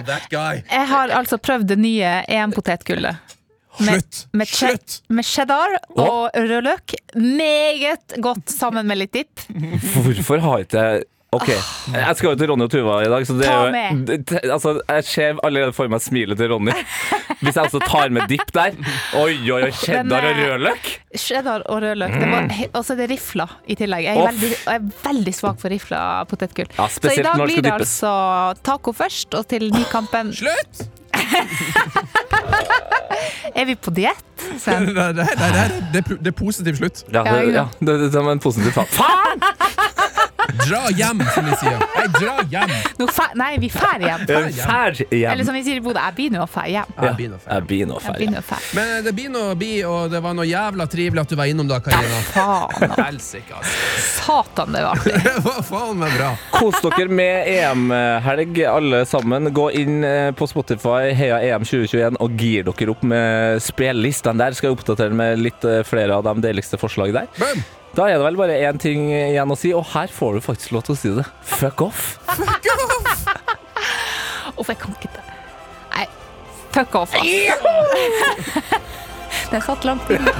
[0.56, 3.36] Jeg har altså prøvd det nye EM-potetgullet.
[3.80, 4.20] Med, Slutt!
[4.36, 4.96] med, Slutt!
[5.08, 6.96] med cheddar og rødløk.
[7.16, 9.46] Meget godt sammen med litt dipp.
[9.96, 11.46] Hvorfor har ikke jeg Ok,
[11.94, 14.06] jeg skal jo til Ronny og Tuva i dag, så det Ta er jo med.
[14.08, 16.72] det- Altså, jeg ser allerede for meg smilet til Ronny.
[17.40, 18.74] Hvis jeg altså tar med dipp der.
[19.14, 20.90] Oi, oi, oi, cheddar og eh, rødløk.
[21.16, 22.12] Cheddar og rødløk.
[22.20, 24.04] Det var, og så er det rifla i tillegg.
[24.10, 26.68] Jeg er, veldig, jeg er veldig svak for rifla potetgull.
[26.80, 28.04] Ja, så i dag når det blir skal det dyppes.
[28.04, 30.90] altså taco først, og til nykampen Slutt!
[33.56, 34.24] Er vi på diett?
[34.62, 34.86] Sven?
[34.94, 37.02] Nei, nei, nei, nei, det, er, det er positiv slutt.
[37.12, 37.64] Ja, Ja, det, ja.
[37.64, 38.88] ja, det, det, det var en positiv faen.
[38.94, 39.42] Faen!
[40.66, 41.78] Dra hjem, som vi sier.
[41.96, 42.72] Nei, dra hjem!
[43.00, 44.26] No, fa, nei, vi fær hjem.
[44.28, 45.32] Fær hjem.
[45.32, 46.90] Eller som vi sier i Bodø, jeg blir nå fær hjem.
[46.98, 48.34] Ja, å Jeg blir nå Jeg fær hjem.
[48.36, 48.66] nå fær.
[48.78, 51.70] Men det blir å bi, og det var noe jævla trivelig at du var innom
[51.70, 52.20] da, Karina.
[52.34, 53.62] Faen, Helsike,
[54.20, 55.16] satan, det var artig.
[55.50, 56.30] Var faen meg bra.
[56.54, 59.50] Kos dere med EM-helg, alle sammen.
[59.56, 64.58] Gå inn eh, på Spotify, Heia EM 2021, og gir dere opp med spillelistene der.
[64.58, 67.30] Skal jeg oppdatere med litt eh, flere av de deiligste forslag der.
[67.40, 67.64] Boom.
[67.98, 70.72] Da er det vel bare én ting igjen å si, og her får du faktisk
[70.76, 71.26] lov til å si det.
[71.58, 72.04] Fuck off.
[74.60, 75.24] Uff, jeg kan ikke det.
[75.96, 76.06] Nei,
[76.76, 77.26] fuck off, ass.
[79.50, 80.34] Den satt langt inne.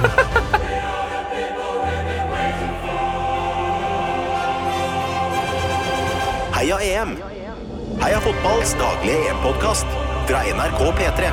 [6.54, 7.16] Heia EM!
[8.00, 9.88] Heia fotballs daglige EM-podkast
[10.28, 11.30] fra NRK P3.